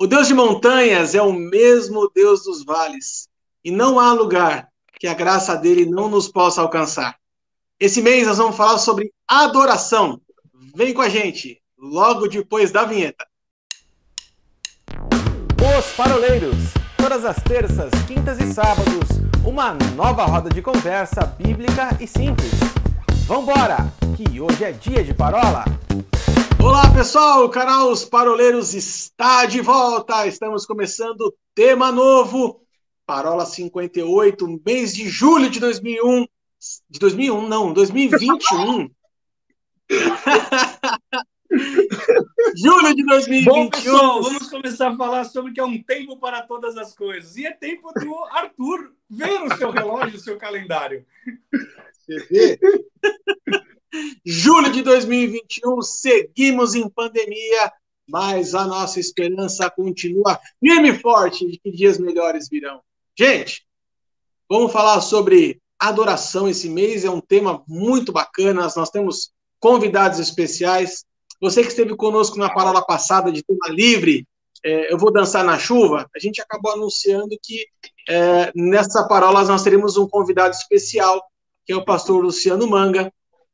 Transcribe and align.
O 0.00 0.06
Deus 0.06 0.28
de 0.28 0.34
montanhas 0.34 1.16
é 1.16 1.20
o 1.20 1.32
mesmo 1.32 2.08
Deus 2.14 2.44
dos 2.44 2.64
vales, 2.64 3.28
e 3.64 3.70
não 3.72 3.98
há 3.98 4.12
lugar 4.12 4.68
que 5.00 5.08
a 5.08 5.14
graça 5.14 5.56
dele 5.56 5.86
não 5.86 6.08
nos 6.08 6.28
possa 6.28 6.62
alcançar. 6.62 7.16
Esse 7.80 8.00
mês 8.00 8.24
nós 8.24 8.38
vamos 8.38 8.56
falar 8.56 8.78
sobre 8.78 9.12
adoração. 9.26 10.20
Vem 10.76 10.94
com 10.94 11.02
a 11.02 11.08
gente, 11.08 11.60
logo 11.76 12.28
depois 12.28 12.70
da 12.70 12.84
vinheta. 12.84 13.26
Os 15.76 15.92
Paroleiros, 15.96 16.56
todas 16.96 17.24
as 17.24 17.42
terças, 17.42 17.90
quintas 18.06 18.38
e 18.38 18.54
sábados, 18.54 19.08
uma 19.44 19.74
nova 19.96 20.24
roda 20.26 20.48
de 20.48 20.62
conversa 20.62 21.26
bíblica 21.26 21.88
e 22.00 22.06
simples. 22.06 22.52
Vambora, 23.26 23.92
que 24.16 24.40
hoje 24.40 24.62
é 24.62 24.70
dia 24.70 25.02
de 25.02 25.12
parola. 25.12 25.64
Olá 26.60 26.92
pessoal, 26.92 27.44
o 27.44 27.48
canal 27.48 27.90
Os 27.90 28.04
Paroleiros 28.04 28.74
está 28.74 29.46
de 29.46 29.60
volta. 29.60 30.26
Estamos 30.26 30.66
começando 30.66 31.34
tema 31.54 31.92
novo, 31.92 32.60
Parola 33.06 33.46
58, 33.46 34.60
mês 34.66 34.92
de 34.94 35.08
julho 35.08 35.48
de 35.48 35.60
2001. 35.60 36.26
De 36.90 36.98
2001, 36.98 37.48
não, 37.48 37.72
2021. 37.72 38.90
julho 42.56 42.94
de 42.94 43.06
2021. 43.06 43.44
Bom, 43.44 43.70
pessoal, 43.70 44.22
vamos 44.22 44.50
começar 44.50 44.88
a 44.88 44.96
falar 44.96 45.24
sobre 45.24 45.52
que 45.52 45.60
é 45.60 45.64
um 45.64 45.80
tempo 45.82 46.18
para 46.18 46.42
todas 46.42 46.76
as 46.76 46.94
coisas. 46.94 47.36
E 47.36 47.46
é 47.46 47.52
tempo 47.52 47.92
do 47.92 48.24
Arthur 48.32 48.92
ver 49.08 49.42
o 49.42 49.56
seu 49.56 49.70
relógio, 49.70 50.16
o 50.16 50.20
seu 50.20 50.36
calendário. 50.36 51.06
Você 51.92 52.18
vê? 52.26 52.58
Julho 54.24 54.70
de 54.70 54.82
2021, 54.82 55.82
seguimos 55.82 56.74
em 56.74 56.88
pandemia, 56.88 57.72
mas 58.08 58.54
a 58.54 58.66
nossa 58.66 59.00
esperança 59.00 59.70
continua 59.70 60.38
firme 60.60 60.90
e 60.90 60.98
forte 60.98 61.46
de 61.46 61.58
que 61.58 61.70
dias 61.70 61.98
melhores 61.98 62.48
virão. 62.48 62.80
Gente, 63.18 63.66
vamos 64.48 64.72
falar 64.72 65.00
sobre 65.00 65.60
adoração 65.78 66.48
esse 66.48 66.68
mês, 66.68 67.04
é 67.04 67.10
um 67.10 67.20
tema 67.20 67.62
muito 67.68 68.12
bacana, 68.12 68.68
nós 68.74 68.90
temos 68.90 69.30
convidados 69.60 70.18
especiais. 70.18 71.04
Você 71.40 71.62
que 71.62 71.68
esteve 71.68 71.94
conosco 71.96 72.38
na 72.38 72.52
parola 72.52 72.84
passada 72.84 73.30
de 73.30 73.42
tema 73.42 73.68
livre, 73.68 74.26
é, 74.64 74.92
eu 74.92 74.98
vou 74.98 75.12
dançar 75.12 75.44
na 75.44 75.58
chuva, 75.58 76.08
a 76.14 76.18
gente 76.18 76.40
acabou 76.40 76.72
anunciando 76.72 77.38
que 77.42 77.64
é, 78.08 78.50
nessa 78.54 79.06
parola 79.06 79.44
nós 79.44 79.62
teremos 79.62 79.96
um 79.96 80.08
convidado 80.08 80.54
especial, 80.54 81.22
que 81.64 81.72
é 81.72 81.76
o 81.76 81.84
pastor 81.84 82.22
Luciano 82.22 82.66
Manga, 82.66 83.12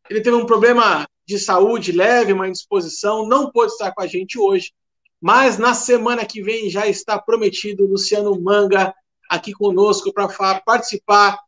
ele 0.08 0.20
teve 0.20 0.36
um 0.36 0.46
problema 0.46 1.06
de 1.26 1.38
saúde 1.38 1.92
leve, 1.92 2.32
uma 2.32 2.48
indisposição, 2.48 3.26
não 3.26 3.50
pôde 3.50 3.72
estar 3.72 3.92
com 3.92 4.02
a 4.02 4.06
gente 4.06 4.38
hoje, 4.38 4.72
mas 5.20 5.56
na 5.56 5.72
semana 5.72 6.26
que 6.26 6.42
vem 6.42 6.68
já 6.68 6.86
está 6.86 7.18
prometido 7.18 7.86
Luciano 7.86 8.38
Manga 8.40 8.94
aqui 9.28 9.52
conosco 9.52 10.12
para 10.12 10.28
participar 10.60 11.38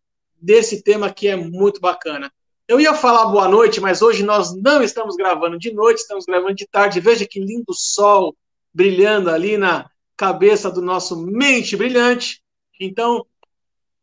desse 0.40 0.82
tema 0.82 1.12
que 1.12 1.28
é 1.28 1.36
muito 1.36 1.80
bacana. 1.80 2.32
Eu 2.66 2.80
ia 2.80 2.94
falar 2.94 3.26
boa 3.26 3.48
noite, 3.48 3.80
mas 3.80 4.02
hoje 4.02 4.24
nós 4.24 4.54
não 4.56 4.82
estamos 4.82 5.14
gravando 5.14 5.58
de 5.58 5.72
noite, 5.72 5.98
estamos 5.98 6.24
gravando 6.24 6.54
de 6.54 6.66
tarde. 6.66 7.00
Veja 7.00 7.26
que 7.26 7.38
lindo 7.38 7.72
sol 7.72 8.34
brilhando 8.72 9.30
ali 9.30 9.56
na 9.56 9.88
cabeça 10.16 10.70
do 10.70 10.82
nosso 10.82 11.16
mente 11.16 11.76
brilhante. 11.76 12.42
Então, 12.80 13.24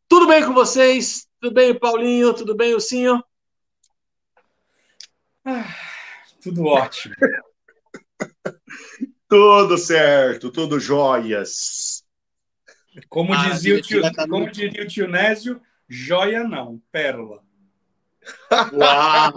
tudo 0.07 0.27
bem 0.27 0.45
com 0.45 0.53
vocês? 0.53 1.27
Tudo 1.41 1.53
bem, 1.53 1.77
Paulinho? 1.77 2.33
Tudo 2.33 2.55
bem, 2.55 2.73
Ursinho? 2.73 3.23
Ah, 5.45 5.75
tudo 6.41 6.65
ótimo. 6.65 7.15
tudo 9.27 9.77
certo, 9.77 10.51
tudo 10.51 10.79
joias. 10.79 12.03
Como, 13.09 13.33
ah, 13.33 13.49
dizia, 13.49 13.75
o 13.75 13.81
tio, 13.81 14.01
como 14.29 14.49
diria 14.51 14.83
o 14.83 14.87
tio 14.87 15.07
Nésio, 15.07 15.61
joia 15.87 16.43
não, 16.43 16.81
pérola. 16.91 17.43
Uau! 18.73 19.33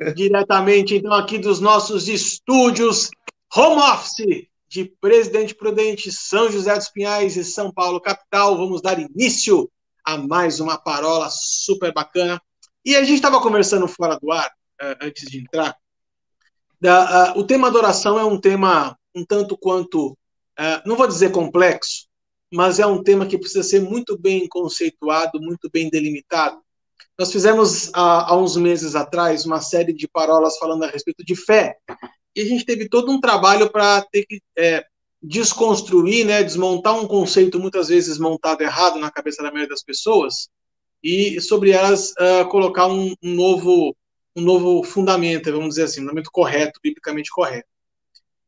Diretamente, 0.16 0.96
então, 0.96 1.12
aqui 1.12 1.38
dos 1.38 1.60
nossos 1.60 2.08
estúdios 2.08 3.08
home 3.54 3.80
office 3.82 4.48
de 4.66 4.86
Presidente 5.00 5.54
Prudente, 5.54 6.10
São 6.10 6.50
José 6.50 6.74
dos 6.74 6.88
Pinhais 6.88 7.36
e 7.36 7.44
São 7.44 7.70
Paulo, 7.70 8.00
capital. 8.00 8.56
Vamos 8.56 8.80
dar 8.80 8.98
início 8.98 9.70
a 10.04 10.16
mais 10.16 10.58
uma 10.58 10.78
parola 10.78 11.28
super 11.30 11.92
bacana 11.92 12.40
e 12.84 12.96
a 12.96 13.02
gente 13.02 13.16
estava 13.16 13.40
conversando 13.40 13.86
fora 13.88 14.18
do 14.18 14.30
ar, 14.32 14.48
uh, 14.80 14.96
antes 15.00 15.30
de 15.30 15.40
entrar. 15.40 15.76
Da, 16.80 17.34
uh, 17.34 17.38
o 17.38 17.44
tema 17.44 17.68
adoração 17.68 18.18
é 18.18 18.24
um 18.24 18.40
tema 18.40 18.96
um 19.14 19.24
tanto 19.24 19.56
quanto, 19.56 20.12
uh, 20.12 20.82
não 20.86 20.96
vou 20.96 21.06
dizer 21.06 21.30
complexo, 21.30 22.06
mas 22.52 22.78
é 22.78 22.86
um 22.86 23.02
tema 23.02 23.26
que 23.26 23.38
precisa 23.38 23.62
ser 23.62 23.80
muito 23.80 24.18
bem 24.18 24.48
conceituado, 24.48 25.40
muito 25.40 25.70
bem 25.70 25.88
delimitado. 25.88 26.60
Nós 27.18 27.30
fizemos 27.30 27.90
há 27.94 28.34
uns 28.36 28.56
meses 28.56 28.94
atrás 28.94 29.44
uma 29.44 29.60
série 29.60 29.92
de 29.92 30.08
parolas 30.08 30.56
falando 30.56 30.84
a 30.84 30.88
respeito 30.88 31.24
de 31.24 31.36
fé, 31.36 31.76
e 32.34 32.40
a 32.40 32.44
gente 32.44 32.64
teve 32.64 32.88
todo 32.88 33.12
um 33.12 33.20
trabalho 33.20 33.70
para 33.70 34.02
ter 34.10 34.24
que 34.24 34.40
é, 34.56 34.84
desconstruir, 35.22 36.26
né, 36.26 36.42
desmontar 36.42 36.98
um 36.98 37.06
conceito 37.06 37.60
muitas 37.60 37.88
vezes 37.88 38.18
montado 38.18 38.62
errado 38.62 38.98
na 38.98 39.10
cabeça 39.10 39.42
da 39.42 39.50
maioria 39.50 39.68
das 39.68 39.82
pessoas, 39.82 40.48
e 41.02 41.40
sobre 41.40 41.70
elas 41.70 42.12
uh, 42.12 42.48
colocar 42.48 42.86
um, 42.86 43.14
um, 43.22 43.34
novo 43.34 43.96
um 44.34 44.40
novo 44.40 44.82
fundamento, 44.82 45.52
vamos 45.52 45.70
dizer 45.70 45.84
assim, 45.84 46.00
um 46.00 46.04
fundamento 46.04 46.30
correto, 46.32 46.80
biblicamente 46.82 47.30
correto. 47.30 47.68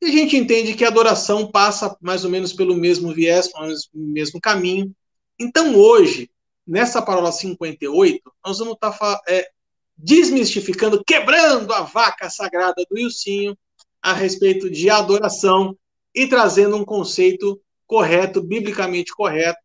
E 0.01 0.07
a 0.07 0.11
gente 0.11 0.37
entende 0.37 0.75
que 0.75 0.85
a 0.85 0.89
adoração 0.89 1.51
passa 1.51 1.97
mais 2.01 2.25
ou 2.25 2.31
menos 2.31 2.53
pelo 2.53 2.75
mesmo 2.75 3.13
viés, 3.13 3.49
pelo 3.49 3.75
mesmo 3.95 4.41
caminho. 4.41 4.95
Então, 5.39 5.75
hoje, 5.77 6.31
nessa 6.67 7.03
parola 7.03 7.33
58, 7.33 8.21
nós 8.45 8.59
vamos 8.59 8.75
estar 8.75 8.93
tá, 8.93 9.21
é, 9.29 9.49
desmistificando, 9.97 11.03
quebrando 11.05 11.73
a 11.73 11.83
vaca 11.83 12.31
sagrada 12.31 12.85
do 12.89 12.99
Ilcinho 12.99 13.57
a 14.03 14.13
respeito 14.13 14.71
de 14.71 14.91
adoração 14.91 15.77
e 16.15 16.27
trazendo 16.27 16.77
um 16.77 16.85
conceito 16.85 17.61
correto, 17.87 18.43
biblicamente 18.43 19.13
correto, 19.13 19.59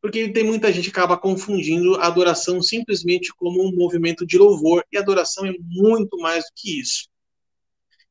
porque 0.00 0.28
tem 0.28 0.44
muita 0.44 0.72
gente 0.72 0.90
que 0.90 0.98
acaba 0.98 1.16
confundindo 1.16 1.96
a 1.96 2.06
adoração 2.06 2.62
simplesmente 2.62 3.32
como 3.34 3.62
um 3.62 3.74
movimento 3.74 4.26
de 4.26 4.38
louvor, 4.38 4.84
e 4.92 4.98
adoração 4.98 5.46
é 5.46 5.54
muito 5.60 6.16
mais 6.18 6.44
do 6.44 6.50
que 6.54 6.80
isso. 6.80 7.08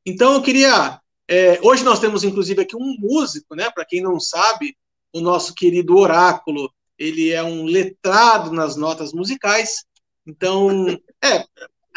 Então 0.04 0.34
eu 0.34 0.42
queria. 0.42 1.00
É, 1.26 1.60
hoje 1.62 1.84
nós 1.84 2.00
temos 2.00 2.24
inclusive 2.24 2.62
aqui 2.62 2.76
um 2.76 2.96
músico, 2.98 3.54
né? 3.54 3.70
Para 3.70 3.84
quem 3.84 4.02
não 4.02 4.18
sabe, 4.18 4.76
o 5.12 5.20
nosso 5.20 5.54
querido 5.54 5.96
Oráculo, 5.96 6.72
ele 6.98 7.30
é 7.30 7.42
um 7.42 7.64
letrado 7.64 8.52
nas 8.52 8.76
notas 8.76 9.12
musicais. 9.12 9.84
Então, 10.26 10.86
é, 11.24 11.44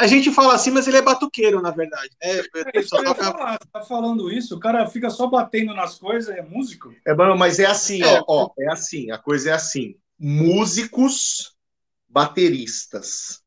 a 0.01 0.07
gente 0.07 0.31
fala 0.31 0.55
assim, 0.55 0.71
mas 0.71 0.87
ele 0.87 0.97
é 0.97 1.01
batuqueiro, 1.01 1.61
na 1.61 1.69
verdade. 1.69 2.09
Né? 2.21 2.41
É, 2.73 2.79
isso 2.79 2.89
toca... 2.89 3.13
falar, 3.13 3.59
tá 3.59 3.81
falando 3.81 4.31
isso, 4.31 4.55
o 4.55 4.59
cara 4.59 4.87
fica 4.87 5.09
só 5.11 5.27
batendo 5.27 5.73
nas 5.75 5.99
coisas, 5.99 6.35
é 6.35 6.41
músico? 6.41 6.93
É, 7.05 7.13
mas 7.13 7.59
é 7.59 7.65
assim, 7.65 8.01
é. 8.03 8.19
Ó, 8.21 8.23
ó, 8.27 8.49
é 8.57 8.71
assim, 8.71 9.11
a 9.11 9.17
coisa 9.19 9.51
é 9.51 9.53
assim. 9.53 9.95
Músicos, 10.17 11.55
bateristas, 12.09 13.41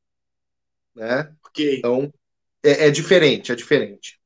né? 0.95 1.33
Okay. 1.49 1.79
Então, 1.79 2.13
é, 2.63 2.87
é 2.87 2.91
diferente, 2.91 3.51
é 3.51 3.55
diferente. 3.57 4.21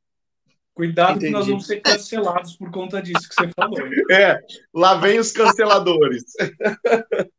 Cuidado 0.74 1.16
Entendi. 1.16 1.26
que 1.26 1.32
nós 1.32 1.46
vamos 1.46 1.66
ser 1.66 1.80
cancelados 1.80 2.56
por 2.56 2.70
conta 2.70 3.02
disso 3.02 3.28
que 3.28 3.34
você 3.34 3.50
falou. 3.56 3.78
É, 4.12 4.38
lá 4.72 4.94
vem 4.94 5.18
os 5.18 5.32
canceladores. 5.32 6.24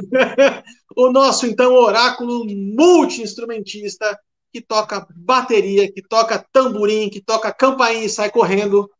o 0.96 1.10
nosso, 1.10 1.46
então, 1.46 1.72
oráculo 1.72 2.44
multi-instrumentista 2.46 4.18
que 4.52 4.60
toca 4.60 5.06
bateria, 5.14 5.90
que 5.92 6.02
toca 6.02 6.44
tamborim, 6.52 7.10
que 7.10 7.20
toca 7.20 7.52
campainha 7.52 8.04
e 8.04 8.08
sai 8.08 8.30
correndo. 8.30 8.90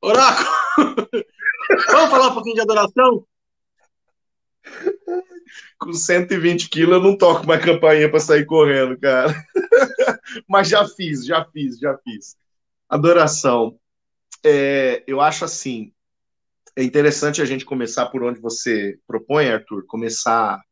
Oráculo! 0.00 0.48
Vamos 1.90 2.10
falar 2.10 2.28
um 2.28 2.34
pouquinho 2.34 2.54
de 2.54 2.60
adoração? 2.62 3.26
Com 5.78 5.92
120 5.92 6.68
quilos 6.68 6.96
eu 6.96 7.02
não 7.02 7.16
toco 7.16 7.46
mais 7.46 7.64
campainha 7.64 8.10
para 8.10 8.20
sair 8.20 8.44
correndo, 8.46 8.98
cara. 8.98 9.34
Mas 10.48 10.68
já 10.68 10.86
fiz, 10.86 11.24
já 11.24 11.44
fiz, 11.44 11.78
já 11.78 11.96
fiz. 11.98 12.36
Adoração. 12.88 13.78
É, 14.44 15.02
eu 15.06 15.20
acho 15.20 15.44
assim, 15.44 15.92
é 16.78 16.84
interessante 16.84 17.42
a 17.42 17.44
gente 17.44 17.64
começar 17.64 18.06
por 18.06 18.22
onde 18.22 18.38
você 18.38 18.96
propõe, 19.04 19.48
Arthur, 19.48 19.84
começar 19.84 20.62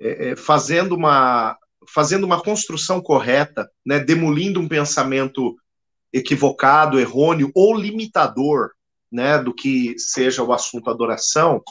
é, 0.00 0.30
é, 0.30 0.36
fazendo, 0.36 0.94
uma, 0.94 1.58
fazendo 1.94 2.24
uma 2.24 2.42
construção 2.42 3.02
correta, 3.02 3.70
né, 3.84 3.98
demolindo 3.98 4.58
um 4.58 4.66
pensamento 4.66 5.54
equivocado, 6.10 6.98
errôneo 6.98 7.52
ou 7.54 7.76
limitador 7.76 8.70
né, 9.12 9.36
do 9.36 9.52
que 9.52 9.94
seja 9.98 10.42
o 10.42 10.54
assunto 10.54 10.88
adoração, 10.88 11.62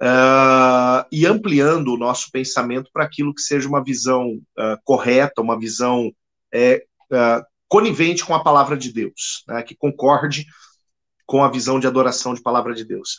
uh, 0.00 1.04
e 1.12 1.26
ampliando 1.26 1.88
o 1.88 1.98
nosso 1.98 2.30
pensamento 2.32 2.88
para 2.90 3.04
aquilo 3.04 3.34
que 3.34 3.42
seja 3.42 3.68
uma 3.68 3.84
visão 3.84 4.30
uh, 4.30 4.78
correta, 4.82 5.42
uma 5.42 5.58
visão 5.58 6.06
uh, 6.06 7.44
conivente 7.68 8.24
com 8.24 8.34
a 8.34 8.42
palavra 8.42 8.78
de 8.78 8.90
Deus, 8.90 9.44
né, 9.46 9.62
que 9.62 9.76
concorde 9.76 10.46
com 11.28 11.44
a 11.44 11.50
visão 11.50 11.78
de 11.78 11.86
adoração 11.86 12.32
de 12.32 12.40
palavra 12.40 12.74
de 12.74 12.86
Deus. 12.86 13.18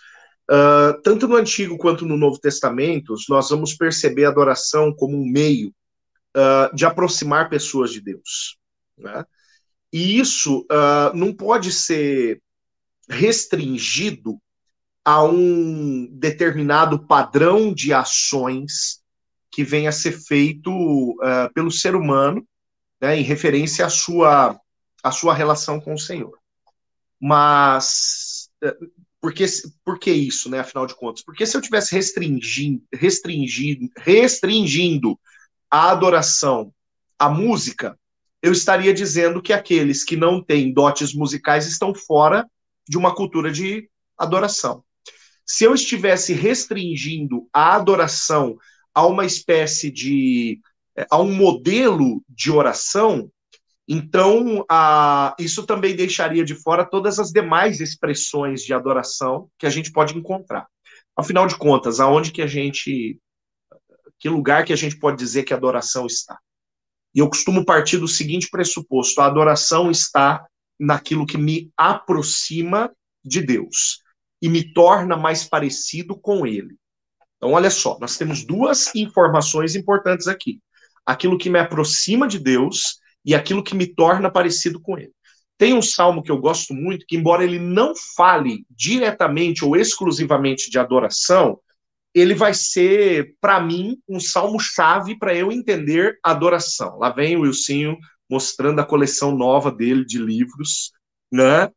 Uh, 0.50 1.00
tanto 1.04 1.28
no 1.28 1.36
Antigo 1.36 1.78
quanto 1.78 2.08
no 2.08 2.18
Novo 2.18 2.40
Testamento, 2.40 3.14
nós 3.30 3.52
vamos 3.52 3.76
perceber 3.76 4.26
a 4.26 4.30
adoração 4.30 4.92
como 4.92 5.16
um 5.16 5.30
meio 5.30 5.70
uh, 6.36 6.76
de 6.76 6.86
aproximar 6.86 7.50
pessoas 7.50 7.94
de 7.94 8.02
Deus. 8.02 8.58
Né? 8.98 9.24
E 9.94 10.20
isso 10.20 10.62
uh, 10.62 11.16
não 11.16 11.32
pode 11.32 11.72
ser 11.72 12.42
restringido 13.08 14.40
a 15.06 15.24
um 15.24 16.08
determinado 16.12 17.06
padrão 17.06 17.72
de 17.72 17.94
ações 17.94 19.04
que 19.52 19.64
venha 19.64 19.90
a 19.90 19.94
ser 19.94 20.12
feito 20.12 21.16
pelo 21.56 21.72
ser 21.72 21.96
humano, 21.96 22.46
né, 23.02 23.18
em 23.18 23.24
referência 23.24 23.86
à 23.86 23.90
sua, 23.90 24.60
à 25.02 25.12
sua 25.12 25.34
relação 25.34 25.80
com 25.80 25.96
o 25.96 26.00
Senhor. 26.00 26.39
Mas 27.20 28.50
uh, 28.64 28.92
por, 29.22 29.34
que, 29.34 29.46
por 29.84 30.00
que 30.00 30.12
isso, 30.12 30.50
né, 30.50 30.60
afinal 30.60 30.86
de 30.86 30.96
contas? 30.96 31.24
Porque 31.24 31.46
se 31.46 31.56
eu 31.56 31.62
tivesse 31.62 31.94
restringindo, 31.94 32.82
restringindo, 32.94 33.90
restringindo 33.98 35.20
a 35.70 35.92
adoração 35.92 36.74
à 37.18 37.30
música, 37.30 37.98
eu 38.42 38.52
estaria 38.52 38.94
dizendo 38.94 39.42
que 39.42 39.52
aqueles 39.52 40.04
que 40.04 40.16
não 40.16 40.42
têm 40.42 40.74
dotes 40.74 41.14
musicais 41.14 41.68
estão 41.68 41.94
fora 41.94 42.50
de 42.88 42.98
uma 42.98 43.14
cultura 43.14 43.52
de 43.52 43.90
adoração. 44.18 44.84
Se 45.46 45.64
eu 45.64 45.74
estivesse 45.74 46.34
restringindo 46.34 47.48
a 47.52 47.76
adoração 47.76 48.58
a 48.94 49.06
uma 49.06 49.26
espécie 49.26 49.92
de. 49.92 50.60
a 51.10 51.20
um 51.20 51.34
modelo 51.34 52.24
de 52.30 52.52
oração, 52.52 53.32
então 53.92 54.64
a, 54.70 55.36
isso 55.40 55.66
também 55.66 55.96
deixaria 55.96 56.46
de 56.46 56.54
fora 56.54 56.86
todas 56.86 57.18
as 57.18 57.32
demais 57.32 57.80
expressões 57.80 58.62
de 58.62 58.72
adoração 58.72 59.50
que 59.58 59.66
a 59.66 59.70
gente 59.72 59.92
pode 59.92 60.16
encontrar. 60.16 60.68
Afinal 61.18 61.48
de 61.48 61.58
contas, 61.58 62.00
aonde 62.00 62.32
que 62.32 62.44
a 62.44 62.48
gente. 62.48 63.20
Que 64.20 64.30
lugar 64.30 64.64
que 64.64 64.74
a 64.74 64.76
gente 64.76 65.00
pode 65.00 65.18
dizer 65.18 65.42
que 65.42 65.54
a 65.54 65.58
adoração 65.58 66.06
está? 66.06 66.38
E 67.16 67.20
eu 67.20 67.28
costumo 67.28 67.66
partir 67.66 67.98
do 67.98 68.08
seguinte 68.08 68.48
pressuposto: 68.52 69.22
a 69.22 69.26
adoração 69.26 69.90
está 69.90 70.46
naquilo 70.80 71.26
que 71.26 71.38
me 71.38 71.72
aproxima 71.76 72.92
de 73.26 73.42
Deus 73.42 74.04
e 74.40 74.48
me 74.48 74.72
torna 74.72 75.18
mais 75.18 75.46
parecido 75.46 76.16
com 76.16 76.46
Ele. 76.46 76.76
Então, 77.38 77.54
olha 77.54 77.72
só, 77.72 77.98
nós 78.00 78.18
temos 78.18 78.46
duas 78.46 78.94
informações 78.94 79.76
importantes 79.76 80.28
aqui: 80.28 80.62
aquilo 81.04 81.40
que 81.40 81.50
me 81.50 81.58
aproxima 81.58 82.28
de 82.28 82.38
Deus 82.38 83.00
e 83.26 83.36
aquilo 83.36 83.64
que 83.64 83.76
me 83.76 83.88
torna 83.88 84.32
parecido 84.32 84.80
com 84.80 84.98
Ele. 84.98 85.12
Tem 85.60 85.74
um 85.74 85.82
salmo 85.82 86.24
que 86.24 86.32
eu 86.32 86.38
gosto 86.38 86.74
muito, 86.74 87.06
que, 87.06 87.18
embora 87.18 87.44
ele 87.44 87.60
não 87.60 87.94
fale 88.16 88.66
diretamente 88.70 89.66
ou 89.66 89.76
exclusivamente 89.76 90.72
de 90.72 90.80
adoração, 90.80 91.60
ele 92.16 92.34
vai 92.34 92.54
ser, 92.54 93.36
para 93.42 93.60
mim, 93.60 93.98
um 94.08 94.22
salmo-chave 94.22 95.20
para 95.20 95.36
eu 95.36 95.52
entender 95.52 96.18
adoração. 96.24 96.98
Lá 96.98 97.10
vem 97.10 97.36
o 97.36 97.42
Wilsinho 97.42 97.98
mostrando 98.30 98.80
a 98.80 98.86
coleção 98.86 99.36
nova 99.36 99.70
dele 99.70 100.06
de 100.06 100.18
livros, 100.18 100.94
né? 101.30 101.70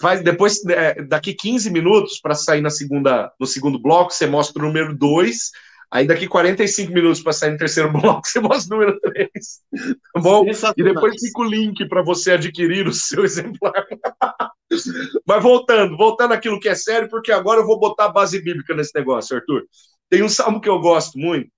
Faz, 0.00 0.22
depois, 0.22 0.64
é, 0.66 1.02
daqui 1.02 1.32
15 1.32 1.70
minutos, 1.70 2.20
para 2.20 2.34
sair 2.34 2.60
na 2.60 2.70
segunda, 2.70 3.32
no 3.38 3.46
segundo 3.46 3.78
bloco, 3.78 4.12
você 4.12 4.26
mostra 4.26 4.60
o 4.60 4.66
número 4.66 4.96
2, 4.96 5.50
aí 5.90 6.06
daqui 6.06 6.28
45 6.28 6.92
minutos 6.92 7.22
para 7.22 7.32
sair 7.32 7.52
no 7.52 7.58
terceiro 7.58 7.90
bloco, 7.92 8.26
você 8.26 8.40
mostra 8.40 8.76
o 8.76 8.78
número 8.78 9.00
3. 9.00 9.30
Tá 10.14 10.20
bom? 10.20 10.44
E 10.76 10.82
depois 10.82 11.20
fica 11.20 11.40
o 11.40 11.44
link 11.44 11.88
para 11.88 12.02
você 12.02 12.32
adquirir 12.32 12.86
o 12.86 12.92
seu 12.92 13.24
exemplar. 13.24 13.86
Mas 15.26 15.42
voltando, 15.42 15.96
voltando 15.96 16.34
àquilo 16.34 16.60
que 16.60 16.68
é 16.68 16.74
sério, 16.74 17.08
porque 17.08 17.32
agora 17.32 17.60
eu 17.60 17.66
vou 17.66 17.78
botar 17.78 18.06
a 18.06 18.12
base 18.12 18.40
bíblica 18.40 18.74
nesse 18.74 18.94
negócio, 18.94 19.36
Arthur. 19.36 19.64
Tem 20.10 20.22
um 20.22 20.28
salmo 20.28 20.60
que 20.60 20.68
eu 20.68 20.78
gosto 20.80 21.18
muito, 21.18 21.50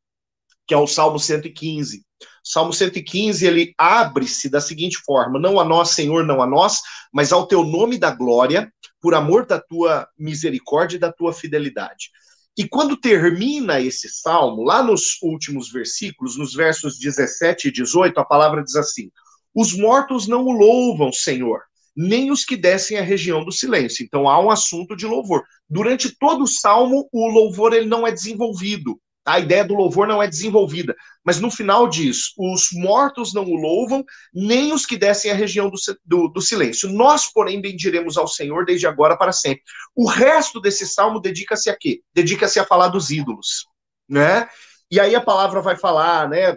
que 0.66 0.74
é 0.74 0.76
o 0.76 0.86
Salmo 0.86 1.18
115. 1.18 1.98
O 1.98 2.48
Salmo 2.48 2.72
115, 2.72 3.46
ele 3.46 3.74
abre-se 3.76 4.48
da 4.48 4.60
seguinte 4.60 4.98
forma: 5.04 5.38
Não 5.38 5.58
a 5.58 5.64
nós, 5.64 5.90
Senhor, 5.90 6.24
não 6.24 6.42
a 6.42 6.46
nós, 6.46 6.80
mas 7.12 7.32
ao 7.32 7.46
teu 7.46 7.64
nome 7.64 7.98
da 7.98 8.10
glória, 8.10 8.72
por 9.00 9.14
amor 9.14 9.46
da 9.46 9.60
tua 9.60 10.06
misericórdia 10.18 10.96
e 10.96 11.00
da 11.00 11.12
tua 11.12 11.32
fidelidade. 11.32 12.10
E 12.58 12.68
quando 12.68 12.96
termina 12.96 13.80
esse 13.80 14.08
salmo, 14.08 14.62
lá 14.62 14.82
nos 14.82 15.18
últimos 15.22 15.70
versículos, 15.70 16.36
nos 16.36 16.52
versos 16.52 16.98
17 16.98 17.68
e 17.68 17.72
18, 17.72 18.18
a 18.18 18.24
palavra 18.24 18.62
diz 18.62 18.76
assim: 18.76 19.10
Os 19.54 19.72
mortos 19.72 20.26
não 20.26 20.44
o 20.44 20.52
louvam, 20.52 21.12
Senhor, 21.12 21.62
nem 21.96 22.30
os 22.30 22.44
que 22.44 22.56
descem 22.56 22.98
a 22.98 23.02
região 23.02 23.44
do 23.44 23.52
silêncio. 23.52 24.04
Então 24.04 24.28
há 24.28 24.40
um 24.40 24.50
assunto 24.50 24.96
de 24.96 25.06
louvor. 25.06 25.44
Durante 25.68 26.16
todo 26.18 26.44
o 26.44 26.48
salmo, 26.48 27.08
o 27.12 27.28
louvor 27.28 27.72
ele 27.72 27.86
não 27.86 28.06
é 28.06 28.12
desenvolvido. 28.12 29.00
A 29.24 29.38
ideia 29.38 29.64
do 29.64 29.74
louvor 29.74 30.08
não 30.08 30.22
é 30.22 30.26
desenvolvida. 30.26 30.94
Mas 31.24 31.40
no 31.40 31.50
final 31.50 31.88
diz: 31.88 32.32
os 32.38 32.68
mortos 32.72 33.34
não 33.34 33.44
o 33.44 33.54
louvam, 33.54 34.04
nem 34.32 34.72
os 34.72 34.86
que 34.86 34.96
descem 34.96 35.30
a 35.30 35.34
região 35.34 35.70
do, 35.70 35.76
do, 36.04 36.28
do 36.28 36.40
silêncio. 36.40 36.88
Nós, 36.88 37.30
porém, 37.32 37.60
bendiremos 37.60 38.16
ao 38.16 38.26
Senhor 38.26 38.64
desde 38.64 38.86
agora 38.86 39.16
para 39.16 39.32
sempre. 39.32 39.62
O 39.94 40.08
resto 40.08 40.60
desse 40.60 40.86
salmo 40.86 41.20
dedica-se 41.20 41.68
a 41.68 41.76
quê? 41.76 42.00
Dedica-se 42.14 42.58
a 42.58 42.64
falar 42.64 42.88
dos 42.88 43.10
ídolos. 43.10 43.66
Né? 44.08 44.48
E 44.90 44.98
aí 44.98 45.14
a 45.14 45.20
palavra 45.20 45.60
vai 45.60 45.76
falar, 45.76 46.28
né? 46.28 46.56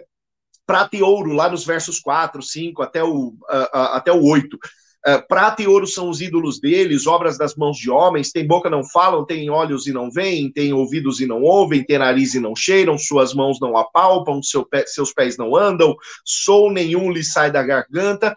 Prata 0.66 0.96
e 0.96 1.02
ouro, 1.02 1.32
lá 1.32 1.48
nos 1.48 1.64
versos 1.64 2.00
4, 2.00 2.42
5 2.42 2.82
até 2.82 3.04
o, 3.04 3.28
uh, 3.28 3.68
até 3.92 4.10
o 4.10 4.24
8. 4.24 4.58
Uh, 5.06 5.20
prata 5.28 5.62
e 5.62 5.66
ouro 5.66 5.86
são 5.86 6.08
os 6.08 6.22
ídolos 6.22 6.58
deles, 6.58 7.06
obras 7.06 7.36
das 7.36 7.54
mãos 7.56 7.76
de 7.76 7.90
homens, 7.90 8.32
tem 8.32 8.46
boca 8.46 8.70
não 8.70 8.82
falam, 8.82 9.26
tem 9.26 9.50
olhos 9.50 9.86
e 9.86 9.92
não 9.92 10.10
veem, 10.10 10.50
tem 10.50 10.72
ouvidos 10.72 11.20
e 11.20 11.26
não 11.26 11.42
ouvem, 11.42 11.84
tem 11.84 11.98
nariz 11.98 12.34
e 12.34 12.40
não 12.40 12.56
cheiram, 12.56 12.96
suas 12.96 13.34
mãos 13.34 13.60
não 13.60 13.76
apalpam, 13.76 14.42
seu 14.42 14.64
pé, 14.64 14.86
seus 14.86 15.12
pés 15.12 15.36
não 15.36 15.54
andam, 15.54 15.94
sou 16.24 16.72
nenhum 16.72 17.12
lhe 17.12 17.22
sai 17.22 17.52
da 17.52 17.62
garganta. 17.62 18.34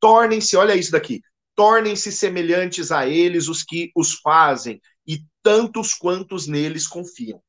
Tornem-se, 0.00 0.56
olha 0.56 0.74
isso 0.74 0.90
daqui, 0.90 1.20
tornem-se 1.54 2.10
semelhantes 2.10 2.90
a 2.90 3.06
eles 3.06 3.46
os 3.46 3.62
que 3.62 3.92
os 3.94 4.14
fazem, 4.14 4.80
e 5.06 5.20
tantos 5.40 5.94
quantos 5.94 6.48
neles 6.48 6.86
confiam. 6.88 7.40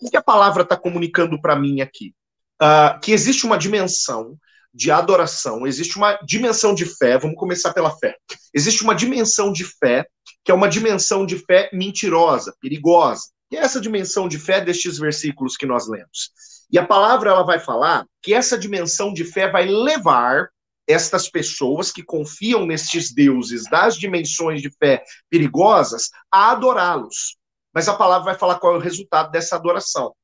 O 0.00 0.08
que 0.08 0.16
a 0.16 0.22
palavra 0.22 0.62
está 0.62 0.76
comunicando 0.76 1.40
para 1.40 1.56
mim 1.56 1.80
aqui? 1.80 2.14
Uh, 2.62 3.00
que 3.00 3.10
existe 3.10 3.44
uma 3.44 3.58
dimensão 3.58 4.38
de 4.74 4.90
adoração, 4.90 5.66
existe 5.66 5.96
uma 5.96 6.14
dimensão 6.24 6.74
de 6.74 6.86
fé, 6.86 7.18
vamos 7.18 7.36
começar 7.36 7.72
pela 7.72 7.90
fé. 7.98 8.16
Existe 8.54 8.82
uma 8.82 8.94
dimensão 8.94 9.52
de 9.52 9.64
fé, 9.64 10.06
que 10.44 10.50
é 10.50 10.54
uma 10.54 10.68
dimensão 10.68 11.26
de 11.26 11.38
fé 11.38 11.68
mentirosa, 11.72 12.54
perigosa. 12.60 13.24
E 13.50 13.56
é 13.56 13.60
essa 13.60 13.80
dimensão 13.80 14.28
de 14.28 14.38
fé 14.38 14.60
destes 14.60 14.98
versículos 14.98 15.56
que 15.56 15.66
nós 15.66 15.86
lemos. 15.86 16.30
E 16.70 16.78
a 16.78 16.86
palavra 16.86 17.30
ela 17.30 17.42
vai 17.42 17.58
falar 17.58 18.06
que 18.22 18.32
essa 18.32 18.58
dimensão 18.58 19.12
de 19.12 19.24
fé 19.24 19.50
vai 19.50 19.66
levar 19.66 20.48
estas 20.88 21.28
pessoas 21.28 21.92
que 21.92 22.02
confiam 22.02 22.66
nestes 22.66 23.12
deuses 23.12 23.64
das 23.70 23.96
dimensões 23.96 24.62
de 24.62 24.70
fé 24.70 25.04
perigosas 25.30 26.08
a 26.32 26.50
adorá-los. 26.52 27.36
Mas 27.74 27.88
a 27.88 27.94
palavra 27.94 28.24
vai 28.24 28.38
falar 28.38 28.58
qual 28.58 28.74
é 28.74 28.78
o 28.78 28.80
resultado 28.80 29.30
dessa 29.30 29.56
adoração. 29.56 30.14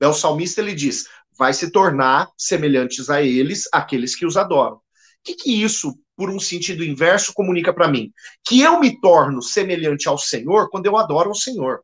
O 0.00 0.12
salmista 0.12 0.60
ele 0.60 0.74
diz: 0.74 1.06
vai 1.38 1.52
se 1.52 1.70
tornar 1.70 2.30
semelhantes 2.36 3.10
a 3.10 3.22
eles, 3.22 3.68
aqueles 3.72 4.14
que 4.14 4.26
os 4.26 4.36
adoram. 4.36 4.76
O 4.76 4.80
que, 5.24 5.34
que 5.34 5.62
isso, 5.62 5.98
por 6.16 6.30
um 6.30 6.38
sentido 6.38 6.84
inverso, 6.84 7.32
comunica 7.34 7.72
para 7.72 7.88
mim? 7.88 8.12
Que 8.46 8.62
eu 8.62 8.78
me 8.80 9.00
torno 9.00 9.42
semelhante 9.42 10.08
ao 10.08 10.18
Senhor 10.18 10.70
quando 10.70 10.86
eu 10.86 10.96
adoro 10.96 11.30
o 11.30 11.34
Senhor. 11.34 11.82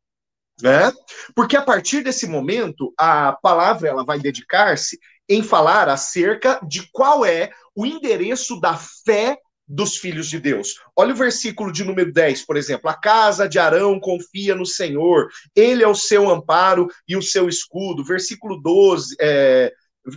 Né? 0.61 0.93
Porque 1.35 1.57
a 1.57 1.63
partir 1.63 2.03
desse 2.03 2.27
momento, 2.27 2.93
a 2.97 3.33
palavra 3.33 3.89
ela 3.89 4.05
vai 4.05 4.21
dedicar-se 4.21 4.99
em 5.29 5.43
falar 5.43 5.89
acerca 5.89 6.61
de 6.67 6.89
qual 6.93 7.25
é 7.25 7.51
o 7.75 7.87
endereço 7.87 8.61
da 8.61 8.77
fé 8.77 9.39
dos 9.73 9.97
filhos 9.97 10.29
de 10.29 10.39
Deus. 10.39 10.75
Olha 10.95 11.15
o 11.15 11.17
versículo 11.17 11.73
de 11.73 11.83
número 11.83 12.13
10, 12.13 12.45
por 12.45 12.59
exemplo. 12.59 12.91
A 12.91 12.95
casa 12.95 13.49
de 13.49 13.59
Arão 13.59 13.99
confia 13.99 14.55
no 14.55 14.67
Senhor, 14.67 15.29
ele 15.57 15.83
é 15.83 15.89
o 15.89 15.95
seu 15.95 16.29
amparo 16.29 16.89
e 17.09 17.17
o 17.17 17.23
seu 17.23 17.49
escudo. 17.49 18.05
Versículo 18.05 18.61
12, 18.61 19.17
é, 19.19 19.73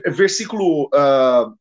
versículo 0.07 0.87
uh, 0.87 1.55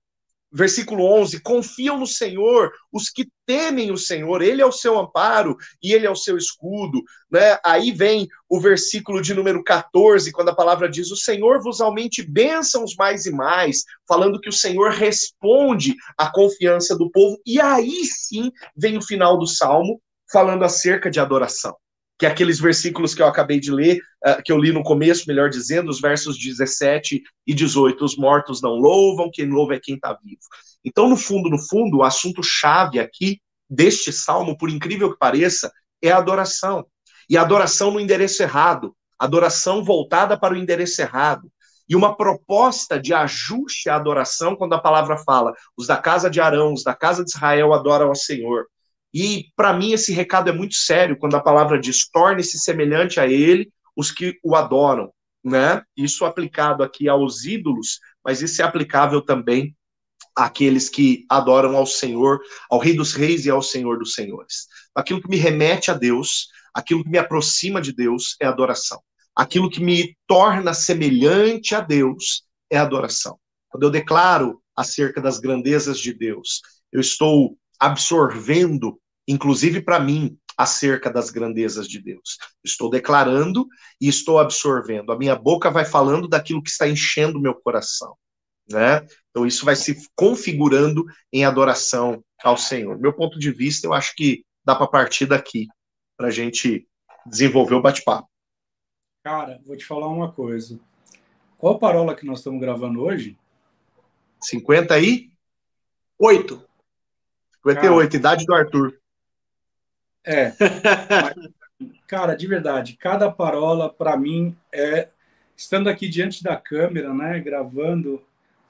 versículo 0.55 1.05
11, 1.05 1.41
confiam 1.41 1.99
no 1.99 2.07
Senhor 2.07 2.73
os 2.93 3.11
que 3.11 3.27
temem 3.45 3.91
o 3.91 3.99
Senhor, 3.99 4.41
ele 4.41 4.63
é 4.63 4.67
o 4.67 4.73
seu 4.73 4.99
amparo 4.99 5.57
e 5.83 5.93
ele 5.93 6.07
é 6.07 6.11
o 6.11 6.15
seu 6.17 6.39
escudo, 6.39 7.03
né? 7.31 7.59
Aí 7.65 7.91
vem 7.91 8.29
o 8.49 8.61
versículo 8.61 9.21
de 9.21 9.35
número 9.35 9.63
14, 9.65 10.31
quando 10.31 10.51
a 10.51 10.55
palavra 10.55 10.89
diz: 10.89 11.11
"O 11.11 11.17
Senhor 11.17 11.61
vos 11.61 11.81
aumente 11.81 12.23
bênçãos 12.23 12.95
mais 12.97 13.27
e 13.27 13.33
mais", 13.33 13.83
falando 14.09 14.41
que 14.41 14.49
o 14.49 14.53
Senhor 14.53 14.93
responde 14.93 15.97
à 16.17 16.31
confiança 16.31 16.97
do 16.97 17.11
povo. 17.11 17.37
E 17.45 17.61
aí 17.61 18.05
sim 18.05 18.53
vem 18.77 18.97
o 18.97 19.03
final 19.03 19.37
do 19.37 19.47
salmo 19.47 20.01
falando 20.31 20.65
acerca 20.65 21.11
de 21.11 21.19
adoração 21.19 21.77
que 22.19 22.27
aqueles 22.27 22.61
versículos 22.61 23.15
que 23.15 23.23
eu 23.23 23.27
acabei 23.27 23.59
de 23.59 23.71
ler, 23.71 23.99
uh, 24.27 24.43
que 24.45 24.53
eu 24.53 24.59
li 24.59 24.73
no 24.73 24.83
começo, 24.83 25.25
melhor 25.27 25.51
dizendo, 25.51 25.91
os 25.91 26.01
versos 26.01 26.39
17 26.39 27.23
e 27.47 27.55
18. 27.55 28.05
Os 28.05 28.17
mortos 28.17 28.63
não 28.63 28.73
louvam, 28.73 29.31
quem 29.33 29.49
louva 29.49 29.75
é 29.75 29.81
quem 29.81 29.97
está 29.97 30.17
vivo. 30.23 30.41
Então, 30.85 31.09
no 31.09 31.17
fundo, 31.17 31.49
no 31.49 31.59
fundo, 31.59 31.99
o 31.99 32.03
assunto 32.05 32.43
chave 32.43 33.01
aqui 33.01 33.41
deste 33.69 34.13
salmo, 34.13 34.57
por 34.57 34.71
incrível 34.71 35.11
que 35.11 35.19
pareça, 35.19 35.73
é 36.03 36.13
adoração. 36.13 36.87
E 37.29 37.37
adoração 37.37 37.91
no 37.91 37.99
endereço 37.99 38.43
errado, 38.43 38.95
adoração 39.19 39.83
voltada 39.83 40.39
para 40.39 40.55
o 40.55 40.57
endereço 40.57 41.01
errado. 41.01 41.51
E 41.89 41.97
uma 41.97 42.17
proposta 42.17 42.99
de 42.99 43.13
ajuste 43.13 43.91
à 43.91 43.97
adoração, 43.97 44.57
quando 44.57 44.75
a 44.75 44.81
palavra 44.81 45.19
fala, 45.19 45.53
os 45.77 45.87
da 45.87 45.97
casa 45.97 46.31
de 46.31 46.41
Arão, 46.41 46.73
os 46.73 46.83
da 46.83 46.95
casa 46.95 47.25
de 47.25 47.31
Israel 47.31 47.75
adoram 47.75 48.09
ao 48.09 48.15
Senhor. 48.15 48.67
E 49.15 49.53
para 49.55 49.73
mim 49.73 49.93
esse 49.93 50.13
recado 50.13 50.51
é 50.51 50.53
muito 50.53 50.75
sério 50.75 51.17
quando 51.17 51.37
a 51.37 51.43
palavra 51.43 51.79
diz: 51.79 52.11
torne-se 52.11 52.59
semelhante 52.59 53.21
a 53.21 53.29
ele 53.29 53.73
os 53.97 54.11
que 54.11 54.37
o 54.43 54.57
adoram, 54.57 55.13
né? 55.43 55.83
Isso 55.97 56.25
aplicado 56.25 56.83
aqui 56.83 57.09
aos 57.09 57.45
ídolos, 57.45 58.01
mas 58.25 58.43
isso 58.43 58.61
é 58.61 58.65
aplicável 58.65 59.23
também 59.23 59.77
àqueles 60.35 60.89
que 60.89 61.25
adoram 61.29 61.77
ao 61.77 61.87
Senhor, 61.87 62.41
ao 62.69 62.81
Rei 62.81 62.97
dos 62.97 63.13
Reis 63.13 63.47
e 63.47 63.51
ao 63.51 63.63
Senhor 63.63 63.99
dos 64.01 64.15
Senhores. 64.15 64.67
Aquilo 64.93 65.23
que 65.23 65.29
me 65.29 65.37
remete 65.37 65.93
a 65.93 65.95
Deus, 65.95 66.49
aquilo 66.75 67.05
que 67.05 67.11
me 67.11 67.19
aproxima 67.19 67.81
de 67.81 67.93
Deus 67.93 68.35
é 68.41 68.47
adoração. 68.47 69.01
Aquilo 69.37 69.71
que 69.71 69.81
me 69.81 70.17
torna 70.27 70.75
semelhante 70.75 71.73
a 71.73 71.81
Deus 71.81 72.45
é 72.69 72.79
adoração. 72.79 73.39
Quando 73.69 73.85
eu 73.85 73.91
declaro 73.91 74.61
acerca 74.77 75.21
das 75.21 75.39
grandezas 75.39 76.01
de 76.01 76.13
Deus, 76.13 76.63
eu 76.93 77.01
estou 77.01 77.57
absorvendo 77.79 79.01
inclusive 79.27 79.81
para 79.81 80.01
mim, 80.01 80.39
acerca 80.57 81.11
das 81.11 81.31
grandezas 81.31 81.89
de 81.89 82.01
Deus. 82.01 82.39
Estou 82.63 82.89
declarando 82.89 83.67
e 84.01 84.09
estou 84.09 84.39
absorvendo. 84.39 85.13
A 85.13 85.19
minha 85.19 85.35
boca 85.35 85.71
vai 85.71 85.85
falando 85.85 86.29
daquilo 86.29 86.63
que 86.63 86.71
está 86.71 86.89
enchendo 86.89 87.39
o 87.39 87.43
meu 87.43 87.55
coração. 87.55 88.17
Né? 88.71 89.07
Então 89.31 89.47
isso 89.47 89.65
vai 89.65 89.77
se 89.77 90.09
configurando 90.15 91.05
em 91.33 91.45
adoração 91.45 92.25
ao 92.43 92.57
Senhor. 92.57 92.99
Meu 92.99 93.13
ponto 93.13 93.39
de 93.39 93.51
vista, 93.51 93.87
eu 93.87 93.93
acho 93.93 94.15
que 94.15 94.45
dá 94.65 94.75
para 94.75 94.87
partir 94.87 95.27
daqui 95.27 95.67
para 96.17 96.29
a 96.29 96.31
gente 96.31 96.87
desenvolver 97.27 97.75
o 97.75 97.83
bate-papo. 97.83 98.29
Cara, 99.23 99.61
vou 99.67 99.77
te 99.77 99.85
falar 99.85 100.09
uma 100.09 100.31
coisa. 100.31 100.79
Qual 101.59 101.75
a 101.75 101.79
parola 101.79 102.15
que 102.15 102.27
nós 102.27 102.39
estamos 102.39 102.61
gravando 102.61 103.03
hoje? 103.03 103.39
50 104.43 104.99
e 105.01 105.31
8. 106.19 106.63
58, 107.67 108.11
Cara, 108.11 108.17
idade 108.17 108.45
do 108.45 108.55
Arthur. 108.55 109.01
É. 110.25 110.53
cara, 112.07 112.35
de 112.35 112.47
verdade, 112.47 112.97
cada 112.97 113.31
parola 113.31 113.91
para 113.91 114.17
mim 114.17 114.57
é 114.73 115.09
estando 115.57 115.89
aqui 115.89 116.09
diante 116.09 116.43
da 116.43 116.57
câmera, 116.57 117.13
né, 117.15 117.39
gravando, 117.41 118.23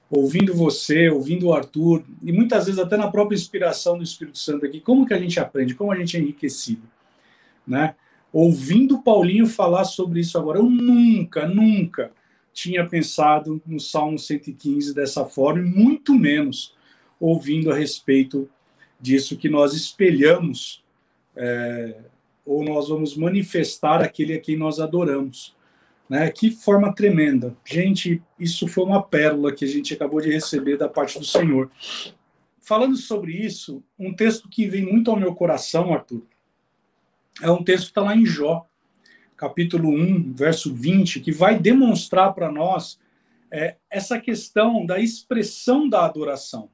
ouvindo 0.09 0.53
você, 0.53 1.09
ouvindo 1.09 1.47
o 1.47 1.53
Arthur 1.53 2.03
e 2.21 2.31
muitas 2.31 2.65
vezes 2.65 2.79
até 2.79 2.95
na 2.95 3.09
própria 3.09 3.35
inspiração 3.35 3.97
do 3.97 4.03
Espírito 4.03 4.37
Santo 4.37 4.65
aqui, 4.65 4.79
como 4.79 5.05
que 5.05 5.13
a 5.13 5.19
gente 5.19 5.39
aprende, 5.39 5.75
como 5.75 5.91
a 5.91 5.95
gente 5.95 6.17
é 6.17 6.19
enriquecido, 6.19 6.83
né? 7.65 7.95
Ouvindo 8.31 8.95
o 8.95 9.01
Paulinho 9.01 9.47
falar 9.47 9.85
sobre 9.85 10.19
isso 10.19 10.37
agora, 10.37 10.59
eu 10.59 10.69
nunca, 10.69 11.47
nunca 11.47 12.11
tinha 12.53 12.85
pensado 12.85 13.61
no 13.65 13.79
Salmo 13.79 14.19
115 14.19 14.93
dessa 14.93 15.25
forma, 15.25 15.61
e 15.61 15.63
muito 15.63 16.13
menos 16.13 16.75
ouvindo 17.19 17.71
a 17.71 17.75
respeito 17.75 18.49
disso 18.99 19.37
que 19.37 19.49
nós 19.49 19.73
espelhamos 19.73 20.84
é, 21.35 21.97
ou 22.45 22.63
nós 22.63 22.89
vamos 22.89 23.15
manifestar 23.15 24.01
aquele 24.01 24.35
a 24.35 24.39
quem 24.39 24.55
nós 24.55 24.79
adoramos. 24.79 25.55
Né? 26.09 26.29
Que 26.29 26.51
forma 26.51 26.93
tremenda. 26.93 27.55
Gente, 27.65 28.21
isso 28.39 28.67
foi 28.67 28.83
uma 28.83 29.01
pérola 29.01 29.53
que 29.53 29.65
a 29.65 29.67
gente 29.67 29.93
acabou 29.93 30.21
de 30.21 30.31
receber 30.31 30.77
da 30.77 30.87
parte 30.87 31.17
do 31.17 31.25
Senhor. 31.25 31.69
Falando 32.61 32.95
sobre 32.95 33.31
isso, 33.33 33.83
um 33.97 34.13
texto 34.13 34.49
que 34.49 34.67
vem 34.67 34.85
muito 34.85 35.09
ao 35.09 35.17
meu 35.17 35.33
coração, 35.35 35.93
Arthur, 35.93 36.23
é 37.41 37.49
um 37.51 37.63
texto 37.63 37.85
que 37.85 37.91
está 37.91 38.01
lá 38.01 38.15
em 38.15 38.25
Jó, 38.25 38.65
capítulo 39.35 39.89
1, 39.89 40.33
verso 40.33 40.73
20, 40.73 41.19
que 41.19 41.31
vai 41.31 41.59
demonstrar 41.59 42.33
para 42.33 42.51
nós 42.51 42.99
é, 43.51 43.75
essa 43.89 44.19
questão 44.19 44.85
da 44.85 44.99
expressão 44.99 45.87
da 45.87 46.05
adoração. 46.05 46.69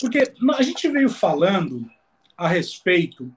Porque 0.00 0.32
a 0.56 0.62
gente 0.62 0.88
veio 0.88 1.08
falando 1.08 1.90
a 2.36 2.46
respeito 2.46 3.32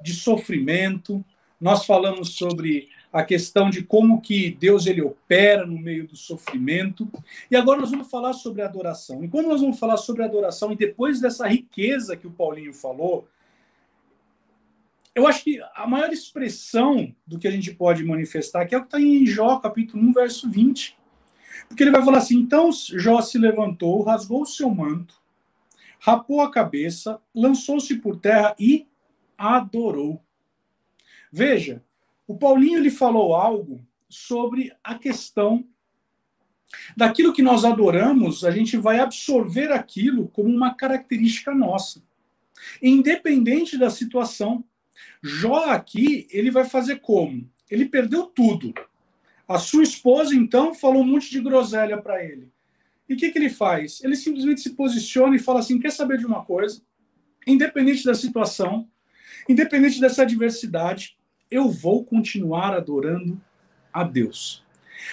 de 0.00 0.14
sofrimento. 0.14 1.24
Nós 1.60 1.84
falamos 1.84 2.30
sobre 2.36 2.88
a 3.12 3.22
questão 3.22 3.70
de 3.70 3.82
como 3.82 4.20
que 4.20 4.50
Deus 4.50 4.86
ele 4.86 5.02
opera 5.02 5.66
no 5.66 5.78
meio 5.78 6.06
do 6.06 6.16
sofrimento. 6.16 7.08
E 7.50 7.56
agora 7.56 7.80
nós 7.80 7.90
vamos 7.90 8.10
falar 8.10 8.32
sobre 8.32 8.62
adoração. 8.62 9.24
E 9.24 9.28
quando 9.28 9.48
nós 9.48 9.60
vamos 9.60 9.78
falar 9.78 9.96
sobre 9.96 10.22
adoração 10.22 10.72
e 10.72 10.76
depois 10.76 11.20
dessa 11.20 11.46
riqueza 11.46 12.16
que 12.16 12.26
o 12.26 12.30
Paulinho 12.30 12.72
falou, 12.72 13.26
eu 15.14 15.26
acho 15.26 15.42
que 15.42 15.60
a 15.74 15.86
maior 15.86 16.12
expressão 16.12 17.12
do 17.26 17.38
que 17.38 17.48
a 17.48 17.50
gente 17.50 17.74
pode 17.74 18.04
manifestar 18.04 18.62
aqui 18.62 18.74
é 18.74 18.78
o 18.78 18.82
que 18.82 18.86
está 18.86 19.00
em 19.00 19.26
Jó, 19.26 19.58
capítulo 19.58 20.02
1, 20.10 20.12
verso 20.12 20.48
20. 20.48 20.96
Porque 21.66 21.82
ele 21.82 21.90
vai 21.90 22.04
falar 22.04 22.18
assim: 22.18 22.36
então 22.36 22.70
Jó 22.72 23.20
se 23.20 23.36
levantou, 23.36 24.02
rasgou 24.02 24.42
o 24.42 24.46
seu 24.46 24.70
manto, 24.70 25.20
rapou 25.98 26.40
a 26.40 26.50
cabeça, 26.50 27.20
lançou-se 27.34 27.96
por 27.96 28.16
terra 28.16 28.54
e 28.60 28.86
adorou. 29.38 30.22
Veja, 31.32 31.82
o 32.26 32.36
Paulinho 32.36 32.78
ele 32.78 32.90
falou 32.90 33.34
algo 33.34 33.80
sobre 34.08 34.72
a 34.82 34.98
questão 34.98 35.64
daquilo 36.96 37.32
que 37.32 37.42
nós 37.42 37.64
adoramos, 37.64 38.44
a 38.44 38.50
gente 38.50 38.76
vai 38.76 38.98
absorver 38.98 39.72
aquilo 39.72 40.28
como 40.28 40.48
uma 40.48 40.74
característica 40.74 41.54
nossa, 41.54 42.02
independente 42.82 43.78
da 43.78 43.88
situação. 43.88 44.64
Jó 45.22 45.70
aqui, 45.70 46.26
ele 46.30 46.50
vai 46.50 46.64
fazer 46.64 46.96
como? 46.96 47.48
Ele 47.70 47.86
perdeu 47.86 48.24
tudo. 48.24 48.74
A 49.46 49.58
sua 49.58 49.82
esposa, 49.82 50.34
então, 50.34 50.74
falou 50.74 51.02
um 51.02 51.06
monte 51.06 51.30
de 51.30 51.40
groselha 51.40 52.00
para 52.00 52.22
ele. 52.22 52.50
E 53.08 53.14
o 53.14 53.16
que, 53.16 53.30
que 53.30 53.38
ele 53.38 53.48
faz? 53.48 54.02
Ele 54.04 54.14
simplesmente 54.14 54.60
se 54.60 54.70
posiciona 54.70 55.34
e 55.34 55.38
fala 55.38 55.60
assim: 55.60 55.78
quer 55.78 55.90
saber 55.90 56.18
de 56.18 56.26
uma 56.26 56.44
coisa? 56.44 56.82
Independente 57.46 58.04
da 58.04 58.14
situação, 58.14 58.86
Independente 59.48 60.00
dessa 60.00 60.22
adversidade, 60.22 61.16
eu 61.50 61.70
vou 61.70 62.04
continuar 62.04 62.74
adorando 62.74 63.40
a 63.92 64.04
Deus. 64.04 64.62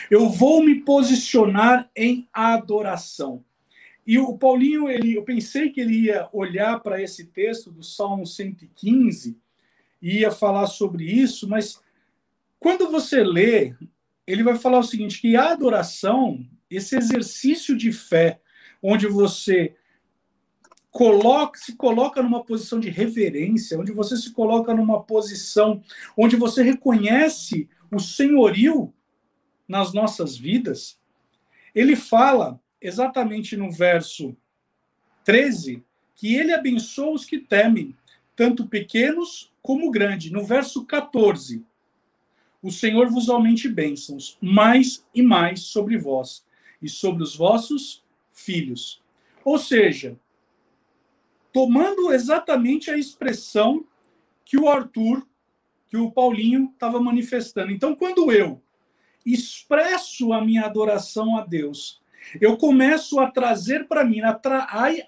Eu 0.10 0.30
vou 0.30 0.64
me 0.64 0.82
posicionar 0.82 1.90
em 1.96 2.28
adoração. 2.34 3.44
E 4.06 4.20
o 4.20 4.38
Paulinho, 4.38 4.90
ele, 4.90 5.16
eu 5.16 5.24
pensei 5.24 5.70
que 5.70 5.82
ele 5.82 6.06
ia 6.06 6.28
olhar 6.32 6.80
para 6.82 7.02
esse 7.02 7.26
texto 7.26 7.72
do 7.72 7.82
Salmo 7.82 8.26
115 8.26 9.38
e 10.02 10.20
ia 10.20 10.30
falar 10.30 10.68
sobre 10.68 11.06
isso, 11.06 11.48
mas 11.48 11.82
quando 12.60 12.92
você 12.92 13.24
lê, 13.24 13.74
ele 14.28 14.44
vai 14.44 14.56
falar 14.58 14.80
o 14.80 14.84
seguinte: 14.84 15.20
que 15.20 15.36
a 15.36 15.52
adoração, 15.52 16.46
esse 16.70 16.96
exercício 16.96 17.76
de 17.76 17.92
fé, 17.92 18.40
onde 18.82 19.08
você 19.08 19.76
coloca, 20.96 21.60
se 21.60 21.76
coloca 21.76 22.24
numa 22.24 22.42
posição 22.42 22.80
de 22.80 22.90
reverência, 22.90 23.78
onde 23.78 23.92
você 23.92 24.16
se 24.16 24.32
coloca 24.32 24.74
numa 24.74 25.04
posição 25.04 25.84
onde 26.16 26.38
você 26.38 26.64
reconhece 26.64 27.68
o 27.92 28.00
senhorio 28.00 28.94
nas 29.68 29.92
nossas 29.92 30.38
vidas, 30.38 30.98
ele 31.76 31.98
fala 31.98 32.62
exatamente 32.80 33.58
no 33.58 33.70
verso 33.70 34.38
13 35.26 35.84
que 36.16 36.34
ele 36.34 36.54
abençoa 36.54 37.12
os 37.12 37.26
que 37.26 37.40
temem, 37.40 37.94
tanto 38.34 38.66
pequenos 38.66 39.52
como 39.62 39.92
grandes. 39.92 40.32
No 40.32 40.46
verso 40.46 40.86
14, 40.86 41.62
o 42.64 42.72
Senhor 42.72 43.10
vos 43.10 43.28
aumente 43.28 43.68
bênçãos, 43.68 44.38
mais 44.40 45.06
e 45.14 45.22
mais 45.22 45.60
sobre 45.60 45.98
vós 45.98 46.46
e 46.82 46.88
sobre 46.88 47.22
os 47.22 47.36
vossos 47.36 48.02
filhos. 48.32 49.04
Ou 49.44 49.58
seja, 49.58 50.18
tomando 51.56 52.12
exatamente 52.12 52.92
a 52.92 52.98
expressão 52.98 53.86
que 54.44 54.58
o 54.58 54.68
Arthur, 54.68 55.26
que 55.88 55.96
o 55.96 56.12
Paulinho 56.12 56.70
estava 56.74 57.00
manifestando. 57.00 57.72
Então, 57.72 57.96
quando 57.96 58.30
eu 58.30 58.62
expresso 59.26 60.34
a 60.34 60.44
minha 60.44 60.66
adoração 60.66 61.38
a 61.38 61.46
Deus, 61.46 62.02
eu 62.42 62.58
começo 62.58 63.22
a 63.22 63.32
trazer 63.32 63.88
para 63.88 64.04
mim, 64.04 64.20
a, 64.20 64.38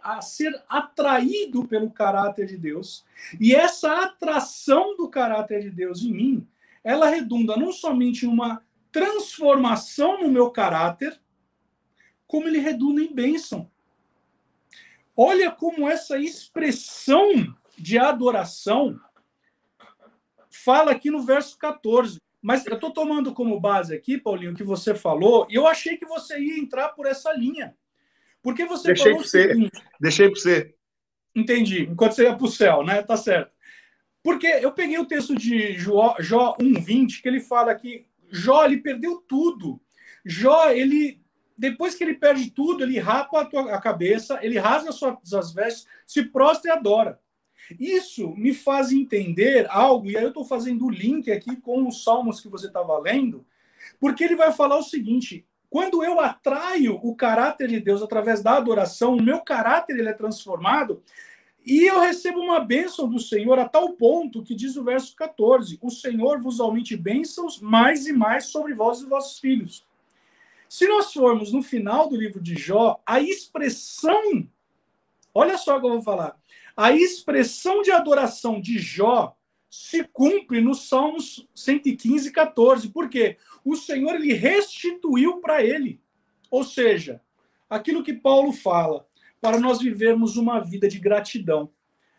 a 0.01 0.21
ser 0.21 0.53
atraído 0.69 1.67
pelo 1.67 1.91
caráter 1.91 2.45
de 2.45 2.55
Deus, 2.55 3.03
e 3.41 3.53
essa 3.53 4.03
atração 4.03 4.95
do 4.95 5.09
caráter 5.09 5.63
de 5.63 5.69
Deus 5.69 6.01
em 6.01 6.13
mim, 6.13 6.47
ela 6.81 7.09
redunda 7.09 7.57
não 7.57 7.73
somente 7.73 8.25
em 8.25 8.29
uma 8.29 8.63
transformação 8.89 10.23
no 10.23 10.29
meu 10.29 10.49
caráter, 10.49 11.19
como 12.25 12.47
ele 12.47 12.59
redunda 12.59 13.01
em 13.01 13.13
bênção. 13.13 13.69
Olha 15.19 15.51
como 15.51 15.89
essa 15.89 16.19
expressão 16.19 17.31
de 17.75 17.97
adoração 17.97 18.99
fala 20.51 20.91
aqui 20.91 21.09
no 21.09 21.23
verso 21.23 21.57
14. 21.57 22.21
Mas 22.39 22.65
eu 22.67 22.75
estou 22.75 22.91
tomando 22.91 23.33
como 23.33 23.59
base 23.59 23.95
aqui, 23.95 24.17
Paulinho, 24.17 24.51
o 24.51 24.55
que 24.55 24.63
você 24.63 24.93
falou, 24.93 25.47
e 25.49 25.55
eu 25.55 25.65
achei 25.65 25.97
que 25.97 26.05
você 26.05 26.39
ia 26.39 26.59
entrar 26.59 26.89
por 26.89 27.07
essa 27.07 27.33
linha. 27.33 27.75
Porque 28.43 28.63
você 28.65 28.89
Deixei 28.89 29.05
falou. 29.05 29.17
Para 29.17 29.27
você. 29.27 29.47
Seguinte, 29.47 29.83
Deixei 29.99 30.29
para 30.29 30.39
você. 30.39 30.75
Entendi. 31.35 31.83
Enquanto 31.83 32.11
você 32.13 32.23
ia 32.23 32.35
para 32.35 32.45
o 32.45 32.51
céu, 32.51 32.83
né? 32.83 33.01
Tá 33.01 33.17
certo. 33.17 33.51
Porque 34.23 34.47
eu 34.47 34.71
peguei 34.71 34.99
o 34.99 35.05
texto 35.05 35.35
de 35.35 35.73
Jó, 35.73 36.15
Jó 36.19 36.55
1,20, 36.59 37.21
que 37.21 37.27
ele 37.27 37.39
fala 37.39 37.73
que 37.73 38.05
Jó 38.29 38.65
ele 38.65 38.77
perdeu 38.77 39.17
tudo. 39.27 39.81
Jó, 40.23 40.69
ele 40.69 41.21
depois 41.57 41.95
que 41.95 42.03
ele 42.03 42.13
perde 42.13 42.51
tudo, 42.51 42.83
ele 42.83 42.99
rapa 42.99 43.41
a, 43.41 43.45
tua, 43.45 43.73
a 43.73 43.81
cabeça, 43.81 44.39
ele 44.41 44.59
rasga 44.59 44.91
suas 44.91 45.33
as 45.33 45.51
vestes, 45.51 45.87
se 46.05 46.23
prostra 46.23 46.69
e 46.69 46.73
adora. 46.73 47.19
Isso 47.79 48.29
me 48.35 48.53
faz 48.53 48.91
entender 48.91 49.65
algo, 49.69 50.09
e 50.09 50.15
aí 50.15 50.23
eu 50.23 50.29
estou 50.29 50.45
fazendo 50.45 50.85
o 50.85 50.89
link 50.89 51.31
aqui 51.31 51.55
com 51.57 51.87
os 51.87 52.03
salmos 52.03 52.39
que 52.39 52.47
você 52.47 52.67
estava 52.67 52.97
lendo, 52.99 53.45
porque 53.99 54.23
ele 54.23 54.35
vai 54.35 54.53
falar 54.53 54.77
o 54.77 54.83
seguinte: 54.83 55.45
quando 55.69 56.03
eu 56.03 56.19
atraio 56.19 56.99
o 57.03 57.15
caráter 57.15 57.67
de 57.67 57.79
Deus 57.79 58.01
através 58.01 58.41
da 58.41 58.55
adoração, 58.55 59.15
o 59.15 59.21
meu 59.21 59.41
caráter 59.41 59.97
ele 59.97 60.09
é 60.09 60.13
transformado, 60.13 61.01
e 61.65 61.83
eu 61.83 61.99
recebo 61.99 62.39
uma 62.39 62.61
bênção 62.61 63.09
do 63.09 63.19
Senhor 63.19 63.59
a 63.59 63.67
tal 63.67 63.91
ponto 63.93 64.43
que 64.43 64.55
diz 64.55 64.77
o 64.77 64.83
verso 64.83 65.13
14: 65.15 65.77
O 65.81 65.89
Senhor 65.89 66.39
vos 66.39 66.61
aumente 66.61 66.95
bênçãos 66.95 67.59
mais 67.59 68.07
e 68.07 68.13
mais 68.13 68.45
sobre 68.45 68.73
vós 68.73 69.01
e 69.01 69.05
vossos 69.05 69.39
filhos. 69.39 69.85
Se 70.69 70.87
nós 70.87 71.13
formos 71.13 71.51
no 71.51 71.61
final 71.61 72.09
do 72.09 72.15
livro 72.15 72.41
de 72.41 72.55
Jó, 72.55 73.01
a 73.05 73.19
expressão, 73.21 74.47
olha 75.33 75.57
só 75.57 75.77
o 75.77 75.79
que 75.79 75.85
eu 75.85 75.91
vou 75.91 76.01
falar, 76.01 76.37
a 76.75 76.91
expressão 76.91 77.81
de 77.81 77.91
adoração 77.91 78.61
de 78.61 78.77
Jó 78.77 79.35
se 79.69 80.03
cumpre 80.05 80.61
no 80.61 80.73
Salmos 80.73 81.47
115, 81.53 82.31
14. 82.31 82.89
Por 82.89 83.09
quê? 83.09 83.37
O 83.63 83.75
Senhor 83.75 84.15
ele 84.15 84.33
restituiu 84.33 85.37
para 85.37 85.63
ele. 85.63 85.99
Ou 86.49 86.63
seja, 86.63 87.21
aquilo 87.69 88.03
que 88.03 88.13
Paulo 88.13 88.53
fala, 88.53 89.07
para 89.41 89.59
nós 89.59 89.79
vivermos 89.79 90.37
uma 90.37 90.59
vida 90.59 90.87
de 90.87 90.99
gratidão. 90.99 91.69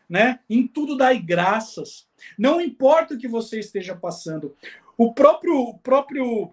Né? 0.08 0.40
Em 0.48 0.66
tudo 0.66 0.96
dai 0.96 1.18
graças. 1.18 2.08
Não 2.38 2.60
importa 2.60 3.14
o 3.14 3.18
que 3.18 3.28
você 3.28 3.58
esteja 3.58 3.94
passando. 3.94 4.56
O 4.96 5.12
próprio, 5.12 5.54
o 5.54 5.78
próprio 5.78 6.52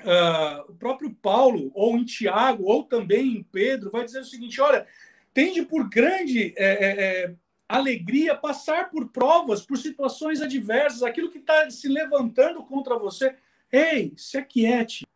uh, 0.00 0.70
o 0.70 0.74
próprio 0.74 1.12
Paulo, 1.14 1.70
ou 1.74 1.96
em 1.96 2.04
Tiago, 2.04 2.64
ou 2.64 2.84
também 2.84 3.36
em 3.36 3.42
Pedro, 3.42 3.90
vai 3.90 4.04
dizer 4.04 4.20
o 4.20 4.24
seguinte: 4.24 4.60
olha, 4.60 4.86
tende 5.34 5.62
por 5.62 5.88
grande 5.88 6.54
é, 6.56 6.64
é, 6.64 7.04
é, 7.24 7.34
alegria 7.68 8.34
passar 8.34 8.90
por 8.90 9.08
provas, 9.08 9.62
por 9.62 9.78
situações 9.78 10.40
adversas, 10.40 11.02
aquilo 11.02 11.30
que 11.30 11.38
está 11.38 11.70
se 11.70 11.88
levantando 11.88 12.62
contra 12.64 12.98
você. 12.98 13.34
Ei, 13.70 14.12
se 14.16 14.36
aquiete. 14.36 15.06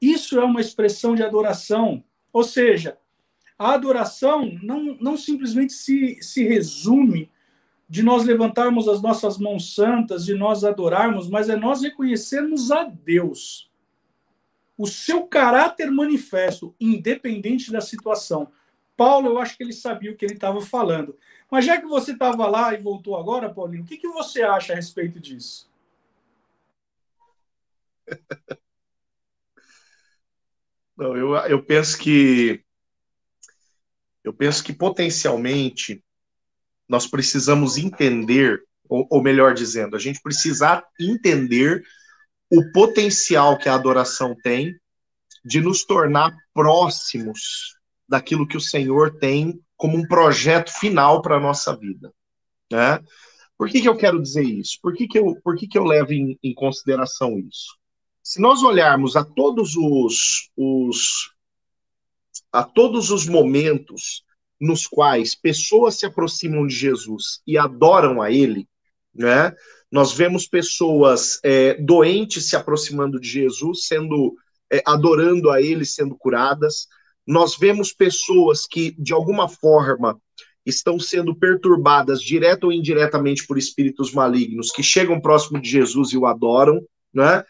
Isso 0.00 0.38
é 0.38 0.44
uma 0.44 0.60
expressão 0.60 1.14
de 1.14 1.22
adoração. 1.22 2.04
Ou 2.32 2.44
seja, 2.44 2.98
a 3.58 3.74
adoração 3.74 4.58
não, 4.62 4.96
não 5.00 5.16
simplesmente 5.16 5.72
se, 5.72 6.18
se 6.22 6.44
resume 6.44 7.30
de 7.88 8.02
nós 8.02 8.24
levantarmos 8.24 8.86
as 8.86 9.00
nossas 9.00 9.38
mãos 9.38 9.74
santas, 9.74 10.26
de 10.26 10.34
nós 10.34 10.62
adorarmos, 10.62 11.28
mas 11.28 11.48
é 11.48 11.56
nós 11.56 11.80
reconhecermos 11.80 12.70
a 12.70 12.84
Deus. 12.84 13.70
O 14.76 14.86
seu 14.86 15.26
caráter 15.26 15.90
manifesto, 15.90 16.74
independente 16.78 17.72
da 17.72 17.80
situação. 17.80 18.52
Paulo, 18.96 19.28
eu 19.28 19.38
acho 19.38 19.56
que 19.56 19.62
ele 19.62 19.72
sabia 19.72 20.12
o 20.12 20.16
que 20.16 20.24
ele 20.24 20.34
estava 20.34 20.60
falando. 20.60 21.16
Mas 21.50 21.64
já 21.64 21.80
que 21.80 21.86
você 21.86 22.12
estava 22.12 22.46
lá 22.46 22.74
e 22.74 22.76
voltou 22.76 23.16
agora, 23.16 23.48
Paulinho, 23.52 23.82
o 23.82 23.86
que, 23.86 23.96
que 23.96 24.08
você 24.08 24.42
acha 24.42 24.74
a 24.74 24.76
respeito 24.76 25.18
disso? 25.18 25.70
Não, 30.96 31.16
eu, 31.16 31.34
eu 31.46 31.62
penso 31.62 31.96
que 31.96 32.62
eu 34.24 34.32
penso 34.34 34.62
que 34.64 34.72
potencialmente 34.72 36.04
nós 36.88 37.06
precisamos 37.06 37.76
entender, 37.76 38.62
ou, 38.88 39.06
ou 39.10 39.22
melhor 39.22 39.54
dizendo, 39.54 39.94
a 39.96 39.98
gente 39.98 40.20
precisa 40.22 40.82
entender 40.98 41.82
o 42.50 42.72
potencial 42.72 43.58
que 43.58 43.68
a 43.68 43.74
adoração 43.74 44.34
tem 44.42 44.74
de 45.44 45.60
nos 45.60 45.84
tornar 45.84 46.34
próximos 46.54 47.76
daquilo 48.08 48.46
que 48.46 48.56
o 48.56 48.60
Senhor 48.60 49.18
tem 49.18 49.60
como 49.76 49.96
um 49.96 50.06
projeto 50.06 50.70
final 50.72 51.20
para 51.20 51.36
a 51.36 51.40
nossa 51.40 51.76
vida. 51.76 52.12
Né? 52.72 53.00
Por 53.56 53.68
que, 53.68 53.80
que 53.80 53.88
eu 53.88 53.96
quero 53.96 54.20
dizer 54.20 54.44
isso? 54.44 54.78
Por 54.82 54.94
que, 54.94 55.06
que, 55.06 55.18
eu, 55.18 55.36
por 55.42 55.56
que, 55.56 55.68
que 55.68 55.76
eu 55.76 55.84
levo 55.84 56.12
em, 56.12 56.38
em 56.42 56.54
consideração 56.54 57.38
isso? 57.38 57.76
Se 58.22 58.40
nós 58.40 58.62
olharmos 58.62 59.16
a 59.16 59.24
todos 59.24 59.76
os, 59.76 60.50
os 60.56 61.32
a 62.52 62.62
todos 62.62 63.10
os 63.10 63.26
momentos 63.26 64.22
nos 64.60 64.86
quais 64.86 65.34
pessoas 65.34 65.98
se 65.98 66.06
aproximam 66.06 66.66
de 66.66 66.74
Jesus 66.74 67.40
e 67.46 67.56
adoram 67.56 68.20
a 68.20 68.30
Ele, 68.30 68.66
né? 69.14 69.54
Nós 69.90 70.12
vemos 70.12 70.46
pessoas 70.46 71.38
é, 71.42 71.74
doentes 71.74 72.48
se 72.48 72.56
aproximando 72.56 73.18
de 73.18 73.28
Jesus, 73.28 73.86
sendo 73.86 74.34
é, 74.70 74.82
adorando 74.86 75.50
a 75.50 75.62
Ele, 75.62 75.84
sendo 75.84 76.14
curadas. 76.14 76.86
Nós 77.26 77.56
vemos 77.56 77.92
pessoas 77.92 78.66
que 78.66 78.94
de 78.98 79.12
alguma 79.12 79.48
forma 79.48 80.20
estão 80.64 81.00
sendo 81.00 81.34
perturbadas 81.34 82.20
direta 82.20 82.66
ou 82.66 82.72
indiretamente 82.72 83.46
por 83.46 83.56
espíritos 83.56 84.12
malignos 84.12 84.70
que 84.70 84.82
chegam 84.82 85.20
próximo 85.20 85.60
de 85.60 85.68
Jesus 85.68 86.12
e 86.12 86.18
o 86.18 86.26
adoram, 86.26 86.82
né? 87.12 87.42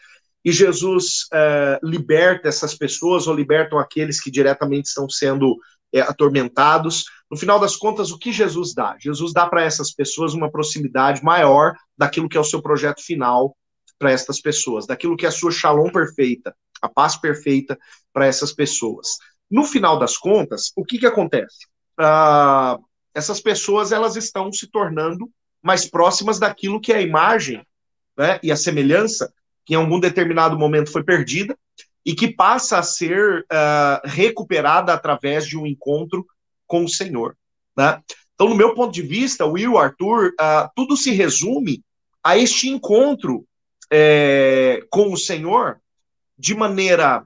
E 0.43 0.53
Jesus 0.53 1.27
é, 1.33 1.79
liberta 1.83 2.47
essas 2.47 2.73
pessoas 2.73 3.27
ou 3.27 3.35
libertam 3.35 3.77
aqueles 3.77 4.21
que 4.21 4.31
diretamente 4.31 4.87
estão 4.87 5.09
sendo 5.09 5.57
é, 5.93 6.01
atormentados. 6.01 7.05
No 7.29 7.37
final 7.37 7.59
das 7.59 7.75
contas, 7.75 8.11
o 8.11 8.17
que 8.17 8.31
Jesus 8.31 8.73
dá? 8.73 8.95
Jesus 8.99 9.33
dá 9.33 9.47
para 9.47 9.63
essas 9.63 9.91
pessoas 9.93 10.33
uma 10.33 10.51
proximidade 10.51 11.23
maior 11.23 11.75
daquilo 11.97 12.29
que 12.29 12.37
é 12.37 12.39
o 12.39 12.45
seu 12.45 12.61
projeto 12.61 13.01
final 13.03 13.55
para 13.97 14.11
essas 14.11 14.41
pessoas, 14.41 14.87
daquilo 14.87 15.17
que 15.17 15.25
é 15.25 15.29
a 15.29 15.31
sua 15.31 15.51
shalom 15.51 15.91
perfeita, 15.91 16.55
a 16.81 16.87
paz 16.87 17.17
perfeita 17.17 17.77
para 18.13 18.25
essas 18.25 18.53
pessoas. 18.53 19.17
No 19.49 19.65
final 19.65 19.99
das 19.99 20.17
contas, 20.17 20.71
o 20.75 20.85
que, 20.85 20.97
que 20.97 21.05
acontece? 21.05 21.67
Ah, 21.97 22.77
essas 23.13 23.41
pessoas 23.41 23.91
elas 23.91 24.15
estão 24.15 24.51
se 24.51 24.67
tornando 24.67 25.29
mais 25.61 25.89
próximas 25.89 26.39
daquilo 26.39 26.79
que 26.79 26.93
é 26.93 26.97
a 26.97 27.01
imagem 27.01 27.65
né, 28.17 28.39
e 28.41 28.51
a 28.51 28.55
semelhança 28.55 29.31
que 29.65 29.73
em 29.73 29.77
algum 29.77 29.99
determinado 29.99 30.57
momento 30.57 30.91
foi 30.91 31.03
perdida 31.03 31.57
e 32.09 32.15
que 32.15 32.27
passa 32.27 32.79
a 32.79 32.81
ser 32.81 33.41
uh, 33.41 34.01
recuperada 34.03 34.91
através 34.91 35.45
de 35.45 35.55
um 35.55 35.67
encontro 35.67 36.25
com 36.65 36.83
o 36.83 36.89
Senhor. 36.89 37.37
Né? 37.77 38.01
Então, 38.33 38.49
no 38.49 38.55
meu 38.55 38.73
ponto 38.73 38.91
de 38.91 39.03
vista, 39.03 39.45
Will, 39.45 39.77
Arthur, 39.77 40.29
uh, 40.29 40.67
tudo 40.75 40.97
se 40.97 41.11
resume 41.11 41.83
a 42.23 42.35
este 42.35 42.67
encontro 42.67 43.45
é, 43.91 44.79
com 44.89 45.13
o 45.13 45.17
Senhor 45.17 45.79
de 46.35 46.55
maneira 46.55 47.23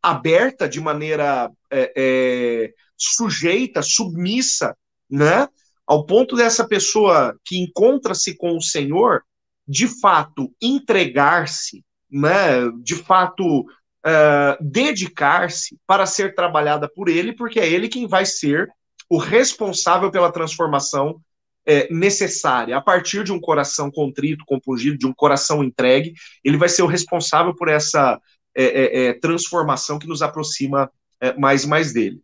aberta, 0.00 0.68
de 0.68 0.80
maneira 0.80 1.50
é, 1.68 1.92
é, 1.96 2.72
sujeita, 2.96 3.82
submissa, 3.82 4.76
né? 5.10 5.48
Ao 5.84 6.06
ponto 6.06 6.36
dessa 6.36 6.64
pessoa 6.64 7.36
que 7.44 7.58
encontra-se 7.58 8.36
com 8.36 8.56
o 8.56 8.62
Senhor, 8.62 9.24
de 9.66 9.88
fato, 9.88 10.54
entregar-se, 10.62 11.84
né? 12.08 12.70
De 12.84 12.94
fato, 12.94 13.66
uh, 14.06 14.62
dedicar-se 14.62 15.78
para 15.86 16.06
ser 16.06 16.34
trabalhada 16.34 16.88
por 16.88 17.08
ele, 17.08 17.32
porque 17.32 17.60
é 17.60 17.68
ele 17.68 17.88
quem 17.88 18.06
vai 18.06 18.26
ser 18.26 18.68
o 19.08 19.18
responsável 19.18 20.10
pela 20.10 20.32
transformação 20.32 21.20
é, 21.66 21.92
necessária. 21.92 22.76
A 22.76 22.80
partir 22.80 23.24
de 23.24 23.32
um 23.32 23.40
coração 23.40 23.90
contrito, 23.90 24.44
compungido, 24.46 24.98
de 24.98 25.06
um 25.06 25.12
coração 25.12 25.62
entregue, 25.62 26.14
ele 26.42 26.56
vai 26.56 26.68
ser 26.68 26.82
o 26.82 26.86
responsável 26.86 27.54
por 27.54 27.68
essa 27.68 28.20
é, 28.54 29.08
é, 29.08 29.12
transformação 29.14 29.98
que 29.98 30.08
nos 30.08 30.22
aproxima 30.22 30.90
mais 31.38 31.62
e 31.62 31.68
mais 31.68 31.92
dele. 31.92 32.20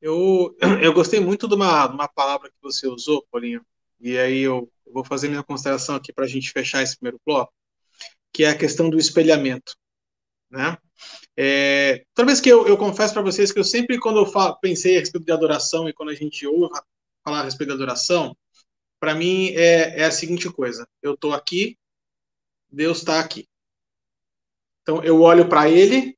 Eu, 0.00 0.56
eu 0.82 0.92
gostei 0.92 1.20
muito 1.20 1.46
de 1.46 1.54
uma, 1.54 1.86
de 1.86 1.94
uma 1.94 2.08
palavra 2.08 2.48
que 2.48 2.56
você 2.62 2.88
usou, 2.88 3.24
Paulinho, 3.30 3.64
e 4.00 4.18
aí 4.18 4.40
eu, 4.40 4.68
eu 4.86 4.92
vou 4.92 5.04
fazer 5.04 5.28
minha 5.28 5.44
consideração 5.44 5.94
aqui 5.94 6.12
para 6.12 6.24
a 6.24 6.28
gente 6.28 6.50
fechar 6.50 6.82
esse 6.82 6.96
primeiro 6.96 7.20
bloco, 7.24 7.52
que 8.32 8.44
é 8.44 8.50
a 8.50 8.58
questão 8.58 8.90
do 8.90 8.98
espelhamento. 8.98 9.74
Né? 10.50 10.76
É, 11.36 12.04
toda 12.14 12.26
vez 12.26 12.40
que 12.40 12.48
eu, 12.48 12.66
eu 12.66 12.76
confesso 12.76 13.14
para 13.14 13.22
vocês 13.22 13.50
que 13.50 13.58
eu 13.58 13.64
sempre, 13.64 13.98
quando 13.98 14.18
eu 14.18 14.26
falo, 14.26 14.58
pensei 14.60 14.96
a 14.96 15.00
respeito 15.00 15.24
de 15.24 15.32
adoração 15.32 15.88
e 15.88 15.92
quando 15.92 16.10
a 16.10 16.14
gente 16.14 16.46
ouve 16.46 16.74
falar 17.24 17.40
a 17.40 17.44
respeito 17.44 17.70
de 17.70 17.74
adoração, 17.74 18.36
para 19.00 19.14
mim 19.14 19.48
é, 19.50 20.00
é, 20.00 20.04
a 20.04 20.10
seguinte 20.10 20.50
coisa: 20.50 20.86
eu 21.02 21.14
estou 21.14 21.32
aqui, 21.32 21.78
Deus 22.70 22.98
está 22.98 23.18
aqui. 23.18 23.48
Então 24.82 25.02
eu 25.02 25.20
olho 25.22 25.48
para 25.48 25.70
Ele, 25.70 26.16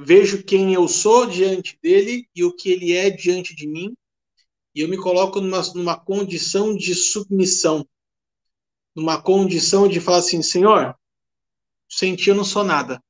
vejo 0.00 0.42
quem 0.42 0.74
eu 0.74 0.88
sou 0.88 1.26
diante 1.26 1.78
dele 1.82 2.28
e 2.34 2.44
o 2.44 2.54
que 2.54 2.70
Ele 2.70 2.92
é 2.92 3.08
diante 3.10 3.54
de 3.54 3.68
mim, 3.68 3.94
e 4.74 4.80
eu 4.80 4.88
me 4.88 4.96
coloco 4.96 5.40
numa, 5.40 5.62
numa 5.74 5.98
condição 5.98 6.74
de 6.74 6.94
submissão, 6.94 7.86
numa 8.96 9.22
condição 9.22 9.86
de 9.86 10.00
falar 10.00 10.18
assim: 10.18 10.42
Senhor, 10.42 10.96
sem 11.88 12.16
eu 12.26 12.34
não 12.34 12.44
sou 12.44 12.64
nada. 12.64 13.00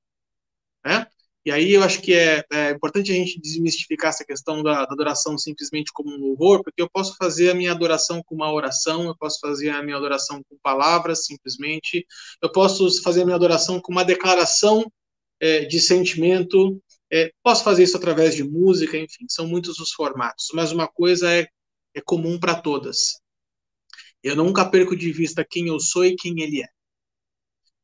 Né? 0.84 1.06
E 1.44 1.50
aí 1.50 1.72
eu 1.72 1.82
acho 1.82 2.00
que 2.00 2.14
é, 2.14 2.44
é 2.52 2.70
importante 2.70 3.10
a 3.10 3.14
gente 3.14 3.40
desmistificar 3.40 4.10
essa 4.10 4.24
questão 4.24 4.62
da, 4.62 4.84
da, 4.86 4.92
adoração 4.92 5.36
simplesmente 5.36 5.92
como 5.92 6.14
um 6.14 6.16
louvor, 6.16 6.62
porque 6.62 6.80
eu 6.80 6.88
posso 6.88 7.16
fazer 7.16 7.50
a 7.50 7.54
minha 7.54 7.72
adoração 7.72 8.22
com 8.22 8.36
uma 8.36 8.52
oração, 8.52 9.06
eu 9.06 9.16
posso 9.16 9.40
fazer 9.40 9.70
a 9.70 9.82
minha 9.82 9.96
adoração 9.96 10.40
com 10.48 10.56
palavras, 10.62 11.26
simplesmente, 11.26 12.06
eu 12.40 12.50
posso 12.52 13.02
fazer 13.02 13.22
a 13.22 13.24
minha 13.24 13.34
adoração 13.34 13.80
com 13.80 13.90
uma 13.90 14.04
declaração 14.04 14.90
é, 15.40 15.64
de 15.64 15.80
sentimento, 15.80 16.80
é, 17.10 17.32
posso 17.42 17.64
fazer 17.64 17.82
isso 17.82 17.96
através 17.96 18.36
de 18.36 18.44
música, 18.44 18.96
enfim, 18.96 19.26
são 19.28 19.46
muitos 19.46 19.80
os 19.80 19.90
formatos, 19.90 20.46
mas 20.54 20.70
uma 20.70 20.86
coisa 20.86 21.28
é, 21.34 21.48
é 21.92 22.00
comum 22.00 22.38
para 22.38 22.54
todas. 22.54 23.20
Eu 24.22 24.36
nunca 24.36 24.64
perco 24.64 24.96
de 24.96 25.10
vista 25.10 25.44
quem 25.44 25.66
eu 25.66 25.80
sou 25.80 26.04
e 26.04 26.14
quem 26.14 26.40
ele 26.40 26.62
é. 26.62 26.68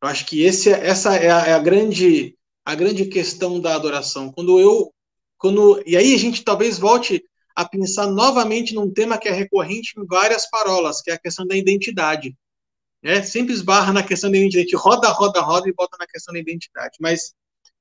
Eu 0.00 0.08
acho 0.08 0.24
que 0.26 0.42
esse, 0.42 0.72
é, 0.72 0.86
essa 0.86 1.16
é 1.16 1.28
a, 1.28 1.46
é 1.48 1.52
a 1.54 1.58
grande 1.58 2.37
a 2.68 2.74
grande 2.74 3.06
questão 3.06 3.58
da 3.58 3.74
adoração. 3.74 4.30
Quando 4.30 4.60
eu, 4.60 4.92
quando 5.38 5.82
e 5.86 5.96
aí 5.96 6.14
a 6.14 6.18
gente 6.18 6.44
talvez 6.44 6.78
volte 6.78 7.24
a 7.56 7.66
pensar 7.66 8.06
novamente 8.08 8.74
num 8.74 8.92
tema 8.92 9.16
que 9.16 9.26
é 9.26 9.32
recorrente 9.32 9.94
em 9.98 10.04
várias 10.04 10.50
parolas, 10.50 11.00
que 11.00 11.10
é 11.10 11.14
a 11.14 11.18
questão 11.18 11.46
da 11.46 11.56
identidade. 11.56 12.36
É, 13.02 13.22
sempre 13.22 13.54
esbarra 13.54 13.90
na 13.90 14.02
questão 14.02 14.30
da 14.30 14.36
identidade, 14.36 14.76
roda, 14.76 15.08
roda, 15.08 15.40
roda 15.40 15.66
e 15.66 15.72
volta 15.72 15.96
na 15.98 16.06
questão 16.06 16.34
da 16.34 16.40
identidade. 16.40 16.98
Mas 17.00 17.32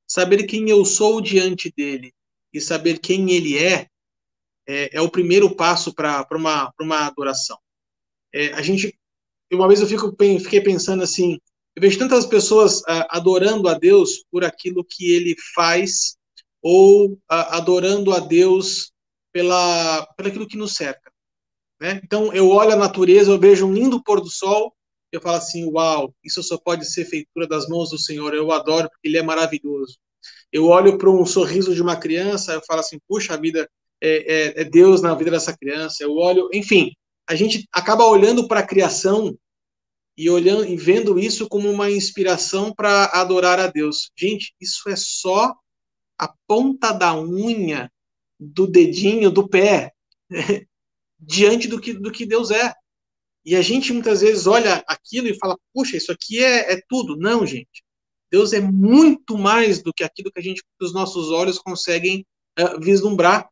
saber 0.08 0.46
quem 0.46 0.70
eu 0.70 0.86
sou 0.86 1.20
diante 1.20 1.70
dele 1.76 2.14
e 2.54 2.62
saber 2.62 3.00
quem 3.00 3.30
ele 3.30 3.58
é, 3.58 3.90
é, 4.66 4.96
é 5.00 5.02
o 5.02 5.12
primeiro 5.12 5.54
passo 5.54 5.94
para 5.94 6.26
uma, 6.32 6.74
uma 6.80 7.08
adoração. 7.08 7.58
É, 8.34 8.54
a 8.54 8.62
gente, 8.62 8.98
uma 9.52 9.68
vez 9.68 9.82
eu 9.82 9.88
fico, 9.88 10.16
fiquei 10.42 10.62
pensando 10.62 11.04
assim, 11.04 11.42
eu 11.78 11.82
vejo 11.82 12.00
tantas 12.00 12.26
pessoas 12.26 12.80
uh, 12.80 13.06
adorando 13.12 13.70
a 13.70 13.76
Deus 13.76 14.26
por 14.32 14.44
aquilo 14.44 14.84
que 14.84 15.14
ele 15.14 15.36
faz 15.54 16.18
ou 16.60 17.12
uh, 17.12 17.18
adorando 17.30 18.12
a 18.12 18.20
Deus 18.20 18.92
pela, 19.32 20.04
pelo 20.18 20.28
aquilo 20.28 20.48
que 20.48 20.58
nos 20.58 20.74
cerca. 20.74 21.12
Né? 21.80 22.02
Então, 22.04 22.34
eu 22.34 22.50
olho 22.50 22.72
a 22.72 22.76
natureza, 22.76 23.30
eu 23.30 23.38
vejo 23.38 23.68
um 23.68 23.74
lindo 23.74 24.02
pôr 24.02 24.20
do 24.20 24.28
sol, 24.28 24.74
eu 25.12 25.22
falo 25.22 25.38
assim, 25.38 25.66
uau, 25.66 26.12
isso 26.24 26.42
só 26.42 26.58
pode 26.58 26.84
ser 26.92 27.06
feitura 27.06 27.46
das 27.46 27.70
mãos 27.70 27.92
do 27.92 28.00
Senhor, 28.00 28.34
eu 28.34 28.52
adoro 28.52 28.90
porque 28.90 29.08
ele 29.08 29.20
é 29.20 29.22
maravilhoso. 29.22 30.00
Eu 30.52 30.66
olho 30.66 30.98
para 30.98 31.12
um 31.12 31.28
sorriso 31.28 31.76
de 31.76 31.82
uma 31.84 31.96
criança, 31.96 32.54
eu 32.54 32.62
falo 32.66 32.80
assim, 32.80 32.98
puxa 33.08 33.36
a 33.36 33.38
vida, 33.38 33.70
é, 34.02 34.58
é, 34.58 34.62
é 34.62 34.64
Deus 34.64 35.04
na 35.04 35.14
vida 35.14 35.30
dessa 35.30 35.56
criança. 35.56 36.04
Eu 36.04 36.16
olho, 36.16 36.50
enfim, 36.52 36.92
a 37.30 37.36
gente 37.36 37.68
acaba 37.72 38.04
olhando 38.04 38.48
para 38.48 38.62
a 38.62 38.68
criação 38.68 39.38
e 40.18 40.30
olhando 40.30 40.66
e 40.66 40.76
vendo 40.76 41.20
isso 41.20 41.48
como 41.48 41.70
uma 41.70 41.92
inspiração 41.92 42.74
para 42.74 43.06
adorar 43.06 43.60
a 43.60 43.68
Deus. 43.68 44.10
Gente, 44.18 44.56
isso 44.60 44.90
é 44.90 44.96
só 44.96 45.54
a 46.18 46.34
ponta 46.48 46.92
da 46.92 47.16
unha 47.16 47.92
do 48.40 48.66
dedinho 48.66 49.30
do 49.30 49.48
pé 49.48 49.94
diante 51.20 51.68
do 51.68 51.80
que, 51.80 51.94
do 51.94 52.12
que 52.12 52.26
Deus 52.26 52.50
é. 52.50 52.74
E 53.46 53.56
a 53.56 53.62
gente 53.62 53.94
muitas 53.94 54.22
vezes 54.22 54.48
olha 54.48 54.84
aquilo 54.88 55.28
e 55.28 55.38
fala, 55.38 55.58
puxa, 55.74 55.96
isso 55.96 56.12
aqui 56.12 56.44
é, 56.44 56.74
é 56.74 56.82
tudo. 56.90 57.16
Não, 57.16 57.46
gente. 57.46 57.84
Deus 58.30 58.52
é 58.52 58.60
muito 58.60 59.38
mais 59.38 59.82
do 59.82 59.94
que 59.94 60.04
aquilo 60.04 60.32
que 60.32 60.40
a 60.40 60.44
gente, 60.44 60.62
os 60.82 60.94
nossos 60.94 61.30
olhos 61.30 61.60
conseguem 61.60 62.26
uh, 62.60 62.80
vislumbrar. 62.82 63.48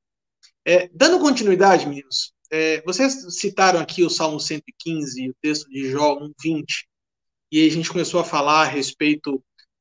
É, 0.65 0.89
dando 0.93 1.19
continuidade, 1.19 1.87
meninos, 1.87 2.33
é, 2.55 2.81
vocês 2.85 3.37
citaram 3.37 3.79
aqui 3.79 4.03
o 4.03 4.09
Salmo 4.09 4.39
115 4.39 5.21
e 5.21 5.29
o 5.29 5.35
texto 5.41 5.69
de 5.69 5.91
Jó 5.91 6.17
1:20, 6.17 6.87
e 7.51 7.67
a 7.67 7.71
gente 7.71 7.89
começou 7.89 8.19
a 8.19 8.23
falar 8.23 8.61
a 8.61 8.65
respeito 8.65 9.35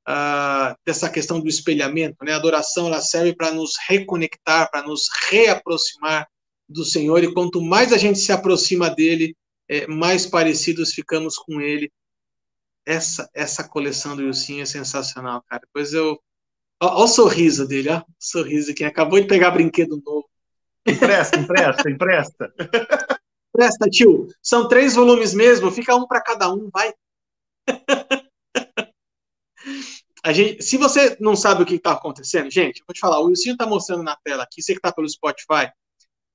uh, 0.09 0.75
dessa 0.85 1.09
questão 1.09 1.41
do 1.41 1.49
espelhamento, 1.49 2.25
né? 2.25 2.33
A 2.33 2.37
adoração 2.37 2.89
ela 2.89 3.01
serve 3.01 3.35
para 3.35 3.53
nos 3.53 3.75
reconectar, 3.89 4.71
para 4.71 4.83
nos 4.83 5.03
reaproximar 5.31 6.29
do 6.69 6.85
Senhor, 6.85 7.23
e 7.23 7.33
quanto 7.33 7.63
mais 7.63 7.93
a 7.93 7.97
gente 7.97 8.19
se 8.19 8.33
aproxima 8.33 8.91
dele, 8.91 9.37
é, 9.69 9.87
mais 9.87 10.27
parecidos 10.27 10.93
ficamos 10.93 11.37
com 11.37 11.61
ele. 11.61 11.93
Essa 12.87 13.31
essa 13.35 13.63
coleção 13.69 14.17
do 14.17 14.23
Ilcinho 14.23 14.63
é 14.63 14.67
sensacional, 14.67 15.43
cara. 15.49 15.63
Pois 15.73 15.93
eu 15.95 16.19
Olha 16.83 17.05
o 17.05 17.07
sorriso 17.07 17.67
dele, 17.67 17.89
ó. 17.91 17.99
O 18.01 18.05
sorriso 18.19 18.75
que 18.75 18.85
acabou 18.85 19.21
de 19.21 19.27
pegar 19.27 19.53
brinquedo 19.53 20.03
novo. 20.05 20.29
Empresta, 20.87 21.39
empresta, 21.39 21.91
empresta. 21.91 22.55
Empresta, 23.55 23.89
tio. 23.89 24.29
São 24.43 24.69
três 24.69 24.95
volumes 24.95 25.33
mesmo, 25.33 25.71
fica 25.71 25.95
um 25.95 26.07
para 26.07 26.21
cada 26.21 26.53
um, 26.53 26.69
vai. 26.73 26.93
A 30.23 30.33
gente, 30.33 30.63
se 30.63 30.77
você 30.77 31.17
não 31.21 31.37
sabe 31.37 31.63
o 31.63 31.67
que 31.67 31.75
está 31.75 31.93
acontecendo, 31.93 32.51
gente, 32.51 32.81
eu 32.81 32.85
vou 32.87 32.95
te 32.95 33.01
falar, 33.01 33.21
o 33.21 33.27
Wilson 33.27 33.51
está 33.51 33.67
mostrando 33.67 34.03
na 34.03 34.17
tela 34.17 34.43
aqui, 34.43 34.63
você 34.63 34.73
que 34.73 34.79
está 34.79 34.91
pelo 34.91 35.09
Spotify, 35.09 35.71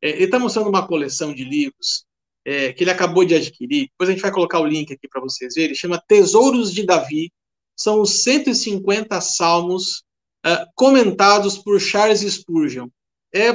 é, 0.01 0.09
ele 0.09 0.25
está 0.25 0.37
mostrando 0.37 0.69
uma 0.69 0.87
coleção 0.87 1.33
de 1.33 1.43
livros 1.43 2.05
é, 2.45 2.71
que 2.73 2.83
ele 2.83 2.91
acabou 2.91 3.25
de 3.25 3.35
adquirir. 3.35 3.89
Depois 3.89 4.09
a 4.09 4.13
gente 4.13 4.21
vai 4.21 4.31
colocar 4.31 4.59
o 4.59 4.65
link 4.65 4.93
aqui 4.93 5.07
para 5.07 5.21
vocês 5.21 5.53
verem. 5.55 5.75
Chama 5.75 6.01
Tesouros 6.07 6.73
de 6.73 6.85
Davi. 6.85 7.31
São 7.75 8.01
os 8.01 8.23
150 8.23 9.19
salmos 9.21 10.03
uh, 10.45 10.65
comentados 10.75 11.57
por 11.57 11.79
Charles 11.79 12.21
Spurgeon. 12.21 12.87
É 13.33 13.53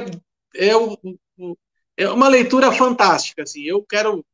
é, 0.55 0.71
é 1.97 2.09
uma 2.09 2.27
leitura 2.27 2.71
fantástica. 2.71 3.43
Assim, 3.43 3.63
eu 3.63 3.83
quero 3.83 4.25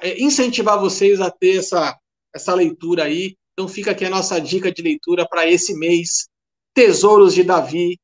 é, 0.00 0.20
incentivar 0.20 0.78
vocês 0.78 1.20
a 1.20 1.30
ter 1.30 1.58
essa, 1.58 1.98
essa 2.34 2.54
leitura 2.54 3.04
aí. 3.04 3.36
Então 3.52 3.68
fica 3.68 3.90
aqui 3.90 4.04
a 4.04 4.10
nossa 4.10 4.40
dica 4.40 4.72
de 4.72 4.82
leitura 4.82 5.28
para 5.28 5.48
esse 5.48 5.74
mês, 5.74 6.28
Tesouros 6.74 7.34
de 7.34 7.42
Davi, 7.42 7.98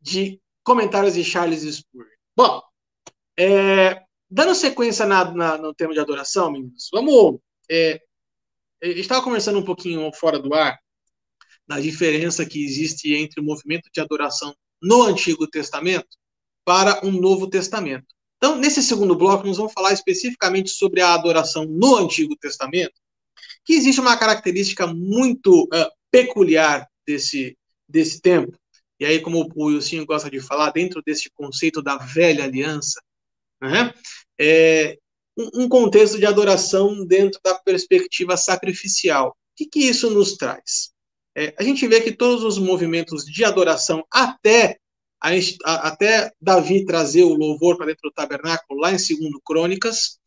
de 0.00 0.40
comentários 0.64 1.14
de 1.14 1.24
Charles 1.24 1.62
Spurgeon. 1.62 2.10
Bom, 2.36 2.60
é, 3.38 4.02
dando 4.28 4.54
sequência 4.54 5.06
na, 5.06 5.32
na, 5.32 5.58
no 5.58 5.72
tema 5.74 5.94
de 5.94 6.00
adoração, 6.00 6.50
meninos, 6.50 6.88
vamos. 6.92 7.38
É, 7.70 8.02
estava 8.80 9.22
conversando 9.22 9.58
um 9.58 9.64
pouquinho 9.64 10.10
fora 10.12 10.38
do 10.38 10.54
ar 10.54 10.78
da 11.66 11.78
diferença 11.78 12.46
que 12.46 12.64
existe 12.64 13.14
entre 13.14 13.40
o 13.40 13.44
movimento 13.44 13.90
de 13.92 14.00
adoração 14.00 14.54
no 14.80 15.02
Antigo 15.02 15.46
Testamento 15.46 16.08
para 16.68 17.00
um 17.02 17.10
Novo 17.10 17.48
Testamento. 17.48 18.04
Então, 18.36 18.54
nesse 18.54 18.82
segundo 18.82 19.16
bloco, 19.16 19.46
nós 19.46 19.56
vamos 19.56 19.72
falar 19.72 19.90
especificamente 19.94 20.68
sobre 20.68 21.00
a 21.00 21.14
adoração 21.14 21.64
no 21.64 21.96
Antigo 21.96 22.36
Testamento, 22.36 22.92
que 23.64 23.72
existe 23.72 24.02
uma 24.02 24.18
característica 24.18 24.86
muito 24.86 25.62
uh, 25.62 25.90
peculiar 26.10 26.86
desse, 27.06 27.56
desse 27.88 28.20
tempo. 28.20 28.52
E 29.00 29.06
aí, 29.06 29.18
como 29.18 29.50
o 29.56 29.64
Wilson 29.64 30.04
gosta 30.04 30.30
de 30.30 30.40
falar, 30.40 30.70
dentro 30.70 31.00
desse 31.00 31.30
conceito 31.30 31.80
da 31.80 31.96
velha 31.96 32.44
aliança, 32.44 33.00
né, 33.62 33.94
é 34.38 34.98
um 35.54 35.70
contexto 35.70 36.18
de 36.18 36.26
adoração 36.26 37.02
dentro 37.06 37.40
da 37.42 37.54
perspectiva 37.54 38.36
sacrificial. 38.36 39.30
O 39.30 39.34
que, 39.56 39.64
que 39.64 39.80
isso 39.80 40.10
nos 40.10 40.36
traz? 40.36 40.90
É, 41.34 41.54
a 41.58 41.62
gente 41.62 41.88
vê 41.88 42.02
que 42.02 42.12
todos 42.12 42.44
os 42.44 42.58
movimentos 42.58 43.24
de 43.24 43.42
adoração 43.42 44.04
até 44.12 44.78
a, 45.20 45.30
a, 45.64 45.88
até 45.88 46.32
Davi 46.40 46.84
trazer 46.84 47.22
o 47.22 47.34
louvor 47.34 47.76
para 47.76 47.86
dentro 47.86 48.08
do 48.08 48.12
tabernáculo, 48.12 48.80
lá 48.80 48.90
em 48.90 48.96
2 48.96 49.08
Crônicas, 49.44 50.18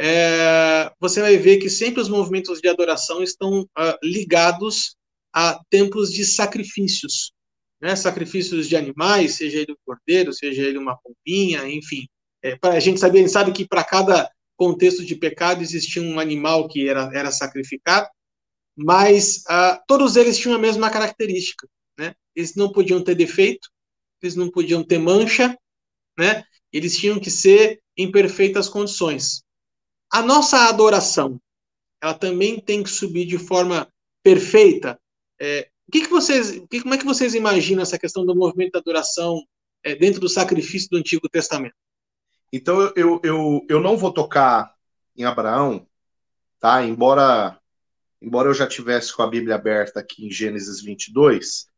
é, 0.00 0.92
você 1.00 1.20
vai 1.20 1.36
ver 1.36 1.58
que 1.58 1.68
sempre 1.68 2.00
os 2.00 2.08
movimentos 2.08 2.60
de 2.60 2.68
adoração 2.68 3.22
estão 3.22 3.62
uh, 3.62 3.98
ligados 4.02 4.96
a 5.32 5.60
templos 5.68 6.12
de 6.12 6.24
sacrifícios, 6.24 7.32
né? 7.80 7.96
sacrifícios 7.96 8.68
de 8.68 8.76
animais, 8.76 9.34
seja 9.34 9.58
ele 9.58 9.72
um 9.72 9.76
cordeiro, 9.84 10.32
seja 10.32 10.62
ele 10.62 10.78
uma 10.78 10.96
pombinha, 10.96 11.68
enfim. 11.68 12.06
É, 12.42 12.56
a 12.62 12.80
gente 12.80 13.00
sabe, 13.00 13.18
a 13.18 13.22
gente 13.22 13.32
sabe 13.32 13.52
que 13.52 13.66
para 13.66 13.82
cada 13.82 14.30
contexto 14.56 15.04
de 15.04 15.16
pecado 15.16 15.62
existia 15.62 16.00
um 16.02 16.20
animal 16.20 16.68
que 16.68 16.88
era, 16.88 17.10
era 17.12 17.32
sacrificado, 17.32 18.08
mas 18.76 19.38
uh, 19.48 19.80
todos 19.88 20.14
eles 20.14 20.38
tinham 20.38 20.54
a 20.54 20.60
mesma 20.60 20.90
característica. 20.90 21.68
Né? 21.98 22.14
Eles 22.36 22.54
não 22.54 22.70
podiam 22.70 23.02
ter 23.02 23.16
defeito, 23.16 23.68
eles 24.22 24.36
não 24.36 24.50
podiam 24.50 24.82
ter 24.82 24.98
mancha, 24.98 25.56
né? 26.18 26.44
Eles 26.72 26.96
tinham 26.96 27.18
que 27.18 27.30
ser 27.30 27.80
em 27.96 28.10
perfeitas 28.10 28.68
condições. 28.68 29.42
A 30.10 30.22
nossa 30.22 30.68
adoração, 30.68 31.40
ela 32.00 32.14
também 32.14 32.60
tem 32.60 32.82
que 32.82 32.90
subir 32.90 33.26
de 33.26 33.38
forma 33.38 33.88
perfeita. 34.22 34.98
É, 35.40 35.68
o 35.86 35.92
que, 35.92 36.02
que 36.02 36.08
vocês, 36.08 36.62
que, 36.70 36.82
como 36.82 36.94
é 36.94 36.98
que 36.98 37.04
vocês 37.04 37.34
imaginam 37.34 37.82
essa 37.82 37.98
questão 37.98 38.24
do 38.24 38.34
movimento 38.34 38.72
da 38.72 38.78
adoração 38.78 39.42
é, 39.82 39.94
dentro 39.94 40.20
do 40.20 40.28
sacrifício 40.28 40.90
do 40.90 40.98
Antigo 40.98 41.28
Testamento? 41.28 41.74
Então 42.52 42.92
eu, 42.96 43.20
eu, 43.22 43.66
eu 43.68 43.80
não 43.80 43.96
vou 43.96 44.12
tocar 44.12 44.74
em 45.16 45.24
Abraão, 45.24 45.86
tá? 46.58 46.84
Embora 46.84 47.58
embora 48.20 48.48
eu 48.48 48.54
já 48.54 48.66
tivesse 48.66 49.14
com 49.14 49.22
a 49.22 49.28
Bíblia 49.28 49.54
aberta 49.54 50.00
aqui 50.00 50.26
em 50.26 50.30
Gênesis 50.30 50.82
22, 50.82 51.68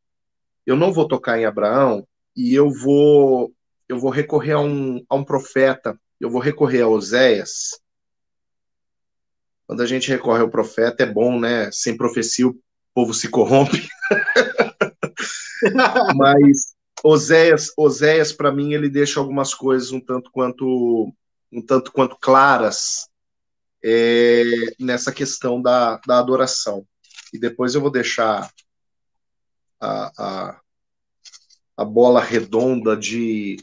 eu 0.64 0.74
não 0.74 0.92
vou 0.92 1.06
tocar 1.06 1.38
em 1.38 1.44
Abraão 1.44 2.06
e 2.36 2.54
eu 2.54 2.70
vou 2.70 3.52
eu 3.88 3.98
vou 3.98 4.10
recorrer 4.10 4.52
a 4.52 4.60
um, 4.60 5.04
a 5.08 5.16
um 5.16 5.24
profeta, 5.24 5.98
eu 6.20 6.30
vou 6.30 6.40
recorrer 6.40 6.82
a 6.82 6.88
Oséias. 6.88 7.80
Quando 9.66 9.82
a 9.82 9.86
gente 9.86 10.08
recorre 10.08 10.42
ao 10.42 10.50
profeta 10.50 11.02
é 11.02 11.06
bom, 11.06 11.40
né? 11.40 11.70
Sem 11.72 11.96
profecia 11.96 12.46
o 12.46 12.56
povo 12.94 13.12
se 13.12 13.28
corrompe. 13.28 13.88
Mas 16.16 16.74
Oséias, 17.02 17.72
Oséias 17.76 18.32
para 18.32 18.52
mim, 18.52 18.74
ele 18.74 18.88
deixa 18.88 19.18
algumas 19.18 19.54
coisas 19.54 19.90
um 19.90 20.00
tanto 20.00 20.30
quanto 20.30 21.12
um 21.52 21.60
tanto 21.60 21.90
quanto 21.90 22.16
claras 22.20 23.08
é, 23.82 24.44
nessa 24.78 25.10
questão 25.10 25.60
da, 25.60 26.00
da 26.06 26.18
adoração. 26.18 26.86
E 27.32 27.38
depois 27.38 27.74
eu 27.74 27.80
vou 27.80 27.90
deixar 27.90 28.48
a, 29.80 30.12
a, 30.16 30.60
a 31.80 31.84
bola 31.84 32.20
redonda 32.20 32.94
de, 32.94 33.56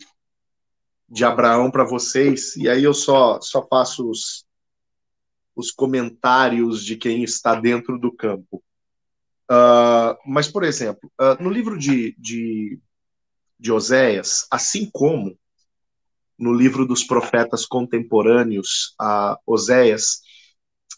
de 1.07 1.23
Abraão 1.23 1.69
para 1.69 1.83
vocês, 1.83 2.55
e 2.55 2.67
aí 2.67 2.83
eu 2.83 2.91
só, 2.91 3.39
só 3.39 3.63
faço 3.67 4.09
os, 4.09 4.43
os 5.55 5.69
comentários 5.69 6.83
de 6.83 6.97
quem 6.97 7.23
está 7.23 7.53
dentro 7.53 7.99
do 7.99 8.11
campo. 8.11 8.63
Uh, 9.51 10.17
mas, 10.25 10.47
por 10.47 10.63
exemplo, 10.63 11.11
uh, 11.21 11.39
no 11.39 11.51
livro 11.51 11.77
de, 11.77 12.15
de, 12.17 12.79
de 13.59 13.71
Oséias, 13.71 14.47
assim 14.49 14.89
como 14.91 15.37
no 16.39 16.51
livro 16.51 16.87
dos 16.87 17.03
profetas 17.03 17.67
contemporâneos 17.67 18.95
a 18.99 19.37
Oséias, 19.45 20.21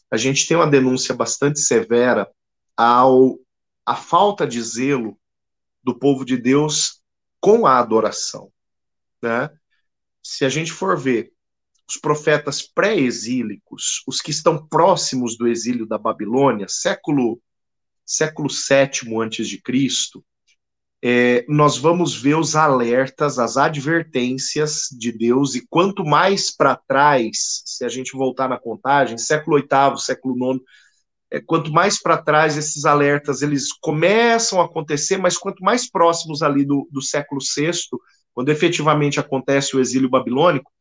a 0.10 0.16
gente 0.16 0.48
tem 0.48 0.56
uma 0.56 0.72
denúncia 0.72 1.14
bastante 1.14 1.60
severa 1.60 2.32
ao 2.78 3.38
a 3.86 3.96
falta 3.98 4.48
de 4.48 4.62
zelo 4.62 5.20
do 5.84 5.94
povo 6.00 6.24
de 6.24 6.38
Deus 6.38 6.99
com 7.40 7.66
a 7.66 7.80
adoração, 7.80 8.52
né? 9.22 9.50
Se 10.22 10.46
a 10.46 10.50
gente 10.50 10.72
for 10.72 10.98
ver 10.98 11.32
os 11.88 11.98
profetas 11.98 12.62
pré-exílicos, 12.62 14.04
os 14.08 14.22
que 14.22 14.32
estão 14.32 14.68
próximos 14.68 15.38
do 15.38 15.48
exílio 15.48 15.88
da 15.88 15.98
Babilônia, 15.98 16.68
século 16.68 17.42
século 18.06 18.50
sétimo 18.50 19.22
antes 19.22 19.48
de 19.48 19.62
Cristo, 19.62 20.26
é, 21.02 21.46
nós 21.48 21.78
vamos 21.78 22.16
ver 22.16 22.36
os 22.36 22.56
alertas, 22.56 23.40
as 23.40 23.56
advertências 23.56 24.88
de 24.92 25.12
Deus, 25.12 25.56
e 25.56 25.66
quanto 25.70 26.04
mais 26.04 26.50
para 26.50 26.76
trás, 26.76 27.62
se 27.66 27.86
a 27.86 27.90
gente 27.90 28.12
voltar 28.14 28.50
na 28.50 28.60
contagem, 28.60 29.18
século 29.18 29.58
VIII, 29.58 29.98
século 29.98 30.36
IX, 30.54 30.62
é, 31.32 31.40
quanto 31.40 31.72
mais 31.72 32.02
para 32.02 32.18
trás 32.18 32.58
esses 32.58 32.86
alertas 32.86 33.42
eles 33.42 33.72
começam 33.82 34.60
a 34.62 34.66
acontecer, 34.66 35.18
mas 35.18 35.38
quanto 35.38 35.64
mais 35.64 35.90
próximos 35.90 36.42
ali 36.42 36.66
do, 36.66 36.88
do 36.92 37.02
século 37.02 37.40
VI, 37.42 37.72
quando 38.34 38.50
efetivamente 38.50 39.20
acontece 39.20 39.76
o 39.76 39.80
exílio 39.80 40.10
babilônico, 40.10 40.72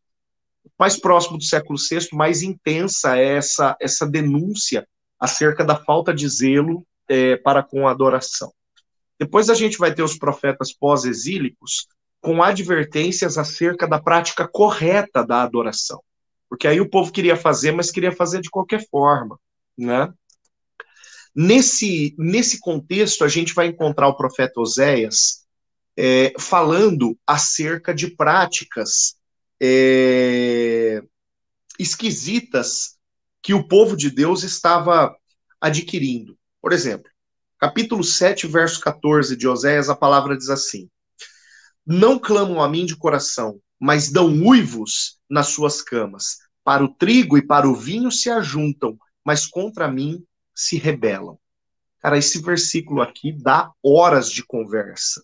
mais 0.78 0.98
próximo 0.98 1.38
do 1.38 1.44
século 1.44 1.78
VI, 1.78 2.08
mais 2.12 2.42
intensa 2.42 3.16
é 3.16 3.36
essa, 3.36 3.76
essa 3.80 4.06
denúncia 4.06 4.86
acerca 5.18 5.64
da 5.64 5.76
falta 5.76 6.14
de 6.14 6.28
zelo 6.28 6.86
é, 7.08 7.36
para 7.36 7.62
com 7.62 7.88
a 7.88 7.90
adoração. 7.90 8.52
Depois 9.18 9.50
a 9.50 9.54
gente 9.54 9.78
vai 9.78 9.92
ter 9.92 10.02
os 10.02 10.16
profetas 10.16 10.72
pós-exílicos 10.72 11.88
com 12.20 12.42
advertências 12.42 13.36
acerca 13.36 13.86
da 13.86 14.00
prática 14.00 14.46
correta 14.46 15.24
da 15.24 15.42
adoração. 15.42 16.00
Porque 16.48 16.66
aí 16.66 16.80
o 16.80 16.88
povo 16.88 17.12
queria 17.12 17.36
fazer, 17.36 17.72
mas 17.72 17.90
queria 17.90 18.12
fazer 18.12 18.40
de 18.40 18.50
qualquer 18.50 18.86
forma, 18.88 19.38
né? 19.76 20.12
Nesse, 21.34 22.14
nesse 22.18 22.60
contexto, 22.60 23.24
a 23.24 23.28
gente 23.28 23.54
vai 23.54 23.68
encontrar 23.68 24.08
o 24.08 24.16
profeta 24.16 24.60
Oséias 24.60 25.46
é, 25.96 26.32
falando 26.38 27.18
acerca 27.26 27.94
de 27.94 28.14
práticas 28.14 29.16
é, 29.60 31.02
esquisitas 31.78 32.96
que 33.42 33.54
o 33.54 33.66
povo 33.66 33.96
de 33.96 34.10
Deus 34.10 34.42
estava 34.42 35.14
adquirindo. 35.60 36.38
Por 36.60 36.72
exemplo, 36.72 37.10
capítulo 37.58 38.04
7, 38.04 38.46
verso 38.46 38.80
14 38.80 39.36
de 39.36 39.48
Oséias, 39.48 39.88
a 39.88 39.96
palavra 39.96 40.36
diz 40.36 40.50
assim: 40.50 40.88
Não 41.86 42.18
clamam 42.18 42.62
a 42.62 42.68
mim 42.68 42.86
de 42.86 42.96
coração, 42.96 43.60
mas 43.80 44.10
dão 44.10 44.28
uivos 44.44 45.18
nas 45.28 45.48
suas 45.48 45.82
camas. 45.82 46.38
Para 46.62 46.84
o 46.84 46.94
trigo 46.94 47.38
e 47.38 47.46
para 47.46 47.68
o 47.68 47.74
vinho 47.74 48.10
se 48.12 48.28
ajuntam, 48.28 48.98
mas 49.24 49.46
contra 49.46 49.90
mim 49.90 50.22
se 50.58 50.76
rebelam. 50.76 51.38
Cara, 52.00 52.18
esse 52.18 52.42
versículo 52.42 53.00
aqui 53.00 53.32
dá 53.32 53.70
horas 53.80 54.28
de 54.30 54.44
conversa. 54.44 55.22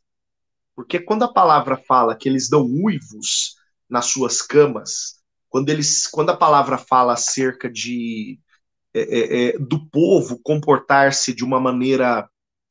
Porque 0.77 1.01
quando 1.01 1.25
a 1.25 1.33
palavra 1.33 1.77
fala 1.77 2.17
que 2.17 2.29
eles 2.29 2.49
dão 2.49 2.65
uivos 2.65 3.57
nas 3.89 4.07
suas 4.07 4.41
camas, 4.41 5.21
quando 5.49 5.71
eles, 5.71 6.07
quando 6.07 6.31
a 6.31 6.37
palavra 6.37 6.79
fala 6.79 7.15
acerca 7.15 7.69
de 7.69 8.39
é, 8.95 9.01
é, 9.01 9.49
é, 9.49 9.59
do 9.59 9.89
povo 9.89 10.39
comportar-se 10.41 11.35
de 11.35 11.45
uma 11.45 11.59
maneira 11.59 12.29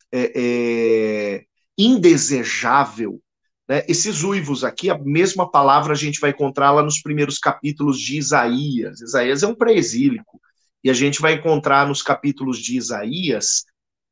é, 0.10 0.32
é, 0.36 1.46
indesejável. 1.78 3.22
Né? 3.68 3.84
Esses 3.90 4.24
uivos 4.24 4.64
aqui, 4.64 4.90
a 4.90 4.98
mesma 4.98 5.50
palavra 5.52 5.92
a 5.92 5.98
gente 5.98 6.22
vai 6.22 6.30
encontrar 6.30 6.72
lá 6.72 6.82
nos 6.82 7.02
primeiros 7.02 7.38
capítulos 7.40 8.00
de 8.00 8.18
Isaías. 8.18 9.02
Isaías 9.02 9.44
é 9.44 9.48
um 9.48 9.56
pré-exílico, 9.56 10.40
e 10.84 10.90
a 10.90 10.94
gente 10.94 11.22
vai 11.22 11.34
encontrar 11.34 11.88
nos 11.88 12.02
capítulos 12.02 12.58
de 12.58 12.78
Isaías 12.78 13.64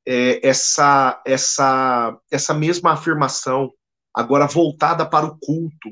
é, 0.08 0.48
essa, 0.48 1.22
essa, 1.26 2.18
essa 2.32 2.54
mesma 2.54 2.94
afirmação, 2.94 3.72
agora 4.14 4.48
voltada 4.48 5.06
para 5.06 5.26
o 5.26 5.38
culto, 5.38 5.90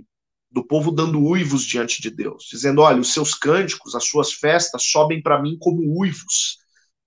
do 0.52 0.66
povo 0.66 0.92
dando 0.92 1.22
uivos 1.22 1.64
diante 1.64 2.02
de 2.02 2.10
Deus, 2.10 2.46
dizendo: 2.50 2.82
olha, 2.82 3.00
os 3.00 3.14
seus 3.14 3.36
cânticos, 3.36 3.94
as 3.94 4.06
suas 4.06 4.34
festas 4.34 4.84
sobem 4.84 5.22
para 5.22 5.42
mim 5.42 5.58
como 5.60 5.82
uivos, 6.00 6.58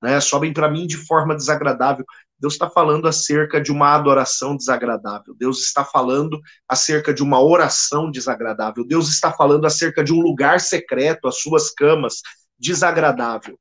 né? 0.00 0.20
sobem 0.20 0.52
para 0.52 0.70
mim 0.70 0.86
de 0.86 0.96
forma 0.96 1.34
desagradável. 1.34 2.04
Deus 2.38 2.54
está 2.54 2.68
falando 2.68 3.06
acerca 3.06 3.60
de 3.60 3.70
uma 3.70 3.94
adoração 3.94 4.56
desagradável. 4.56 5.32
Deus 5.34 5.60
está 5.60 5.84
falando 5.84 6.40
acerca 6.68 7.14
de 7.14 7.22
uma 7.22 7.40
oração 7.40 8.10
desagradável. 8.10 8.84
Deus 8.84 9.08
está 9.08 9.32
falando 9.32 9.64
acerca 9.64 10.02
de 10.02 10.12
um 10.12 10.20
lugar 10.20 10.58
secreto, 10.58 11.28
as 11.28 11.40
suas 11.40 11.72
camas, 11.72 12.20
desagradável. 12.58 13.56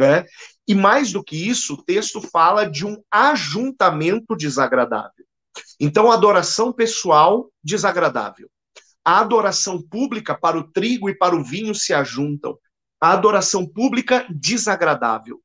Né? 0.00 0.24
E 0.66 0.74
mais 0.74 1.12
do 1.12 1.22
que 1.22 1.36
isso, 1.36 1.74
o 1.74 1.82
texto 1.84 2.20
fala 2.20 2.64
de 2.64 2.86
um 2.86 2.96
ajuntamento 3.10 4.34
desagradável. 4.34 5.26
Então, 5.78 6.10
adoração 6.10 6.72
pessoal 6.72 7.50
desagradável 7.62 8.48
a 9.04 9.20
adoração 9.20 9.80
pública 9.80 10.38
para 10.38 10.58
o 10.58 10.64
trigo 10.64 11.08
e 11.08 11.14
para 11.16 11.34
o 11.34 11.42
vinho 11.42 11.74
se 11.74 11.92
ajuntam. 11.92 12.56
A 13.00 13.12
adoração 13.12 13.66
pública 13.66 14.26
desagradável. 14.30 15.40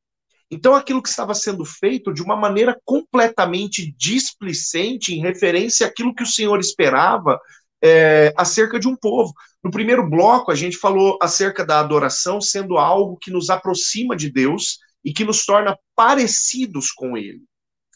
Então, 0.51 0.75
aquilo 0.75 1.01
que 1.01 1.09
estava 1.09 1.33
sendo 1.33 1.65
feito 1.65 2.13
de 2.13 2.21
uma 2.21 2.35
maneira 2.35 2.79
completamente 2.85 3.93
displicente 3.97 5.13
em 5.13 5.21
referência 5.21 5.87
àquilo 5.87 6.13
que 6.13 6.23
o 6.23 6.27
Senhor 6.27 6.59
esperava 6.59 7.39
é, 7.81 8.33
acerca 8.37 8.79
de 8.79 8.87
um 8.87 8.95
povo. 8.95 9.33
No 9.65 9.71
primeiro 9.71 10.07
bloco, 10.07 10.51
a 10.51 10.55
gente 10.55 10.77
falou 10.77 11.17
acerca 11.19 11.65
da 11.65 11.79
adoração 11.79 12.39
sendo 12.39 12.77
algo 12.77 13.17
que 13.17 13.31
nos 13.31 13.49
aproxima 13.49 14.15
de 14.15 14.31
Deus 14.31 14.77
e 15.03 15.11
que 15.11 15.25
nos 15.25 15.43
torna 15.43 15.75
parecidos 15.95 16.91
com 16.91 17.17
Ele. 17.17 17.41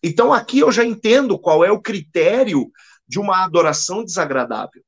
Então, 0.03 0.34
aqui 0.34 0.58
eu 0.58 0.71
já 0.71 0.84
entendo 0.84 1.38
qual 1.38 1.63
é 1.63 1.71
o 1.71 1.79
critério 1.79 2.71
de 3.08 3.19
uma 3.19 3.43
adoração 3.43 4.03
desagradável. 4.03 4.82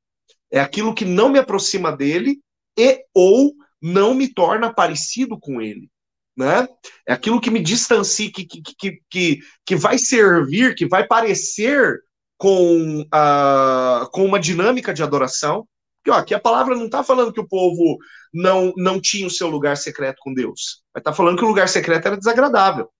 É 0.50 0.58
aquilo 0.58 0.92
que 0.92 1.04
não 1.04 1.28
me 1.28 1.38
aproxima 1.38 1.96
dele 1.96 2.40
e 2.76 3.04
ou 3.14 3.52
não 3.80 4.12
me 4.12 4.26
torna 4.26 4.74
parecido 4.74 5.38
com 5.38 5.62
ele. 5.62 5.88
Né? 6.36 6.66
É 7.06 7.12
aquilo 7.12 7.40
que 7.40 7.50
me 7.50 7.60
distancia, 7.60 8.28
que, 8.32 8.44
que, 8.44 8.60
que, 8.60 9.00
que, 9.08 9.40
que 9.64 9.76
vai 9.76 9.98
servir, 9.98 10.74
que 10.74 10.88
vai 10.88 11.06
parecer 11.06 12.02
com, 12.36 13.02
uh, 13.02 14.10
com 14.10 14.24
uma 14.24 14.40
dinâmica 14.40 14.92
de 14.92 15.00
adoração. 15.00 15.64
Porque 16.02 16.10
ó, 16.10 16.14
aqui 16.14 16.34
a 16.34 16.40
palavra 16.40 16.74
não 16.74 16.86
está 16.86 17.04
falando 17.04 17.32
que 17.32 17.40
o 17.40 17.46
povo 17.46 17.96
não, 18.34 18.72
não 18.76 19.00
tinha 19.00 19.24
o 19.24 19.30
seu 19.30 19.48
lugar 19.48 19.76
secreto 19.76 20.18
com 20.20 20.34
Deus. 20.34 20.82
Vai 20.92 21.00
estar 21.00 21.12
tá 21.12 21.16
falando 21.16 21.38
que 21.38 21.44
o 21.44 21.48
lugar 21.48 21.68
secreto 21.68 22.06
era 22.06 22.16
desagradável. 22.16 22.90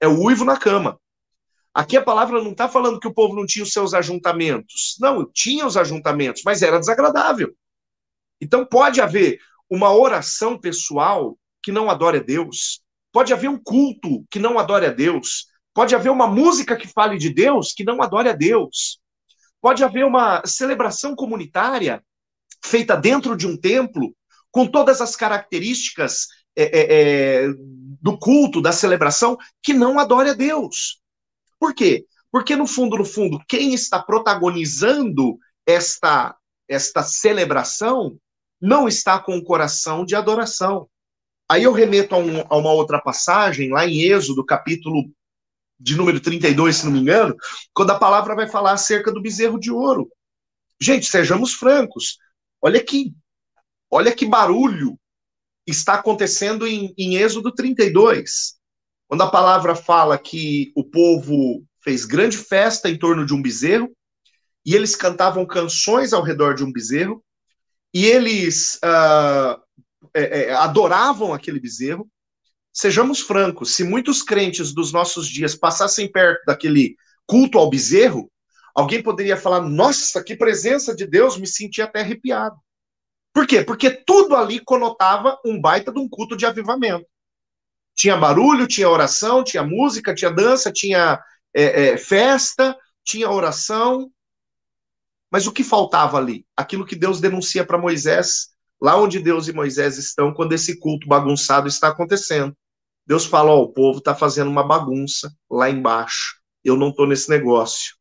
É 0.00 0.06
o 0.06 0.22
uivo 0.22 0.44
na 0.44 0.56
cama. 0.56 1.00
Aqui 1.74 1.96
a 1.96 2.02
palavra 2.02 2.40
não 2.40 2.52
está 2.52 2.68
falando 2.68 3.00
que 3.00 3.08
o 3.08 3.12
povo 3.12 3.34
não 3.34 3.44
tinha 3.44 3.64
os 3.64 3.72
seus 3.72 3.92
ajuntamentos. 3.92 4.94
Não, 5.00 5.28
tinha 5.32 5.66
os 5.66 5.76
ajuntamentos, 5.76 6.42
mas 6.44 6.62
era 6.62 6.78
desagradável. 6.78 7.52
Então 8.40 8.64
pode 8.64 9.00
haver 9.00 9.40
uma 9.68 9.92
oração 9.92 10.56
pessoal 10.56 11.36
que 11.60 11.72
não 11.72 11.90
adore 11.90 12.18
a 12.18 12.22
Deus. 12.22 12.80
Pode 13.10 13.32
haver 13.32 13.48
um 13.50 13.58
culto 13.60 14.24
que 14.30 14.38
não 14.38 14.60
adore 14.60 14.86
a 14.86 14.92
Deus. 14.92 15.46
Pode 15.72 15.92
haver 15.92 16.10
uma 16.10 16.28
música 16.28 16.76
que 16.76 16.86
fale 16.86 17.18
de 17.18 17.30
Deus 17.30 17.72
que 17.72 17.82
não 17.82 18.00
adore 18.00 18.28
a 18.28 18.32
Deus. 18.32 19.00
Pode 19.60 19.82
haver 19.82 20.04
uma 20.04 20.40
celebração 20.46 21.16
comunitária 21.16 22.00
feita 22.64 22.96
dentro 22.96 23.36
de 23.36 23.46
um 23.46 23.56
templo, 23.56 24.14
com 24.50 24.66
todas 24.66 25.00
as 25.00 25.14
características 25.14 26.28
é, 26.56 26.62
é, 26.64 26.86
é, 27.44 27.48
do 28.00 28.18
culto, 28.18 28.62
da 28.62 28.72
celebração, 28.72 29.36
que 29.62 29.72
não 29.72 29.98
adore 29.98 30.30
a 30.30 30.34
Deus. 30.34 31.00
Por 31.58 31.74
quê? 31.74 32.06
Porque 32.30 32.56
no 32.56 32.66
fundo, 32.66 32.96
no 32.96 33.04
fundo, 33.04 33.40
quem 33.48 33.74
está 33.74 34.02
protagonizando 34.02 35.38
esta 35.66 36.36
esta 36.66 37.02
celebração 37.02 38.18
não 38.60 38.88
está 38.88 39.18
com 39.18 39.36
o 39.36 39.44
coração 39.44 40.04
de 40.04 40.16
adoração. 40.16 40.88
Aí 41.48 41.64
eu 41.64 41.72
remeto 41.72 42.14
a, 42.14 42.18
um, 42.18 42.40
a 42.48 42.56
uma 42.56 42.72
outra 42.72 42.98
passagem, 42.98 43.70
lá 43.70 43.86
em 43.86 44.02
Êxodo, 44.02 44.44
capítulo 44.44 45.04
de 45.78 45.94
número 45.96 46.18
32, 46.20 46.76
se 46.76 46.84
não 46.86 46.92
me 46.92 47.00
engano, 47.00 47.36
quando 47.74 47.90
a 47.90 47.98
palavra 47.98 48.34
vai 48.34 48.48
falar 48.48 48.72
acerca 48.72 49.12
do 49.12 49.20
bezerro 49.20 49.60
de 49.60 49.70
ouro. 49.70 50.10
Gente, 50.80 51.06
sejamos 51.06 51.52
francos. 51.52 52.18
Olha 52.64 52.82
que, 52.82 53.12
olha 53.90 54.10
que 54.10 54.24
barulho 54.24 54.98
está 55.66 55.96
acontecendo 55.96 56.66
em, 56.66 56.94
em 56.96 57.16
Êxodo 57.16 57.52
32. 57.52 58.54
Quando 59.06 59.20
a 59.20 59.30
palavra 59.30 59.76
fala 59.76 60.16
que 60.16 60.72
o 60.74 60.82
povo 60.82 61.62
fez 61.82 62.06
grande 62.06 62.38
festa 62.38 62.88
em 62.88 62.98
torno 62.98 63.26
de 63.26 63.34
um 63.34 63.42
bezerro, 63.42 63.94
e 64.64 64.74
eles 64.74 64.96
cantavam 64.96 65.44
canções 65.44 66.14
ao 66.14 66.22
redor 66.22 66.54
de 66.54 66.64
um 66.64 66.72
bezerro, 66.72 67.22
e 67.92 68.06
eles 68.06 68.76
uh, 68.76 69.60
é, 70.14 70.44
é, 70.44 70.54
adoravam 70.54 71.34
aquele 71.34 71.60
bezerro. 71.60 72.08
Sejamos 72.72 73.20
francos, 73.20 73.74
se 73.74 73.84
muitos 73.84 74.22
crentes 74.22 74.72
dos 74.72 74.90
nossos 74.90 75.28
dias 75.28 75.54
passassem 75.54 76.10
perto 76.10 76.42
daquele 76.46 76.96
culto 77.26 77.58
ao 77.58 77.68
bezerro, 77.68 78.32
alguém 78.74 79.02
poderia 79.02 79.36
falar: 79.36 79.60
Nossa, 79.60 80.22
que 80.22 80.36
presença 80.36 80.94
de 80.94 81.06
Deus, 81.06 81.38
me 81.38 81.46
senti 81.46 81.80
até 81.80 82.00
arrepiado. 82.00 82.56
Por 83.32 83.46
quê? 83.46 83.62
Porque 83.62 83.90
tudo 83.90 84.36
ali 84.36 84.60
conotava 84.60 85.38
um 85.44 85.60
baita 85.60 85.92
de 85.92 85.98
um 85.98 86.08
culto 86.08 86.36
de 86.36 86.46
avivamento. 86.46 87.06
Tinha 87.94 88.16
barulho, 88.16 88.66
tinha 88.66 88.88
oração, 88.88 89.42
tinha 89.42 89.62
música, 89.62 90.14
tinha 90.14 90.30
dança, 90.30 90.72
tinha 90.72 91.20
é, 91.54 91.88
é, 91.88 91.96
festa, 91.96 92.76
tinha 93.04 93.30
oração. 93.30 94.10
Mas 95.30 95.46
o 95.46 95.52
que 95.52 95.64
faltava 95.64 96.16
ali? 96.16 96.46
Aquilo 96.56 96.86
que 96.86 96.94
Deus 96.94 97.20
denuncia 97.20 97.64
para 97.64 97.78
Moisés, 97.78 98.50
lá 98.80 98.96
onde 98.96 99.18
Deus 99.18 99.48
e 99.48 99.52
Moisés 99.52 99.98
estão, 99.98 100.32
quando 100.32 100.52
esse 100.52 100.78
culto 100.78 101.08
bagunçado 101.08 101.66
está 101.66 101.88
acontecendo. 101.88 102.56
Deus 103.06 103.26
fala: 103.26 103.50
Ó, 103.50 103.58
oh, 103.58 103.62
o 103.64 103.72
povo 103.72 103.98
está 103.98 104.14
fazendo 104.14 104.50
uma 104.50 104.66
bagunça 104.66 105.32
lá 105.50 105.68
embaixo. 105.68 106.40
Eu 106.62 106.76
não 106.76 106.90
estou 106.90 107.06
nesse 107.06 107.28
negócio. 107.28 107.94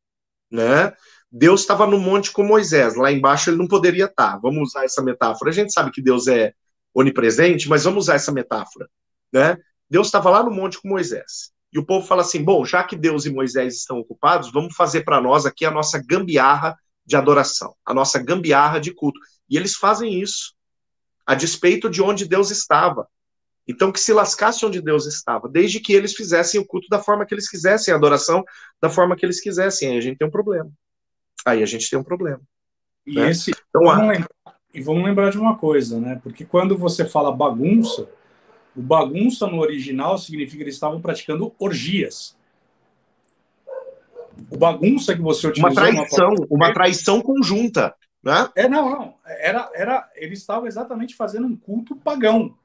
Né? 0.53 0.93
Deus 1.31 1.61
estava 1.61 1.87
no 1.87 1.97
monte 1.97 2.31
com 2.31 2.43
Moisés, 2.43 2.95
lá 2.95 3.11
embaixo 3.11 3.49
ele 3.49 3.57
não 3.57 3.67
poderia 3.67 4.05
estar. 4.05 4.33
Tá. 4.33 4.37
Vamos 4.37 4.69
usar 4.69 4.85
essa 4.85 5.01
metáfora. 5.01 5.49
A 5.49 5.53
gente 5.53 5.73
sabe 5.73 5.89
que 5.89 5.99
Deus 5.99 6.27
é 6.27 6.53
onipresente, 6.93 7.67
mas 7.67 7.85
vamos 7.85 8.03
usar 8.03 8.13
essa 8.15 8.31
metáfora. 8.31 8.87
Né? 9.33 9.57
Deus 9.89 10.07
estava 10.07 10.29
lá 10.29 10.43
no 10.43 10.51
monte 10.51 10.79
com 10.79 10.87
Moisés. 10.87 11.51
E 11.73 11.79
o 11.79 11.85
povo 11.85 12.05
fala 12.05 12.21
assim: 12.21 12.43
bom, 12.43 12.63
já 12.63 12.83
que 12.83 12.95
Deus 12.95 13.25
e 13.25 13.33
Moisés 13.33 13.77
estão 13.77 13.97
ocupados, 13.97 14.51
vamos 14.51 14.75
fazer 14.75 15.03
para 15.03 15.19
nós 15.19 15.47
aqui 15.47 15.65
a 15.65 15.71
nossa 15.71 15.99
gambiarra 16.05 16.77
de 17.03 17.15
adoração, 17.15 17.73
a 17.83 17.95
nossa 17.95 18.19
gambiarra 18.19 18.79
de 18.79 18.93
culto. 18.93 19.19
E 19.49 19.57
eles 19.57 19.73
fazem 19.73 20.21
isso, 20.21 20.53
a 21.25 21.33
despeito 21.33 21.89
de 21.89 21.99
onde 21.99 22.27
Deus 22.27 22.51
estava. 22.51 23.07
Então, 23.67 23.91
que 23.91 23.99
se 23.99 24.11
lascasse 24.11 24.65
onde 24.65 24.81
Deus 24.81 25.05
estava, 25.05 25.47
desde 25.47 25.79
que 25.79 25.93
eles 25.93 26.13
fizessem 26.13 26.59
o 26.59 26.65
culto 26.65 26.87
da 26.89 26.99
forma 26.99 27.25
que 27.25 27.33
eles 27.33 27.49
quisessem, 27.49 27.93
a 27.93 27.97
adoração 27.97 28.43
da 28.81 28.89
forma 28.89 29.15
que 29.15 29.25
eles 29.25 29.39
quisessem. 29.39 29.89
Aí 29.89 29.97
a 29.97 30.01
gente 30.01 30.17
tem 30.17 30.27
um 30.27 30.31
problema. 30.31 30.69
Aí 31.45 31.63
a 31.63 31.65
gente 31.65 31.89
tem 31.89 31.97
um 31.97 32.03
problema. 32.03 32.41
E, 33.05 33.15
né? 33.15 33.31
esse, 33.31 33.51
então, 33.51 33.83
vamos 33.83 34.07
lembrar, 34.07 34.29
e 34.73 34.81
vamos 34.81 35.03
lembrar 35.03 35.29
de 35.29 35.37
uma 35.37 35.57
coisa, 35.57 35.99
né? 35.99 36.19
Porque 36.21 36.43
quando 36.43 36.77
você 36.77 37.05
fala 37.05 37.31
bagunça, 37.31 38.09
o 38.75 38.81
bagunça 38.81 39.47
no 39.47 39.59
original 39.59 40.17
significa 40.17 40.57
que 40.57 40.63
eles 40.63 40.75
estavam 40.75 41.01
praticando 41.01 41.53
orgias. 41.57 42.35
O 44.49 44.57
bagunça 44.57 45.15
que 45.15 45.21
você 45.21 45.47
utilizou... 45.47 45.69
Uma 45.69 45.75
traição, 45.75 46.33
uma 46.49 46.73
traição 46.73 47.21
conjunta, 47.21 47.93
né? 48.21 48.49
É, 48.55 48.67
não, 48.67 48.89
não. 48.89 49.15
Era, 49.25 49.69
era, 49.73 50.09
eles 50.15 50.39
estavam 50.39 50.67
exatamente 50.67 51.15
fazendo 51.15 51.45
um 51.45 51.55
culto 51.55 51.95
pagão. 51.95 52.57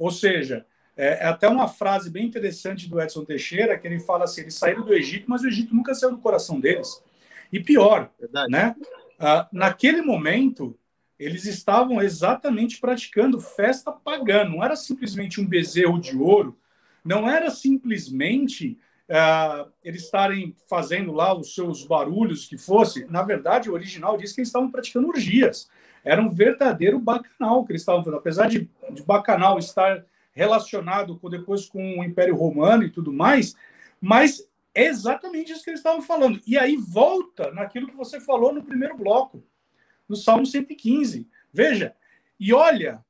Ou 0.00 0.10
seja, 0.10 0.64
é, 0.96 1.24
é 1.24 1.26
até 1.26 1.46
uma 1.46 1.68
frase 1.68 2.10
bem 2.10 2.24
interessante 2.24 2.88
do 2.88 2.98
Edson 2.98 3.22
Teixeira, 3.22 3.78
que 3.78 3.86
ele 3.86 4.00
fala 4.00 4.24
assim, 4.24 4.40
eles 4.40 4.54
saíram 4.54 4.82
do 4.82 4.94
Egito, 4.94 5.26
mas 5.28 5.42
o 5.42 5.46
Egito 5.46 5.74
nunca 5.74 5.94
saiu 5.94 6.12
do 6.12 6.18
coração 6.18 6.58
deles. 6.58 7.04
E 7.52 7.60
pior, 7.60 8.10
Verdade. 8.18 8.50
né? 8.50 8.74
Ah, 9.18 9.46
naquele 9.52 10.00
momento, 10.00 10.74
eles 11.18 11.44
estavam 11.44 12.00
exatamente 12.00 12.80
praticando 12.80 13.38
festa 13.38 13.92
pagã. 13.92 14.42
Não 14.42 14.64
era 14.64 14.74
simplesmente 14.74 15.38
um 15.38 15.46
bezerro 15.46 16.00
de 16.00 16.16
ouro, 16.16 16.58
não 17.04 17.28
era 17.28 17.50
simplesmente 17.50 18.78
uh, 19.10 19.70
eles 19.84 20.04
estarem 20.04 20.56
fazendo 20.66 21.12
lá 21.12 21.34
os 21.36 21.54
seus 21.54 21.84
barulhos 21.84 22.46
que 22.46 22.56
fosse. 22.56 23.04
Na 23.10 23.22
verdade, 23.22 23.68
o 23.68 23.74
original 23.74 24.16
diz 24.16 24.32
que 24.32 24.40
eles 24.40 24.48
estavam 24.48 24.70
praticando 24.70 25.08
orgias. 25.08 25.68
Era 26.04 26.20
um 26.20 26.30
verdadeiro 26.30 26.98
bacanal 26.98 27.64
que 27.64 27.72
eles 27.72 27.82
estavam 27.82 28.02
fazendo. 28.02 28.18
Apesar 28.18 28.48
de, 28.48 28.70
de 28.90 29.02
bacanal 29.02 29.58
estar 29.58 30.04
relacionado 30.32 31.18
com, 31.18 31.28
depois 31.28 31.66
com 31.66 31.98
o 31.98 32.04
Império 32.04 32.36
Romano 32.36 32.84
e 32.84 32.90
tudo 32.90 33.12
mais, 33.12 33.54
mas 34.00 34.46
é 34.74 34.86
exatamente 34.86 35.52
isso 35.52 35.64
que 35.64 35.70
eles 35.70 35.80
estavam 35.80 36.00
falando. 36.00 36.40
E 36.46 36.56
aí 36.56 36.76
volta 36.76 37.50
naquilo 37.52 37.88
que 37.88 37.96
você 37.96 38.20
falou 38.20 38.52
no 38.52 38.62
primeiro 38.62 38.96
bloco 38.96 39.44
no 40.08 40.16
Salmo 40.16 40.44
115. 40.44 41.28
Veja, 41.52 41.94
e 42.38 42.52
olha, 42.52 43.04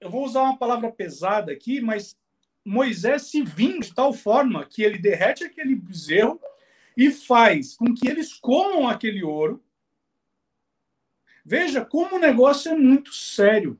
eu 0.00 0.10
vou 0.10 0.24
usar 0.24 0.42
uma 0.42 0.56
palavra 0.56 0.90
pesada 0.90 1.52
aqui, 1.52 1.80
mas 1.80 2.16
Moisés 2.64 3.22
se 3.22 3.42
vinga 3.42 3.80
de 3.80 3.94
tal 3.94 4.12
forma 4.12 4.64
que 4.64 4.82
ele 4.82 4.98
derrete 4.98 5.44
aquele 5.44 5.74
bezerro 5.74 6.40
e 6.96 7.10
faz 7.10 7.76
com 7.76 7.94
que 7.94 8.08
eles 8.08 8.34
comam 8.34 8.88
aquele 8.88 9.22
ouro. 9.22 9.62
Veja 11.48 11.84
como 11.84 12.16
o 12.16 12.20
negócio 12.20 12.70
é 12.70 12.74
muito 12.74 13.12
sério, 13.14 13.78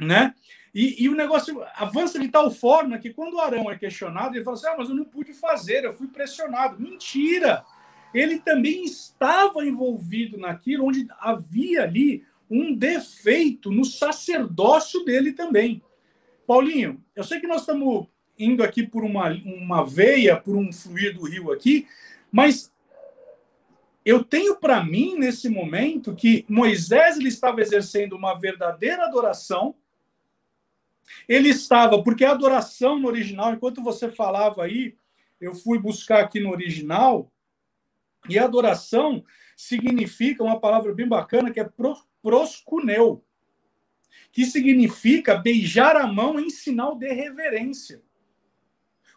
né? 0.00 0.34
E, 0.72 1.04
e, 1.04 1.08
o 1.08 1.14
negócio 1.14 1.64
avança 1.74 2.18
de 2.18 2.28
tal 2.28 2.50
forma 2.50 2.98
que 2.98 3.12
quando 3.12 3.34
o 3.34 3.40
Arão 3.40 3.70
é 3.70 3.78
questionado, 3.78 4.36
ele 4.36 4.44
fala 4.44 4.56
assim: 4.56 4.66
ah, 4.68 4.74
mas 4.78 4.88
eu 4.88 4.94
não 4.94 5.04
pude 5.04 5.32
fazer, 5.32 5.84
eu 5.84 5.94
fui 5.94 6.06
pressionado. 6.06 6.78
Mentira! 6.78 7.64
ele 8.18 8.38
também 8.38 8.84
estava 8.84 9.64
envolvido 9.64 10.38
naquilo 10.38 10.86
onde 10.86 11.06
havia 11.20 11.82
ali 11.82 12.24
um 12.50 12.74
defeito 12.74 13.70
no 13.70 13.84
sacerdócio 13.84 15.04
dele 15.04 15.32
também. 15.32 15.82
Paulinho, 16.46 17.02
eu 17.14 17.24
sei 17.24 17.40
que 17.40 17.46
nós 17.46 17.62
estamos 17.62 18.06
indo 18.38 18.62
aqui 18.62 18.86
por 18.86 19.04
uma, 19.04 19.30
uma 19.44 19.84
veia, 19.84 20.36
por 20.36 20.56
um 20.56 20.72
fluir 20.72 21.14
do 21.14 21.24
rio 21.24 21.52
aqui, 21.52 21.86
mas 22.30 22.72
eu 24.06 24.22
tenho 24.22 24.54
para 24.54 24.84
mim 24.84 25.18
nesse 25.18 25.48
momento 25.48 26.14
que 26.14 26.46
Moisés 26.48 27.16
ele 27.16 27.28
estava 27.28 27.60
exercendo 27.60 28.12
uma 28.12 28.38
verdadeira 28.38 29.04
adoração. 29.04 29.74
Ele 31.28 31.48
estava, 31.48 32.00
porque 32.00 32.24
a 32.24 32.30
adoração 32.30 33.00
no 33.00 33.08
original, 33.08 33.52
enquanto 33.52 33.82
você 33.82 34.08
falava 34.08 34.62
aí, 34.62 34.96
eu 35.40 35.56
fui 35.56 35.80
buscar 35.80 36.20
aqui 36.20 36.38
no 36.38 36.50
original, 36.50 37.32
e 38.28 38.38
adoração 38.38 39.24
significa 39.56 40.44
uma 40.44 40.60
palavra 40.60 40.94
bem 40.94 41.08
bacana 41.08 41.50
que 41.50 41.58
é 41.58 41.68
proscuneu, 42.22 43.24
que 44.30 44.46
significa 44.46 45.34
beijar 45.34 45.96
a 45.96 46.06
mão 46.06 46.38
em 46.38 46.48
sinal 46.48 46.94
de 46.96 47.12
reverência. 47.12 48.00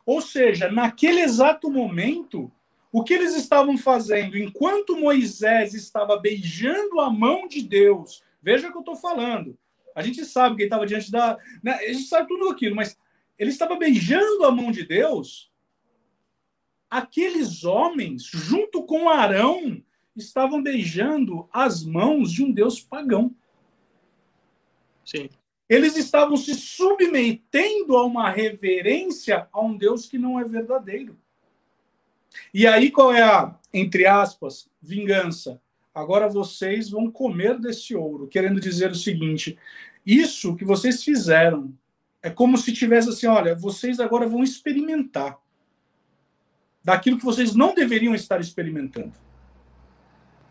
Ou 0.03 0.19
seja, 0.19 0.71
naquele 0.71 1.21
exato 1.21 1.69
momento, 1.69 2.51
o 2.91 3.03
que 3.03 3.13
eles 3.13 3.35
estavam 3.35 3.77
fazendo? 3.77 4.37
Enquanto 4.37 4.97
Moisés 4.97 5.73
estava 5.73 6.17
beijando 6.17 6.99
a 6.99 7.09
mão 7.09 7.47
de 7.47 7.61
Deus, 7.61 8.23
veja 8.41 8.67
o 8.67 8.71
que 8.71 8.77
eu 8.77 8.81
estou 8.81 8.95
falando. 8.95 9.57
A 9.95 10.01
gente 10.01 10.25
sabe 10.25 10.55
que 10.55 10.61
ele 10.63 10.67
estava 10.67 10.85
diante 10.85 11.11
da. 11.11 11.37
Né? 11.61 11.73
A 11.73 11.93
gente 11.93 12.07
sabe 12.07 12.27
tudo 12.27 12.49
aquilo, 12.49 12.75
mas 12.75 12.97
ele 13.37 13.49
estava 13.49 13.75
beijando 13.75 14.45
a 14.45 14.51
mão 14.51 14.71
de 14.71 14.85
Deus 14.85 15.49
aqueles 16.89 17.63
homens, 17.63 18.23
junto 18.23 18.83
com 18.83 19.09
Arão, 19.09 19.81
estavam 20.15 20.61
beijando 20.61 21.47
as 21.53 21.83
mãos 21.83 22.31
de 22.31 22.43
um 22.43 22.51
deus 22.51 22.81
pagão. 22.81 23.33
Sim. 25.05 25.29
Eles 25.67 25.95
estavam 25.95 26.35
se 26.35 26.55
submetendo 26.55 27.95
a 27.95 28.03
uma 28.05 28.29
reverência 28.29 29.47
a 29.53 29.61
um 29.61 29.77
deus 29.77 30.07
que 30.07 30.17
não 30.17 30.39
é 30.39 30.43
verdadeiro. 30.43 31.17
E 32.53 32.67
aí 32.67 32.91
qual 32.91 33.13
é 33.13 33.21
a, 33.21 33.55
entre 33.73 34.05
aspas, 34.05 34.69
vingança? 34.81 35.61
Agora 35.93 36.29
vocês 36.29 36.89
vão 36.89 37.11
comer 37.11 37.59
desse 37.59 37.95
ouro, 37.95 38.27
querendo 38.27 38.59
dizer 38.59 38.91
o 38.91 38.95
seguinte: 38.95 39.57
isso 40.05 40.55
que 40.55 40.65
vocês 40.65 41.03
fizeram 41.03 41.73
é 42.21 42.29
como 42.29 42.57
se 42.57 42.73
tivesse 42.73 43.09
assim, 43.09 43.27
olha, 43.27 43.55
vocês 43.55 43.99
agora 43.99 44.27
vão 44.27 44.43
experimentar 44.43 45.37
daquilo 46.83 47.17
que 47.17 47.25
vocês 47.25 47.55
não 47.55 47.73
deveriam 47.73 48.13
estar 48.13 48.39
experimentando. 48.39 49.13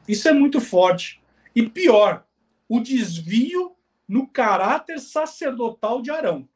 Isso 0.07 0.29
é 0.29 0.33
muito 0.33 0.61
forte. 0.61 1.21
E 1.55 1.69
pior, 1.69 2.25
o 2.69 2.81
desvio 2.81 3.77
no 4.07 4.27
caráter 4.27 4.99
sacerdotal 4.99 6.01
de 6.01 6.11
Arão. 6.11 6.49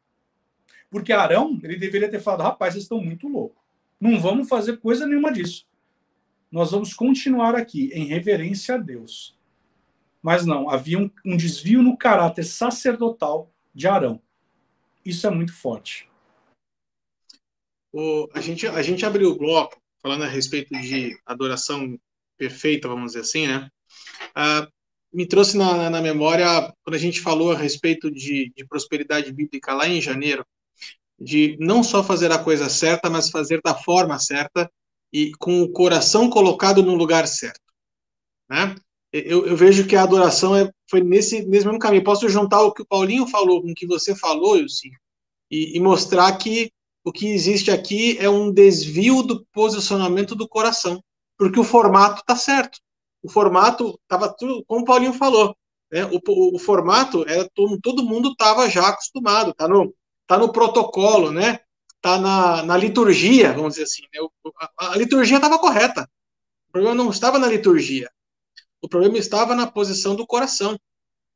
Porque 0.90 1.12
Arão, 1.12 1.58
ele 1.62 1.76
deveria 1.76 2.10
ter 2.10 2.20
falado: 2.20 2.42
rapaz, 2.42 2.74
vocês 2.74 2.84
estão 2.84 3.00
muito 3.00 3.28
loucos. 3.28 3.61
Não 4.02 4.20
vamos 4.20 4.48
fazer 4.48 4.78
coisa 4.78 5.06
nenhuma 5.06 5.30
disso. 5.30 5.64
Nós 6.50 6.72
vamos 6.72 6.92
continuar 6.92 7.54
aqui 7.54 7.88
em 7.94 8.06
reverência 8.06 8.74
a 8.74 8.78
Deus. 8.78 9.38
Mas 10.20 10.44
não, 10.44 10.68
havia 10.68 10.98
um, 10.98 11.08
um 11.24 11.36
desvio 11.36 11.84
no 11.84 11.96
caráter 11.96 12.42
sacerdotal 12.42 13.54
de 13.72 13.86
Arão. 13.86 14.20
Isso 15.04 15.24
é 15.24 15.30
muito 15.30 15.54
forte. 15.54 16.10
O, 17.92 18.28
a, 18.34 18.40
gente, 18.40 18.66
a 18.66 18.82
gente 18.82 19.06
abriu 19.06 19.30
o 19.30 19.38
bloco 19.38 19.80
falando 20.02 20.24
a 20.24 20.28
respeito 20.28 20.74
de 20.74 21.16
adoração 21.24 21.96
perfeita, 22.36 22.88
vamos 22.88 23.12
dizer 23.12 23.20
assim, 23.20 23.46
né? 23.46 23.70
Ah, 24.34 24.68
me 25.12 25.28
trouxe 25.28 25.56
na, 25.56 25.88
na 25.88 26.02
memória 26.02 26.74
quando 26.82 26.96
a 26.96 26.98
gente 26.98 27.20
falou 27.20 27.52
a 27.52 27.56
respeito 27.56 28.10
de, 28.10 28.52
de 28.56 28.66
prosperidade 28.66 29.32
bíblica 29.32 29.72
lá 29.72 29.86
em 29.86 30.00
janeiro, 30.00 30.44
de 31.22 31.56
não 31.60 31.82
só 31.82 32.02
fazer 32.02 32.32
a 32.32 32.38
coisa 32.38 32.68
certa, 32.68 33.08
mas 33.08 33.30
fazer 33.30 33.60
da 33.62 33.74
forma 33.74 34.18
certa 34.18 34.70
e 35.12 35.32
com 35.38 35.62
o 35.62 35.70
coração 35.70 36.28
colocado 36.28 36.82
no 36.82 36.94
lugar 36.94 37.28
certo. 37.28 37.60
Né? 38.50 38.74
Eu, 39.12 39.46
eu 39.46 39.56
vejo 39.56 39.86
que 39.86 39.94
a 39.94 40.02
adoração 40.02 40.56
é, 40.56 40.70
foi 40.90 41.00
nesse, 41.00 41.42
nesse 41.46 41.48
mesmo 41.48 41.78
caminho. 41.78 42.02
Posso 42.02 42.28
juntar 42.28 42.62
o 42.62 42.72
que 42.72 42.82
o 42.82 42.86
Paulinho 42.86 43.26
falou 43.26 43.62
com 43.62 43.70
o 43.70 43.74
que 43.74 43.86
você 43.86 44.16
falou, 44.16 44.58
Ilci, 44.58 44.90
e, 45.50 45.76
e 45.76 45.80
mostrar 45.80 46.36
que 46.38 46.72
o 47.04 47.12
que 47.12 47.28
existe 47.28 47.70
aqui 47.70 48.16
é 48.18 48.28
um 48.28 48.50
desvio 48.50 49.22
do 49.22 49.44
posicionamento 49.52 50.34
do 50.34 50.48
coração, 50.48 51.02
porque 51.36 51.60
o 51.60 51.64
formato 51.64 52.20
está 52.20 52.36
certo. 52.36 52.78
O 53.22 53.28
formato 53.28 53.98
estava 54.02 54.32
tudo, 54.32 54.64
como 54.66 54.82
o 54.82 54.84
Paulinho 54.84 55.12
falou, 55.12 55.54
né? 55.92 56.04
o, 56.06 56.18
o, 56.26 56.56
o 56.56 56.58
formato 56.58 57.24
era 57.28 57.48
todo, 57.54 57.78
todo 57.80 58.04
mundo 58.04 58.30
estava 58.30 58.68
já 58.68 58.88
acostumado, 58.88 59.50
está 59.50 59.68
no, 59.68 59.94
tá 60.32 60.38
no 60.38 60.50
protocolo, 60.50 61.30
né? 61.30 61.60
Tá 62.00 62.18
na, 62.18 62.62
na 62.62 62.76
liturgia, 62.76 63.52
vamos 63.52 63.74
dizer 63.74 63.84
assim. 63.84 64.02
Né? 64.02 64.26
A, 64.78 64.92
a 64.92 64.96
liturgia 64.96 65.36
estava 65.36 65.58
correta. 65.58 66.08
O 66.68 66.72
problema 66.72 66.94
não 66.94 67.10
estava 67.10 67.38
na 67.38 67.46
liturgia. 67.46 68.10
O 68.80 68.88
problema 68.88 69.18
estava 69.18 69.54
na 69.54 69.66
posição 69.66 70.16
do 70.16 70.26
coração. 70.26 70.78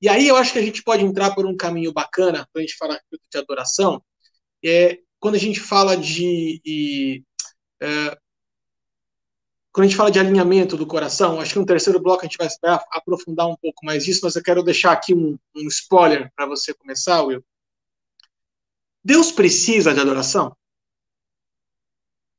E 0.01 0.09
aí 0.09 0.27
eu 0.27 0.37
acho 0.37 0.53
que 0.53 0.59
a 0.59 0.63
gente 0.63 0.83
pode 0.83 1.05
entrar 1.05 1.35
por 1.35 1.45
um 1.45 1.55
caminho 1.55 1.93
bacana 1.93 2.49
quando 2.51 2.65
a 2.65 2.67
gente 2.67 2.77
fala 2.77 2.99
de 3.13 3.39
adoração, 3.39 4.03
é 4.65 4.99
quando 5.21 5.35
a 5.35 5.39
gente 5.39 5.61
fala 5.61 5.97
de, 5.97 6.61
de 6.65 7.25
é, 7.81 8.19
quando 9.73 9.85
a 9.85 9.89
gente 9.89 9.97
fala 9.97 10.11
de 10.11 10.19
alinhamento 10.19 10.77
do 10.77 10.87
coração, 10.87 11.41
acho 11.41 11.53
que 11.53 11.59
no 11.59 11.67
terceiro 11.67 12.01
bloco 12.01 12.23
a 12.23 12.25
gente 12.25 12.39
vai 12.39 12.49
aprofundar 12.93 13.47
um 13.47 13.57
pouco 13.57 13.85
mais 13.85 14.07
isso, 14.09 14.21
mas 14.23 14.37
eu 14.37 14.43
quero 14.43 14.63
deixar 14.63 14.93
aqui 14.93 15.15
um, 15.15 15.39
um 15.55 15.69
spoiler 15.69 16.31
para 16.35 16.47
você 16.47 16.75
começar, 16.75 17.23
Will. 17.23 17.45
Deus 19.07 19.31
precisa 19.31 19.95
de 19.95 20.01
adoração? 20.01 20.53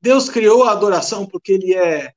Deus 0.01 0.27
criou 0.27 0.65
a 0.65 0.73
adoração 0.73 1.25
porque 1.25 1.53
ele 1.53 1.73
é 1.73 2.11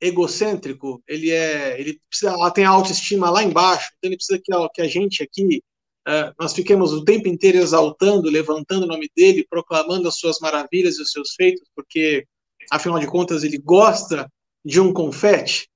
egocêntrico, 0.00 1.00
ele 1.06 1.30
é, 1.30 1.80
ele 1.80 2.00
precisa, 2.08 2.32
ela 2.32 2.50
tem 2.50 2.64
a 2.64 2.70
autoestima 2.70 3.30
lá 3.30 3.44
embaixo, 3.44 3.92
então 3.96 4.08
ele 4.08 4.16
precisa 4.16 4.40
que 4.42 4.52
a, 4.52 4.68
que 4.70 4.82
a 4.82 4.88
gente 4.88 5.22
aqui 5.22 5.62
uh, 6.08 6.34
nós 6.36 6.52
fiquemos 6.52 6.92
o 6.92 7.04
tempo 7.04 7.28
inteiro 7.28 7.58
exaltando, 7.58 8.28
levantando 8.28 8.86
o 8.86 8.88
nome 8.88 9.08
dele, 9.16 9.46
proclamando 9.48 10.08
as 10.08 10.18
suas 10.18 10.40
maravilhas 10.40 10.98
e 10.98 11.02
os 11.02 11.12
seus 11.12 11.34
feitos, 11.36 11.70
porque 11.72 12.26
afinal 12.72 12.98
de 12.98 13.06
contas 13.06 13.44
ele 13.44 13.58
gosta 13.58 14.28
de 14.64 14.80
um 14.80 14.92
confete. 14.92 15.70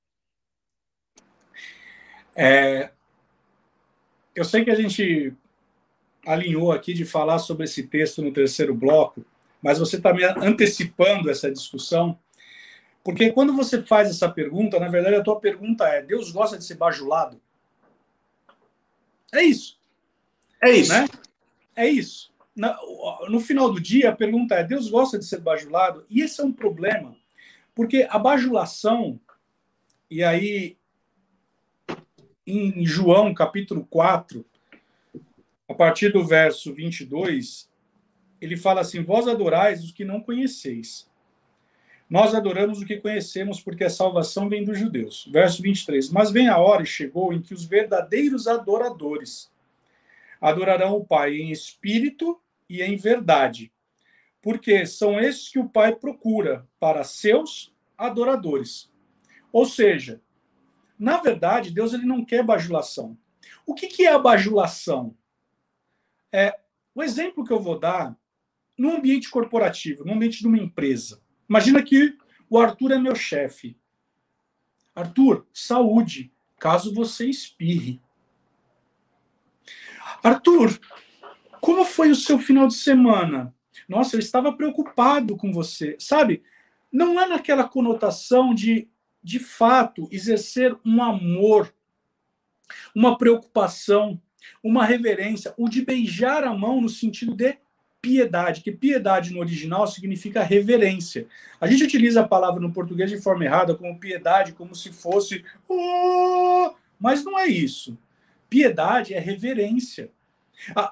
É, 2.34 2.90
eu 4.34 4.44
sei 4.44 4.64
que 4.64 4.70
a 4.72 4.74
gente 4.74 5.32
alinhou 6.26 6.72
aqui 6.72 6.92
de 6.92 7.04
falar 7.04 7.38
sobre 7.38 7.64
esse 7.64 7.84
texto 7.84 8.20
no 8.20 8.32
terceiro 8.32 8.74
bloco, 8.74 9.24
mas 9.62 9.78
você 9.78 9.96
está 9.96 10.12
me 10.12 10.24
antecipando 10.24 11.30
essa 11.30 11.50
discussão 11.50 12.18
porque 13.06 13.30
quando 13.30 13.52
você 13.52 13.80
faz 13.84 14.10
essa 14.10 14.28
pergunta, 14.28 14.80
na 14.80 14.88
verdade 14.88 15.14
a 15.14 15.22
tua 15.22 15.38
pergunta 15.38 15.86
é: 15.86 16.02
Deus 16.02 16.32
gosta 16.32 16.58
de 16.58 16.64
ser 16.64 16.74
bajulado? 16.74 17.40
É 19.32 19.44
isso. 19.44 19.78
É 20.60 20.72
isso. 20.72 20.92
Né? 20.92 21.08
É 21.76 21.86
isso. 21.86 22.34
No 23.28 23.38
final 23.38 23.72
do 23.72 23.80
dia, 23.80 24.10
a 24.10 24.16
pergunta 24.16 24.56
é: 24.56 24.64
Deus 24.64 24.90
gosta 24.90 25.20
de 25.20 25.24
ser 25.24 25.38
bajulado? 25.38 26.04
E 26.10 26.20
esse 26.20 26.40
é 26.40 26.44
um 26.44 26.52
problema, 26.52 27.14
porque 27.76 28.08
a 28.10 28.18
bajulação, 28.18 29.20
e 30.10 30.24
aí 30.24 30.76
em 32.44 32.84
João 32.84 33.32
capítulo 33.32 33.86
4, 33.88 34.44
a 35.68 35.74
partir 35.74 36.12
do 36.12 36.24
verso 36.24 36.72
22, 36.72 37.68
ele 38.40 38.56
fala 38.56 38.80
assim: 38.80 39.02
Vós 39.02 39.26
adorais 39.26 39.82
os 39.82 39.92
que 39.92 40.04
não 40.04 40.20
conheceis. 40.20 41.10
Nós 42.08 42.34
adoramos 42.34 42.80
o 42.80 42.86
que 42.86 42.98
conhecemos, 42.98 43.60
porque 43.60 43.82
a 43.82 43.90
salvação 43.90 44.48
vem 44.48 44.64
dos 44.64 44.78
judeus. 44.78 45.28
Verso 45.32 45.60
23. 45.60 46.08
Mas 46.10 46.30
vem 46.30 46.48
a 46.48 46.56
hora 46.56 46.82
e 46.82 46.86
chegou 46.86 47.32
em 47.32 47.42
que 47.42 47.52
os 47.52 47.64
verdadeiros 47.64 48.46
adoradores 48.46 49.50
adorarão 50.40 50.96
o 50.96 51.04
Pai 51.04 51.34
em 51.34 51.50
espírito 51.50 52.40
e 52.68 52.82
em 52.82 52.96
verdade, 52.96 53.72
porque 54.42 54.86
são 54.86 55.18
esses 55.18 55.48
que 55.48 55.58
o 55.58 55.68
Pai 55.68 55.94
procura 55.94 56.66
para 56.78 57.02
seus 57.02 57.74
adoradores. 57.98 58.90
Ou 59.52 59.64
seja, 59.66 60.20
na 60.98 61.18
verdade, 61.18 61.70
Deus 61.72 61.92
ele 61.92 62.06
não 62.06 62.24
quer 62.24 62.44
bajulação. 62.44 63.16
O 63.64 63.74
que, 63.74 63.88
que 63.88 64.06
é 64.06 64.12
a 64.12 64.18
bajulação? 64.18 65.16
É, 66.32 66.58
o 66.94 67.02
exemplo 67.02 67.44
que 67.44 67.52
eu 67.52 67.60
vou 67.60 67.78
dar 67.78 68.16
no 68.76 68.94
ambiente 68.94 69.30
corporativo, 69.30 70.04
no 70.04 70.12
ambiente 70.12 70.40
de 70.40 70.46
uma 70.46 70.58
empresa. 70.58 71.22
Imagina 71.48 71.82
que 71.82 72.16
o 72.48 72.58
Arthur 72.58 72.92
é 72.92 72.98
meu 72.98 73.14
chefe. 73.14 73.78
Arthur, 74.94 75.46
saúde, 75.52 76.32
caso 76.58 76.94
você 76.94 77.28
espirre. 77.28 78.00
Arthur, 80.22 80.78
como 81.60 81.84
foi 81.84 82.10
o 82.10 82.16
seu 82.16 82.38
final 82.38 82.66
de 82.66 82.74
semana? 82.74 83.54
Nossa, 83.88 84.16
eu 84.16 84.20
estava 84.20 84.52
preocupado 84.52 85.36
com 85.36 85.52
você. 85.52 85.96
Sabe, 85.98 86.42
não 86.90 87.20
é 87.20 87.26
naquela 87.26 87.68
conotação 87.68 88.54
de, 88.54 88.88
de 89.22 89.38
fato, 89.38 90.08
exercer 90.10 90.76
um 90.84 91.02
amor, 91.02 91.74
uma 92.94 93.16
preocupação, 93.18 94.20
uma 94.62 94.84
reverência, 94.84 95.54
o 95.56 95.68
de 95.68 95.84
beijar 95.84 96.44
a 96.44 96.52
mão 96.52 96.80
no 96.80 96.88
sentido 96.88 97.34
de 97.34 97.56
piedade, 98.00 98.60
que 98.60 98.70
piedade 98.70 99.32
no 99.32 99.40
original 99.40 99.86
significa 99.86 100.42
reverência. 100.42 101.26
A 101.60 101.66
gente 101.66 101.82
utiliza 101.82 102.20
a 102.20 102.28
palavra 102.28 102.60
no 102.60 102.72
português 102.72 103.10
de 103.10 103.20
forma 103.20 103.44
errada, 103.44 103.74
como 103.74 103.98
piedade, 103.98 104.52
como 104.52 104.74
se 104.74 104.92
fosse. 104.92 105.44
Oh! 105.68 106.70
Mas 107.00 107.24
não 107.24 107.38
é 107.38 107.46
isso. 107.46 107.98
Piedade 108.48 109.12
é 109.12 109.18
reverência. 109.18 110.10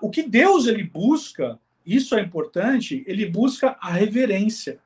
O 0.00 0.10
que 0.10 0.22
Deus 0.22 0.66
ele 0.66 0.82
busca, 0.82 1.58
isso 1.86 2.16
é 2.16 2.20
importante, 2.20 3.04
ele 3.06 3.26
busca 3.26 3.76
a 3.80 3.92
reverência. 3.92 4.78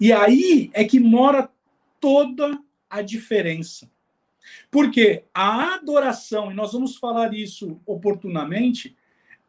E 0.00 0.12
aí 0.12 0.70
é 0.72 0.84
que 0.84 0.98
mora 0.98 1.50
toda 2.00 2.58
a 2.88 3.02
diferença. 3.02 3.90
Porque 4.70 5.24
a 5.34 5.74
adoração, 5.74 6.50
e 6.50 6.54
nós 6.54 6.72
vamos 6.72 6.96
falar 6.96 7.34
isso 7.34 7.80
oportunamente, 7.86 8.96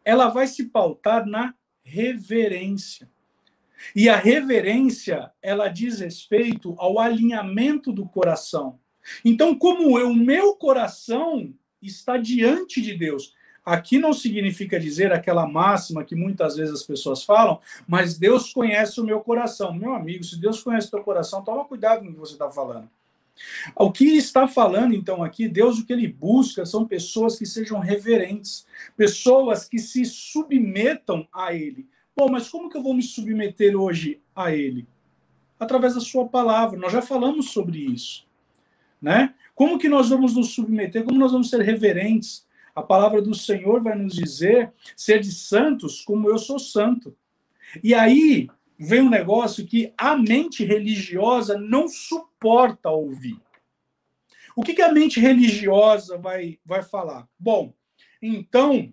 ela 0.04 0.30
vai 0.30 0.48
se 0.48 0.66
pautar 0.66 1.26
na 1.26 1.54
reverência. 1.84 3.10
E 3.96 4.08
a 4.08 4.16
reverência, 4.16 5.32
ela 5.42 5.68
diz 5.68 6.00
respeito 6.00 6.76
ao 6.78 7.00
alinhamento 7.00 7.92
do 7.92 8.06
coração. 8.06 8.80
Então, 9.26 9.56
como 9.56 9.98
eu, 9.98 10.12
o 10.12 10.16
meu 10.16 10.56
coração 10.56 11.54
está 11.82 12.18
diante 12.18 12.82
de 12.82 12.96
Deus, 12.96 13.34
aqui 13.66 13.98
não 13.98 14.14
significa 14.14 14.80
dizer 14.80 15.12
aquela 15.12 15.48
máxima 15.48 16.04
que 16.04 16.16
muitas 16.16 16.56
vezes 16.56 16.74
as 16.74 16.84
pessoas 16.84 17.24
falam, 17.24 17.60
mas 17.88 18.18
Deus 18.18 18.54
conhece 18.54 19.02
o 19.02 19.04
meu 19.04 19.22
coração. 19.22 19.74
Meu 19.74 19.94
amigo, 19.94 20.24
se 20.24 20.40
Deus 20.40 20.62
conhece 20.62 20.88
o 20.88 20.92
teu 20.92 21.04
coração, 21.04 21.44
toma 21.44 21.66
cuidado 21.66 22.02
com 22.02 22.10
o 22.10 22.14
que 22.14 22.20
você 22.20 22.34
está 22.34 22.50
falando. 22.50 22.90
O 23.76 23.92
que 23.92 24.06
está 24.18 24.48
falando, 24.48 24.94
então, 24.94 25.24
aqui, 25.24 25.48
Deus 25.48 25.80
o 25.80 25.86
que 25.86 25.94
ele 25.94 26.08
busca 26.08 26.66
são 26.66 26.86
pessoas 26.86 27.38
que 27.38 27.46
sejam 27.46 27.80
reverentes, 27.80 28.66
pessoas 28.96 29.68
que 29.68 29.80
se 29.80 30.06
submetam 30.06 31.28
a 31.34 31.54
ele. 31.54 31.88
Bom, 32.16 32.30
mas 32.30 32.50
como 32.50 32.70
que 32.70 32.78
eu 32.78 32.84
vou 32.84 32.94
me 32.94 33.02
submeter 33.02 33.76
hoje 33.76 34.22
a 34.36 34.54
ele? 34.54 34.88
Através 35.60 35.96
da 35.96 36.02
sua 36.02 36.28
palavra. 36.28 36.80
Nós 36.80 36.92
já 36.92 37.02
falamos 37.02 37.52
sobre 37.52 37.80
isso, 37.80 38.26
né? 39.02 39.34
Como 39.56 39.80
que 39.80 39.90
nós 39.90 40.10
vamos 40.10 40.36
nos 40.36 40.54
submeter? 40.54 41.04
Como 41.04 41.20
nós 41.20 41.32
vamos 41.32 41.50
ser 41.50 41.62
reverentes? 41.62 42.46
A 42.76 42.82
palavra 42.82 43.22
do 43.22 43.34
Senhor 43.34 43.82
vai 43.82 43.96
nos 43.98 44.14
dizer 44.14 44.72
ser 44.96 45.20
de 45.20 45.32
santos 45.32 46.02
como 46.02 46.30
eu 46.30 46.38
sou 46.38 46.58
santo. 46.58 47.16
E 47.84 47.94
aí, 47.94 48.50
vem 48.84 49.02
um 49.02 49.10
negócio 49.10 49.66
que 49.66 49.94
a 49.96 50.18
mente 50.18 50.66
religiosa 50.66 51.56
não 51.58 51.88
suporta 51.88 52.90
ouvir. 52.90 53.40
O 54.56 54.64
que, 54.64 54.74
que 54.74 54.82
a 54.82 54.92
mente 54.92 55.20
religiosa 55.20 56.18
vai, 56.18 56.60
vai 56.66 56.82
falar? 56.82 57.30
Bom, 57.38 57.74
então, 58.20 58.92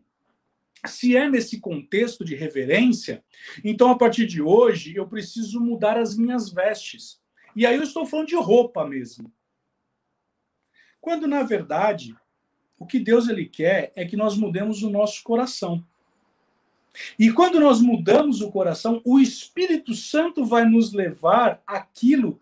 se 0.86 1.16
é 1.16 1.28
nesse 1.28 1.58
contexto 1.58 2.22
de 2.22 2.34
reverência, 2.34 3.24
então 3.64 3.90
a 3.90 3.96
partir 3.96 4.26
de 4.26 4.42
hoje 4.42 4.94
eu 4.94 5.08
preciso 5.08 5.58
mudar 5.58 5.98
as 5.98 6.16
minhas 6.16 6.50
vestes. 6.50 7.18
E 7.56 7.64
aí 7.66 7.76
eu 7.76 7.82
estou 7.82 8.04
falando 8.04 8.28
de 8.28 8.36
roupa 8.36 8.86
mesmo. 8.86 9.32
Quando 11.00 11.26
na 11.26 11.42
verdade, 11.42 12.14
o 12.78 12.86
que 12.86 13.00
Deus 13.00 13.26
ele 13.26 13.46
quer 13.46 13.90
é 13.96 14.04
que 14.04 14.16
nós 14.16 14.36
mudemos 14.36 14.82
o 14.82 14.90
nosso 14.90 15.22
coração. 15.22 15.82
E 17.18 17.32
quando 17.32 17.60
nós 17.60 17.80
mudamos 17.80 18.40
o 18.40 18.50
coração, 18.50 19.00
o 19.04 19.18
Espírito 19.18 19.94
Santo 19.94 20.44
vai 20.44 20.64
nos 20.64 20.92
levar 20.92 21.62
aquilo 21.66 22.40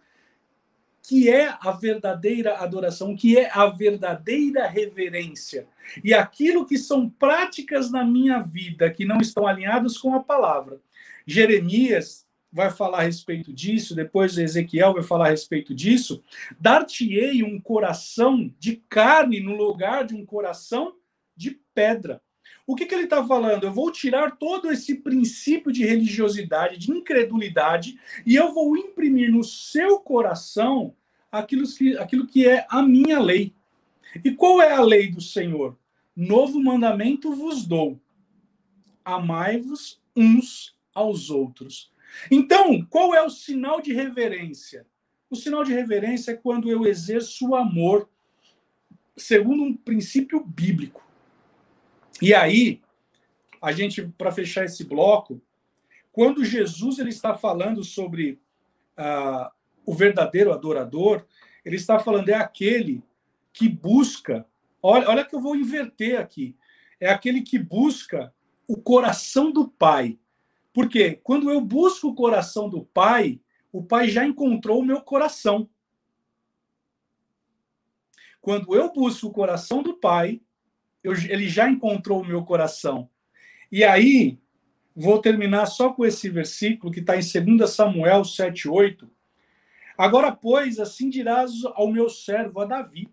que 1.08 1.30
é 1.30 1.54
a 1.60 1.70
verdadeira 1.70 2.58
adoração, 2.58 3.16
que 3.16 3.38
é 3.38 3.48
a 3.52 3.66
verdadeira 3.66 4.66
reverência. 4.66 5.68
E 6.02 6.12
aquilo 6.12 6.66
que 6.66 6.76
são 6.76 7.08
práticas 7.08 7.92
na 7.92 8.04
minha 8.04 8.40
vida 8.40 8.90
que 8.90 9.04
não 9.04 9.20
estão 9.20 9.46
alinhadas 9.46 9.96
com 9.96 10.14
a 10.14 10.20
palavra. 10.20 10.80
Jeremias 11.24 12.26
vai 12.52 12.70
falar 12.70 13.00
a 13.00 13.02
respeito 13.02 13.52
disso, 13.52 13.94
depois 13.94 14.36
Ezequiel 14.36 14.94
vai 14.94 15.02
falar 15.02 15.26
a 15.26 15.30
respeito 15.30 15.74
disso. 15.74 16.24
Dar-te-ei 16.58 17.42
um 17.42 17.60
coração 17.60 18.52
de 18.58 18.82
carne 18.88 19.38
no 19.38 19.54
lugar 19.54 20.04
de 20.06 20.14
um 20.14 20.26
coração 20.26 20.96
de 21.36 21.60
pedra. 21.72 22.20
O 22.66 22.74
que, 22.74 22.84
que 22.84 22.94
ele 22.94 23.04
está 23.04 23.24
falando? 23.24 23.64
Eu 23.64 23.72
vou 23.72 23.92
tirar 23.92 24.36
todo 24.36 24.72
esse 24.72 24.96
princípio 24.96 25.70
de 25.70 25.84
religiosidade, 25.84 26.78
de 26.78 26.90
incredulidade, 26.90 27.98
e 28.26 28.34
eu 28.34 28.52
vou 28.52 28.76
imprimir 28.76 29.30
no 29.30 29.44
seu 29.44 30.00
coração 30.00 30.94
aquilo 31.30 31.64
que, 31.66 31.96
aquilo 31.96 32.26
que 32.26 32.46
é 32.46 32.66
a 32.68 32.82
minha 32.82 33.20
lei. 33.20 33.54
E 34.24 34.32
qual 34.32 34.60
é 34.60 34.72
a 34.72 34.82
lei 34.82 35.10
do 35.10 35.20
Senhor? 35.20 35.78
Novo 36.14 36.60
mandamento 36.60 37.32
vos 37.32 37.64
dou: 37.64 38.00
amai-vos 39.04 40.00
uns 40.16 40.76
aos 40.92 41.30
outros. 41.30 41.92
Então, 42.30 42.84
qual 42.90 43.14
é 43.14 43.22
o 43.22 43.30
sinal 43.30 43.80
de 43.80 43.92
reverência? 43.92 44.86
O 45.30 45.36
sinal 45.36 45.62
de 45.62 45.72
reverência 45.72 46.32
é 46.32 46.36
quando 46.36 46.70
eu 46.70 46.84
exerço 46.86 47.48
o 47.48 47.54
amor 47.54 48.08
segundo 49.16 49.62
um 49.62 49.76
princípio 49.76 50.40
bíblico. 50.44 51.05
E 52.20 52.34
aí, 52.34 52.80
a 53.60 53.72
gente, 53.72 54.02
para 54.02 54.32
fechar 54.32 54.64
esse 54.64 54.84
bloco, 54.84 55.40
quando 56.12 56.44
Jesus 56.44 56.98
ele 56.98 57.10
está 57.10 57.34
falando 57.34 57.84
sobre 57.84 58.40
uh, 58.98 59.50
o 59.84 59.94
verdadeiro 59.94 60.52
adorador, 60.52 61.24
ele 61.64 61.76
está 61.76 61.98
falando 61.98 62.28
é 62.28 62.34
aquele 62.34 63.02
que 63.52 63.68
busca. 63.68 64.46
Olha, 64.82 65.08
olha 65.08 65.24
que 65.24 65.34
eu 65.34 65.40
vou 65.40 65.56
inverter 65.56 66.18
aqui. 66.18 66.56
É 67.00 67.10
aquele 67.10 67.42
que 67.42 67.58
busca 67.58 68.32
o 68.66 68.76
coração 68.76 69.50
do 69.50 69.68
Pai. 69.68 70.18
Porque 70.72 71.20
quando 71.22 71.50
eu 71.50 71.60
busco 71.60 72.08
o 72.08 72.14
coração 72.14 72.68
do 72.68 72.84
Pai, 72.84 73.40
o 73.72 73.82
Pai 73.82 74.08
já 74.08 74.24
encontrou 74.24 74.80
o 74.80 74.84
meu 74.84 75.00
coração. 75.00 75.68
Quando 78.40 78.74
eu 78.74 78.92
busco 78.92 79.26
o 79.26 79.32
coração 79.32 79.82
do 79.82 79.94
Pai, 79.94 80.40
eu, 81.06 81.12
ele 81.12 81.48
já 81.48 81.70
encontrou 81.70 82.20
o 82.20 82.26
meu 82.26 82.44
coração. 82.44 83.08
E 83.70 83.84
aí, 83.84 84.40
vou 84.94 85.20
terminar 85.20 85.66
só 85.66 85.92
com 85.92 86.04
esse 86.04 86.28
versículo 86.28 86.92
que 86.92 86.98
está 86.98 87.16
em 87.16 87.56
2 87.56 87.70
Samuel 87.70 88.24
7, 88.24 88.68
8. 88.68 89.08
Agora, 89.96 90.32
pois, 90.32 90.80
assim 90.80 91.08
dirás 91.08 91.52
ao 91.74 91.92
meu 91.92 92.08
servo, 92.08 92.60
a 92.60 92.64
Davi. 92.64 93.08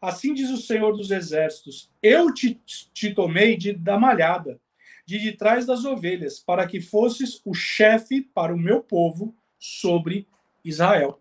Assim 0.00 0.32
diz 0.32 0.50
o 0.50 0.56
Senhor 0.56 0.96
dos 0.96 1.10
Exércitos: 1.10 1.90
Eu 2.00 2.32
te, 2.32 2.54
te 2.94 3.12
tomei 3.12 3.56
de, 3.56 3.72
da 3.72 3.98
malhada, 3.98 4.60
de 5.04 5.18
de 5.18 5.32
trás 5.32 5.66
das 5.66 5.84
ovelhas, 5.84 6.38
para 6.38 6.64
que 6.64 6.80
fosses 6.80 7.42
o 7.44 7.52
chefe 7.52 8.22
para 8.22 8.54
o 8.54 8.58
meu 8.58 8.80
povo 8.80 9.34
sobre 9.58 10.28
Israel. 10.64 11.20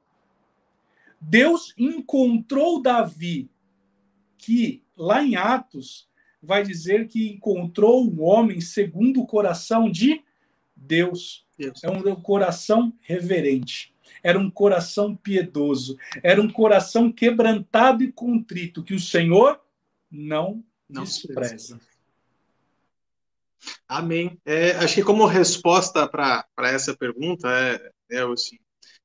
Deus 1.19 1.73
encontrou 1.77 2.79
Davi, 2.79 3.49
que 4.37 4.83
lá 4.99 5.23
em 5.23 5.37
Atos, 5.37 6.07
vai 6.43 6.61
dizer 6.61 7.07
que 7.07 7.29
encontrou 7.29 8.05
um 8.05 8.21
homem 8.21 8.59
segundo 8.59 9.21
o 9.21 9.25
coração 9.25 9.89
de 9.89 10.21
Deus. 10.75 11.45
Deus. 11.57 11.83
É 11.83 11.89
um 11.89 12.15
coração 12.15 12.93
reverente. 13.01 13.93
Era 14.21 14.37
um 14.37 14.51
coração 14.51 15.15
piedoso. 15.15 15.97
Era 16.21 16.41
um 16.41 16.49
coração 16.49 17.11
quebrantado 17.11 18.03
e 18.03 18.11
contrito, 18.11 18.83
que 18.83 18.93
o 18.93 18.99
Senhor 18.99 19.61
não, 20.11 20.63
não 20.89 21.03
despreza. 21.03 21.79
Amém. 23.87 24.37
É, 24.45 24.71
acho 24.71 24.95
que 24.95 25.03
como 25.03 25.25
resposta 25.25 26.07
para 26.07 26.45
essa 26.59 26.95
pergunta 26.95 27.47
é, 27.49 27.91
é 28.17 28.23
assim, 28.23 28.57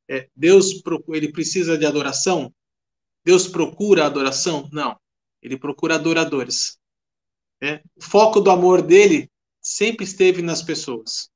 é, 0.09 0.29
Deus 0.35 0.81
ele 1.09 1.33
precisa 1.33 1.77
de 1.77 1.87
adoração? 1.87 2.55
Deus 3.25 3.49
procura 3.49 4.07
adoração? 4.07 4.69
Não 4.73 4.97
ele 5.45 5.59
procura 5.59 5.97
adoradores. 5.97 6.79
Né? 7.61 7.83
O 7.95 8.03
foco 8.03 8.41
do 8.41 8.51
amor 8.51 8.81
dele 8.81 9.31
sempre 9.61 10.05
esteve 10.05 10.41
nas 10.41 10.63
pessoas. 10.63 11.29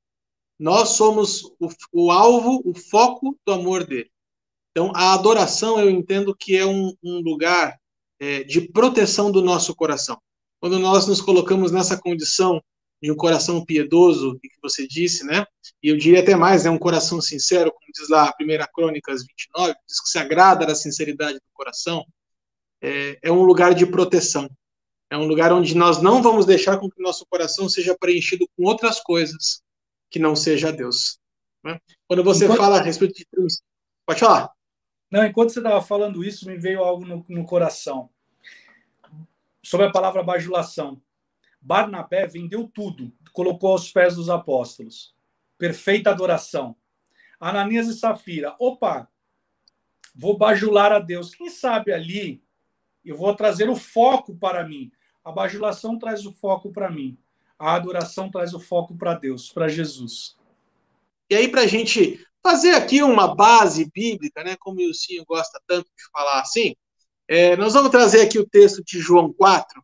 Nós 0.57 0.89
somos 0.89 1.43
o, 1.59 1.69
o 1.93 2.11
alvo, 2.11 2.61
o 2.65 2.73
foco 2.73 3.37
do 3.45 3.53
amor 3.53 3.85
dele. 3.85 4.09
Então, 4.71 4.91
a 4.95 5.13
adoração 5.13 5.79
eu 5.79 5.89
entendo 5.89 6.35
que 6.35 6.57
é 6.57 6.65
um, 6.65 6.93
um 7.03 7.19
lugar 7.21 7.79
é, 8.19 8.43
de 8.43 8.61
proteção 8.61 9.31
do 9.31 9.41
nosso 9.41 9.75
coração. 9.75 10.19
Quando 10.59 10.79
nós 10.79 11.07
nos 11.07 11.21
colocamos 11.21 11.71
nessa 11.71 11.97
condição 11.97 12.61
de 13.01 13.11
um 13.11 13.15
coração 13.15 13.63
piedoso, 13.63 14.37
que 14.41 14.49
você 14.61 14.85
disse, 14.85 15.23
né? 15.23 15.45
E 15.81 15.87
eu 15.87 15.97
diria 15.97 16.19
até 16.19 16.35
mais, 16.35 16.65
é 16.65 16.69
né? 16.69 16.75
um 16.75 16.79
coração 16.79 17.21
sincero, 17.21 17.71
como 17.71 17.91
diz 17.93 18.09
lá 18.09 18.25
a 18.25 18.33
primeira 18.33 18.67
Crônicas 18.67 19.21
29, 19.25 19.73
diz 19.87 20.01
que 20.01 20.09
se 20.09 20.17
agrada 20.17 20.65
da 20.65 20.75
sinceridade 20.75 21.35
do 21.35 21.53
coração 21.53 22.05
é, 22.81 23.19
é 23.21 23.31
um 23.31 23.43
lugar 23.43 23.73
de 23.73 23.85
proteção. 23.85 24.49
É 25.09 25.17
um 25.17 25.25
lugar 25.25 25.51
onde 25.51 25.75
nós 25.75 26.01
não 26.01 26.21
vamos 26.21 26.45
deixar 26.45 26.77
com 26.77 26.89
que 26.89 27.01
nosso 27.01 27.25
coração 27.27 27.67
seja 27.67 27.97
preenchido 27.97 28.47
com 28.55 28.63
outras 28.63 28.99
coisas 28.99 29.61
que 30.09 30.19
não 30.19 30.35
seja 30.35 30.71
Deus. 30.71 31.19
Né? 31.63 31.79
Quando 32.07 32.23
você 32.23 32.45
enquanto... 32.45 32.59
fala 32.59 32.79
a 32.79 32.81
respeito 32.81 33.15
de 33.15 33.27
pode 34.05 34.19
falar. 34.19 34.51
Não, 35.09 35.25
enquanto 35.25 35.51
você 35.51 35.59
estava 35.59 35.81
falando 35.81 36.23
isso, 36.23 36.47
me 36.47 36.57
veio 36.57 36.83
algo 36.83 37.05
no, 37.05 37.25
no 37.27 37.43
coração 37.45 38.09
sobre 39.63 39.87
a 39.87 39.91
palavra 39.91 40.23
bajulação. 40.23 41.01
Barnabé 41.61 42.27
vendeu 42.27 42.67
tudo, 42.67 43.11
colocou 43.33 43.71
aos 43.71 43.91
pés 43.91 44.15
dos 44.15 44.29
apóstolos. 44.29 45.13
Perfeita 45.57 46.11
adoração. 46.11 46.75
Ananias 47.39 47.87
e 47.87 47.93
Safira, 47.93 48.55
opa, 48.59 49.09
vou 50.15 50.37
bajular 50.37 50.91
a 50.91 50.99
Deus. 50.99 51.33
Quem 51.33 51.49
sabe 51.49 51.91
ali 51.91 52.43
eu 53.09 53.17
vou 53.17 53.35
trazer 53.35 53.67
o 53.67 53.75
foco 53.75 54.35
para 54.35 54.63
mim. 54.63 54.91
A 55.23 55.31
bajulação 55.31 55.97
traz 55.97 56.27
o 56.27 56.31
foco 56.31 56.71
para 56.71 56.91
mim. 56.91 57.17
A 57.57 57.73
adoração 57.73 58.29
traz 58.29 58.53
o 58.53 58.59
foco 58.59 58.95
para 58.95 59.15
Deus, 59.15 59.51
para 59.51 59.67
Jesus. 59.67 60.37
E 61.27 61.33
aí, 61.33 61.47
para 61.47 61.61
a 61.61 61.67
gente 61.67 62.23
fazer 62.43 62.71
aqui 62.71 63.01
uma 63.01 63.33
base 63.33 63.89
bíblica, 63.91 64.43
né, 64.43 64.55
como 64.59 64.77
o 64.77 64.81
Ilcinho 64.81 65.25
gosta 65.25 65.59
tanto 65.65 65.85
de 65.85 66.03
falar 66.11 66.41
assim, 66.41 66.75
é, 67.27 67.57
nós 67.57 67.73
vamos 67.73 67.89
trazer 67.89 68.21
aqui 68.21 68.37
o 68.37 68.47
texto 68.47 68.83
de 68.83 68.99
João 68.99 69.33
4, 69.33 69.83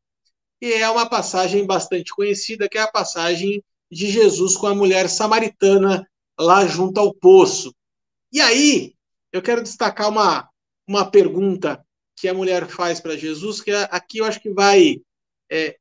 que 0.62 0.74
é 0.74 0.88
uma 0.88 1.10
passagem 1.10 1.66
bastante 1.66 2.14
conhecida, 2.14 2.70
que 2.70 2.78
é 2.78 2.82
a 2.82 2.92
passagem 2.92 3.64
de 3.92 4.08
Jesus 4.08 4.56
com 4.56 4.68
a 4.68 4.76
mulher 4.76 5.10
samaritana 5.10 6.08
lá 6.40 6.68
junto 6.68 7.00
ao 7.00 7.12
poço. 7.12 7.74
E 8.32 8.40
aí, 8.40 8.94
eu 9.32 9.42
quero 9.42 9.64
destacar 9.64 10.10
uma, 10.10 10.48
uma 10.88 11.10
pergunta 11.10 11.84
que 12.26 12.30
a 12.30 12.34
mulher 12.34 12.68
faz 12.68 13.00
para 13.00 13.16
Jesus, 13.16 13.62
que 13.62 13.70
aqui 13.70 14.18
eu 14.18 14.26
acho 14.26 14.40
que 14.40 14.50
vai. 14.50 15.00
É, 15.48 15.78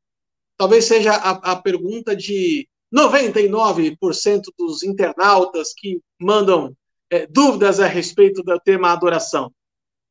talvez 0.59 0.85
seja 0.85 1.15
a, 1.15 1.53
a 1.53 1.57
pergunta 1.57 2.15
de 2.15 2.69
99% 2.95 4.43
dos 4.59 4.83
internautas 4.83 5.73
que 5.73 6.03
mandam 6.21 6.77
é, 7.11 7.27
dúvidas 7.27 7.81
a 7.81 7.87
respeito 7.87 8.43
do 8.43 8.61
tema 8.61 8.93
adoração. 8.93 9.51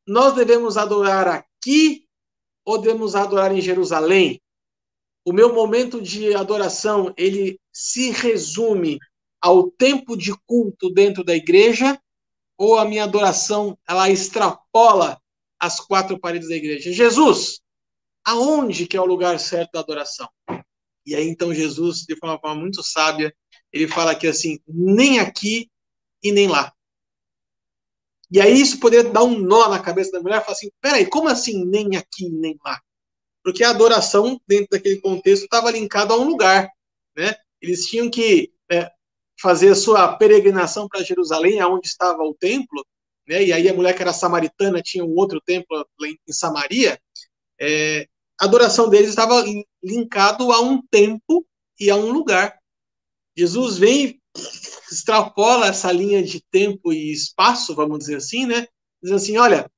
Nós 0.08 0.34
devemos 0.34 0.76
adorar 0.76 1.28
aqui 1.28 2.08
ou 2.66 2.82
devemos 2.82 3.16
adorar 3.16 3.56
em 3.56 3.62
Jerusalém? 3.62 4.42
O 5.24 5.32
meu 5.32 5.54
momento 5.54 6.02
de 6.02 6.34
adoração, 6.34 7.14
ele 7.16 7.60
se 7.72 8.10
resume 8.10 8.98
ao 9.40 9.70
tempo 9.70 10.18
de 10.18 10.36
culto 10.48 10.90
dentro 10.90 11.24
da 11.24 11.36
igreja 11.36 12.00
ou 12.58 12.80
a 12.80 12.86
minha 12.86 13.04
adoração, 13.04 13.78
ela 13.88 14.10
extrapola 14.10 15.22
as 15.64 15.80
quatro 15.80 16.20
paredes 16.20 16.50
da 16.50 16.56
igreja. 16.56 16.92
Jesus, 16.92 17.62
aonde 18.26 18.86
que 18.86 18.98
é 18.98 19.02
o 19.02 19.06
lugar 19.06 19.40
certo 19.40 19.72
da 19.72 19.80
adoração? 19.80 20.30
E 21.06 21.16
aí 21.16 21.26
então 21.26 21.54
Jesus, 21.54 22.00
de 22.00 22.16
uma 22.22 22.38
forma 22.38 22.60
muito 22.60 22.84
sábia, 22.84 23.34
ele 23.72 23.88
fala 23.88 24.12
aqui 24.12 24.28
assim, 24.28 24.60
nem 24.68 25.20
aqui 25.20 25.72
e 26.22 26.34
nem 26.34 26.50
lá. 26.50 26.74
E 28.30 28.42
aí 28.42 28.60
isso 28.60 28.78
poderia 28.78 29.10
dar 29.10 29.24
um 29.24 29.40
nó 29.40 29.70
na 29.70 29.80
cabeça 29.80 30.12
da 30.12 30.20
mulher, 30.22 30.42
falar 30.42 30.58
assim, 30.58 30.70
peraí, 30.82 31.06
como 31.06 31.30
assim 31.30 31.64
nem 31.64 31.96
aqui 31.96 32.28
nem 32.30 32.58
lá? 32.66 32.82
Porque 33.42 33.64
a 33.64 33.70
adoração, 33.70 34.42
dentro 34.46 34.68
daquele 34.72 35.00
contexto, 35.00 35.44
estava 35.44 35.72
linkada 35.72 36.14
a 36.14 36.18
um 36.18 36.26
lugar, 36.26 36.70
né? 37.16 37.36
Eles 37.62 37.86
tinham 37.86 38.10
que 38.10 38.52
é, 38.70 38.92
fazer 39.40 39.70
a 39.70 39.76
sua 39.76 40.18
peregrinação 40.18 40.90
para 40.90 41.04
Jerusalém, 41.04 41.62
aonde 41.62 41.88
estava 41.88 42.22
o 42.24 42.34
templo, 42.34 42.86
né? 43.28 43.44
E 43.44 43.54
aí 43.54 43.70
a 43.70 43.74
mulher 43.74 43.96
que 43.96 44.02
era 44.02 44.14
samaritana 44.14 44.82
tinha 44.82 45.04
um 45.04 45.16
outro 45.16 45.42
templo 45.42 45.86
em 46.02 46.34
Samaria. 46.34 47.00
É, 47.60 48.08
a 48.40 48.46
adoração 48.46 48.90
deles 48.90 49.10
estava 49.10 49.44
linkado 49.84 50.52
a 50.52 50.62
um 50.62 50.82
tempo 50.88 51.46
e 51.80 51.90
a 51.90 51.96
um 51.96 52.12
lugar. 52.12 52.58
Jesus 53.36 53.78
vem 53.78 54.22
extrapola 54.92 55.68
essa 55.68 55.92
linha 55.92 56.24
de 56.24 56.42
tempo 56.52 56.92
e 56.92 57.12
espaço, 57.12 57.76
vamos 57.76 58.00
dizer 58.00 58.18
assim, 58.18 58.46
né? 58.46 58.68
Diz 59.02 59.12
assim, 59.12 59.38
olha, 59.38 59.70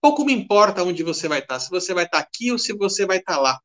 pouco 0.00 0.24
me 0.24 0.32
importa 0.32 0.82
onde 0.82 1.02
você 1.02 1.28
vai 1.28 1.40
estar, 1.40 1.58
se 1.58 1.70
você 1.70 1.94
vai 1.94 2.04
estar 2.04 2.18
aqui 2.18 2.50
ou 2.52 2.58
se 2.58 2.72
você 2.72 3.06
vai 3.06 3.18
estar 3.18 3.38
lá. 3.38 3.60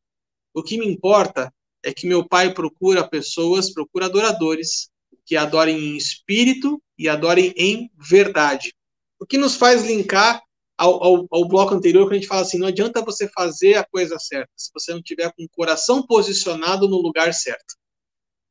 O 0.53 0.63
que 0.63 0.77
me 0.77 0.87
importa 0.87 1.53
é 1.83 1.93
que 1.93 2.07
meu 2.07 2.27
pai 2.27 2.53
procura 2.53 3.07
pessoas, 3.07 3.71
procura 3.71 4.05
adoradores 4.05 4.89
que 5.25 5.35
adorem 5.35 5.77
em 5.77 5.97
espírito 5.97 6.81
e 6.97 7.07
adorem 7.07 7.53
em 7.55 7.89
verdade. 7.97 8.73
O 9.21 9.25
que 9.27 9.37
nos 9.37 9.55
faz 9.55 9.83
linkar 9.83 10.41
ao, 10.75 11.03
ao, 11.03 11.27
ao, 11.29 11.47
bloco 11.47 11.75
anterior, 11.75 12.07
que 12.07 12.15
a 12.15 12.17
gente 12.17 12.27
fala 12.27 12.41
assim: 12.41 12.57
não 12.57 12.67
adianta 12.67 13.05
você 13.05 13.29
fazer 13.29 13.75
a 13.75 13.85
coisa 13.85 14.17
certa 14.17 14.51
se 14.57 14.71
você 14.73 14.91
não 14.91 15.01
tiver 15.01 15.31
com 15.33 15.43
o 15.43 15.49
coração 15.49 16.01
posicionado 16.03 16.89
no 16.89 16.97
lugar 16.97 17.31
certo. 17.31 17.75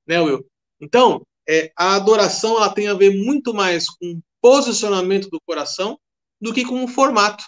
Né, 0.07 0.21
Will? 0.21 0.47
Então, 0.81 1.27
é, 1.49 1.73
a 1.77 1.97
adoração 1.97 2.57
ela 2.57 2.73
tem 2.73 2.87
a 2.87 2.95
ver 2.95 3.11
muito 3.11 3.53
mais 3.53 3.91
com 3.91 4.21
posicionamento 4.41 5.29
do 5.29 5.41
coração 5.45 5.99
do 6.41 6.55
que 6.55 6.65
com 6.65 6.85
o 6.85 6.89
formato. 6.89 7.45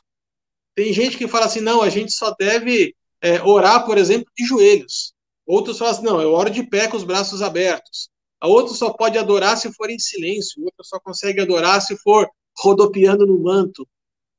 Tem 0.75 0.93
gente 0.93 1.17
que 1.17 1.29
fala 1.29 1.47
assim: 1.47 1.61
não, 1.61 1.81
a 1.81 1.89
gente 1.89 2.11
só 2.13 2.35
deve 2.37 2.93
é, 3.21 3.41
orar, 3.41 3.87
por 3.87 3.97
exemplo, 3.99 4.27
de 4.37 4.45
joelhos. 4.45 5.15
Outros 5.47 5.79
falam 5.79 5.95
assim: 5.95 6.05
não, 6.05 6.21
eu 6.21 6.33
oro 6.33 6.51
de 6.51 6.65
pé 6.65 6.89
com 6.89 6.97
os 6.97 7.05
braços 7.05 7.41
abertos. 7.41 8.11
A 8.41 8.49
outro 8.49 8.75
só 8.75 8.93
pode 8.93 9.17
adorar 9.17 9.57
se 9.57 9.73
for 9.75 9.91
em 9.91 9.99
silêncio. 10.01 10.61
O 10.61 10.65
outro 10.65 10.85
só 10.85 10.99
consegue 10.99 11.41
adorar 11.41 11.81
se 11.81 11.97
for 11.99 12.29
rodopiando 12.59 13.27
no 13.27 13.39
manto. 13.39 13.89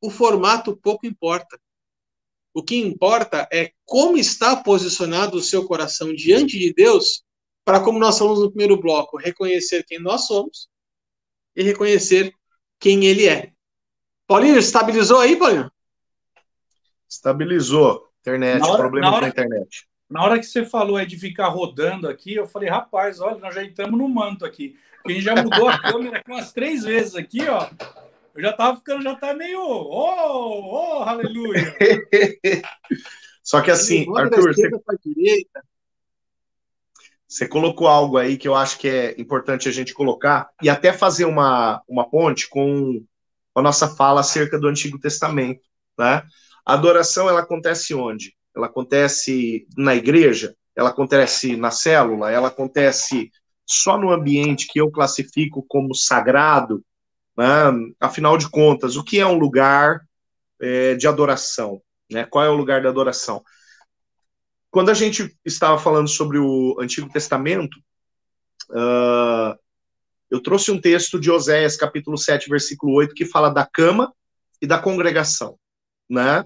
O 0.01 0.09
formato 0.09 0.75
pouco 0.75 1.05
importa. 1.05 1.59
O 2.53 2.61
que 2.61 2.75
importa 2.75 3.47
é 3.51 3.71
como 3.85 4.17
está 4.17 4.55
posicionado 4.55 5.37
o 5.37 5.41
seu 5.41 5.65
coração 5.65 6.13
diante 6.13 6.59
de 6.59 6.71
Deus, 6.73 7.23
para, 7.65 7.79
como 7.79 7.97
nós 7.97 8.17
falamos 8.17 8.41
no 8.41 8.49
primeiro 8.49 8.79
bloco, 8.79 9.17
reconhecer 9.17 9.83
quem 9.83 9.99
nós 9.99 10.27
somos 10.27 10.69
e 11.55 11.63
reconhecer 11.63 12.33
quem 12.79 13.05
Ele 13.05 13.27
é. 13.27 13.51
Paulinho, 14.27 14.57
estabilizou 14.57 15.19
aí, 15.19 15.35
Paulinho? 15.35 15.71
Estabilizou. 17.09 18.09
Internet, 18.21 18.63
hora, 18.63 18.77
problema 18.77 19.09
na, 19.09 19.17
hora, 19.17 19.27
internet. 19.27 19.87
Na 20.09 20.23
hora 20.23 20.39
que 20.39 20.45
você 20.45 20.65
falou 20.65 20.95
aí 20.95 21.05
de 21.05 21.17
ficar 21.17 21.47
rodando 21.49 22.07
aqui, 22.07 22.35
eu 22.35 22.47
falei, 22.47 22.69
rapaz, 22.69 23.19
olha, 23.19 23.37
nós 23.37 23.53
já 23.53 23.63
entramos 23.63 23.99
no 23.99 24.07
manto 24.07 24.45
aqui. 24.45 24.77
Porque 24.97 25.11
a 25.11 25.15
gente 25.15 25.23
já 25.23 25.35
mudou 25.35 25.67
a 25.67 25.77
câmera 25.81 26.19
aqui 26.19 26.31
umas 26.31 26.53
três 26.53 26.83
vezes 26.83 27.15
aqui, 27.15 27.41
ó. 27.47 27.69
Eu 28.35 28.41
já 28.41 28.53
tava 28.53 28.77
ficando, 28.77 29.03
já 29.03 29.15
tá 29.15 29.33
meio. 29.33 29.59
Oh, 29.59 30.99
oh, 30.99 31.03
aleluia! 31.03 31.75
Só 33.43 33.61
que 33.61 33.69
assim, 33.69 34.05
Arthur, 34.17 34.53
você, 34.53 34.69
você 37.27 37.47
colocou 37.47 37.87
algo 37.87 38.17
aí 38.17 38.37
que 38.37 38.47
eu 38.47 38.55
acho 38.55 38.79
que 38.79 38.87
é 38.87 39.15
importante 39.19 39.67
a 39.67 39.71
gente 39.71 39.93
colocar 39.93 40.49
e 40.61 40.69
até 40.69 40.93
fazer 40.93 41.25
uma, 41.25 41.83
uma 41.87 42.09
ponte 42.09 42.49
com 42.49 43.03
a 43.53 43.61
nossa 43.61 43.87
fala 43.87 44.21
acerca 44.21 44.57
do 44.57 44.67
Antigo 44.67 44.97
Testamento, 44.97 45.61
né? 45.97 46.23
A 46.65 46.73
adoração 46.73 47.29
ela 47.29 47.41
acontece 47.41 47.93
onde? 47.93 48.33
Ela 48.55 48.67
acontece 48.67 49.67
na 49.77 49.93
igreja, 49.93 50.55
ela 50.75 50.89
acontece 50.89 51.55
na 51.57 51.69
célula, 51.69 52.31
ela 52.31 52.47
acontece 52.47 53.29
só 53.65 53.97
no 53.97 54.11
ambiente 54.11 54.67
que 54.67 54.79
eu 54.79 54.89
classifico 54.89 55.63
como 55.67 55.93
sagrado, 55.93 56.83
né? 57.37 57.45
afinal 57.99 58.37
de 58.37 58.49
contas, 58.49 58.95
o 58.95 59.03
que 59.03 59.19
é 59.19 59.25
um 59.25 59.37
lugar 59.37 60.01
é, 60.61 60.95
de 60.95 61.07
adoração? 61.07 61.81
Né? 62.11 62.25
Qual 62.25 62.43
é 62.43 62.49
o 62.49 62.55
lugar 62.55 62.81
da 62.81 62.89
adoração? 62.89 63.43
Quando 64.69 64.89
a 64.89 64.93
gente 64.93 65.35
estava 65.45 65.77
falando 65.77 66.07
sobre 66.07 66.39
o 66.39 66.77
Antigo 66.79 67.07
Testamento, 67.07 67.77
uh, 68.71 69.55
eu 70.31 70.41
trouxe 70.41 70.71
um 70.71 70.81
texto 70.81 71.19
de 71.19 71.29
Oséias, 71.29 71.77
capítulo 71.77 72.17
7, 72.17 72.49
versículo 72.49 72.93
8, 72.95 73.13
que 73.13 73.23
fala 73.23 73.51
da 73.51 73.67
cama 73.67 74.11
e 74.59 74.65
da 74.65 74.79
congregação, 74.79 75.59
né? 76.09 76.43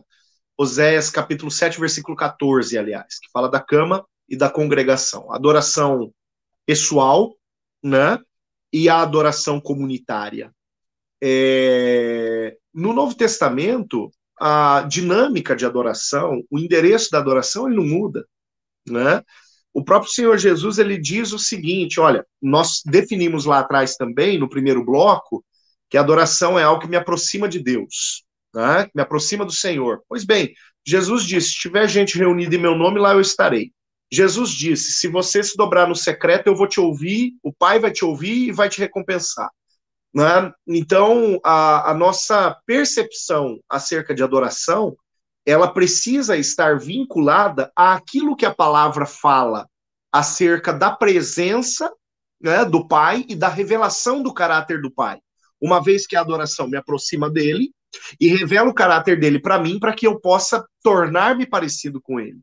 Oséias, 0.58 1.10
capítulo 1.10 1.50
7, 1.50 1.80
versículo 1.80 2.18
14, 2.18 2.78
aliás, 2.78 3.18
que 3.18 3.32
fala 3.32 3.48
da 3.48 3.62
cama 3.62 4.06
e 4.28 4.36
da 4.36 4.50
congregação. 4.50 5.32
Adoração 5.32 6.12
pessoal, 6.66 7.34
né? 7.82 8.20
E 8.74 8.90
a 8.90 9.02
adoração 9.02 9.62
comunitária. 9.62 10.54
É... 11.22 12.55
No 12.74 12.93
Novo 12.93 13.15
Testamento, 13.15 14.11
a 14.39 14.86
dinâmica 14.88 15.55
de 15.55 15.65
adoração, 15.65 16.43
o 16.49 16.59
endereço 16.59 17.09
da 17.11 17.18
adoração, 17.18 17.68
ele 17.68 17.78
não 17.78 17.86
muda, 17.86 18.26
né? 18.88 19.24
O 19.74 19.84
próprio 19.84 20.11
Senhor 20.11 20.38
Jesus, 20.38 20.80
ele 20.80 20.97
diz 20.97 21.34
o 21.34 21.39
seguinte, 21.39 21.99
olha, 21.99 22.26
nós 22.41 22.82
definimos 22.86 23.45
lá 23.45 23.59
atrás 23.59 23.95
também, 23.95 24.38
no 24.38 24.49
primeiro 24.49 24.84
bloco, 24.84 25.43
que 25.89 25.97
a 25.97 26.01
adoração 26.01 26.57
é 26.57 26.63
algo 26.63 26.82
que 26.82 26.88
me 26.88 26.95
aproxima 26.95 27.47
de 27.47 27.59
Deus, 27.59 28.24
né? 28.53 28.86
Que 28.86 28.91
me 28.95 29.01
aproxima 29.01 29.45
do 29.45 29.51
Senhor. 29.51 30.01
Pois 30.07 30.26
bem, 30.26 30.53
Jesus 30.86 31.24
disse, 31.24 31.49
se 31.49 31.59
tiver 31.59 31.88
gente 31.88 32.18
reunida 32.18 32.55
em 32.55 32.59
meu 32.59 32.76
nome, 32.76 32.99
lá 32.99 33.13
eu 33.13 33.22
estarei. 33.22 33.72
Jesus 34.11 34.51
disse, 34.51 34.93
se 34.93 35.07
você 35.07 35.43
se 35.43 35.57
dobrar 35.57 35.88
no 35.88 35.95
secreto, 35.95 36.47
eu 36.47 36.55
vou 36.55 36.68
te 36.68 36.80
ouvir, 36.80 37.34
o 37.43 37.51
Pai 37.51 37.78
vai 37.80 37.91
te 37.91 38.05
ouvir 38.05 38.47
e 38.47 38.51
vai 38.51 38.70
te 38.70 38.80
recompensar. 38.80 39.49
Né? 40.18 40.51
Então, 40.68 41.39
a, 41.43 41.91
a 41.91 41.93
nossa 41.93 42.59
percepção 42.65 43.59
acerca 43.70 44.15
de 44.15 44.24
adoração, 44.24 44.97
ela 45.45 45.72
precisa 45.72 46.36
estar 46.36 46.80
vinculada 46.80 47.72
àquilo 47.76 48.36
que 48.36 48.43
a 48.43 48.53
palavra 48.53 49.05
fala 49.05 49.70
acerca 50.11 50.74
da 50.74 50.89
presença 50.89 51.93
né, 52.41 52.65
do 52.65 52.88
Pai 52.88 53.26
e 53.30 53.36
da 53.36 53.47
revelação 53.47 54.24
do 54.24 54.34
caráter 54.34 54.82
do 54.82 54.89
Pai. 54.89 55.20
Uma 55.61 55.84
vez 55.84 56.07
que 56.07 56.15
a 56.15 56.22
adoração 56.22 56.68
me 56.68 56.78
aproxima 56.78 57.30
dele 57.30 57.70
e 58.20 58.28
revela 58.28 58.72
o 58.72 58.74
caráter 58.74 59.20
dele 59.20 59.39
para 59.39 59.59
mim, 59.59 59.78
para 59.78 59.93
que 59.93 60.07
eu 60.07 60.20
possa 60.20 60.65
tornar-me 60.82 61.45
parecido 61.45 62.01
com 62.01 62.20
ele. 62.20 62.39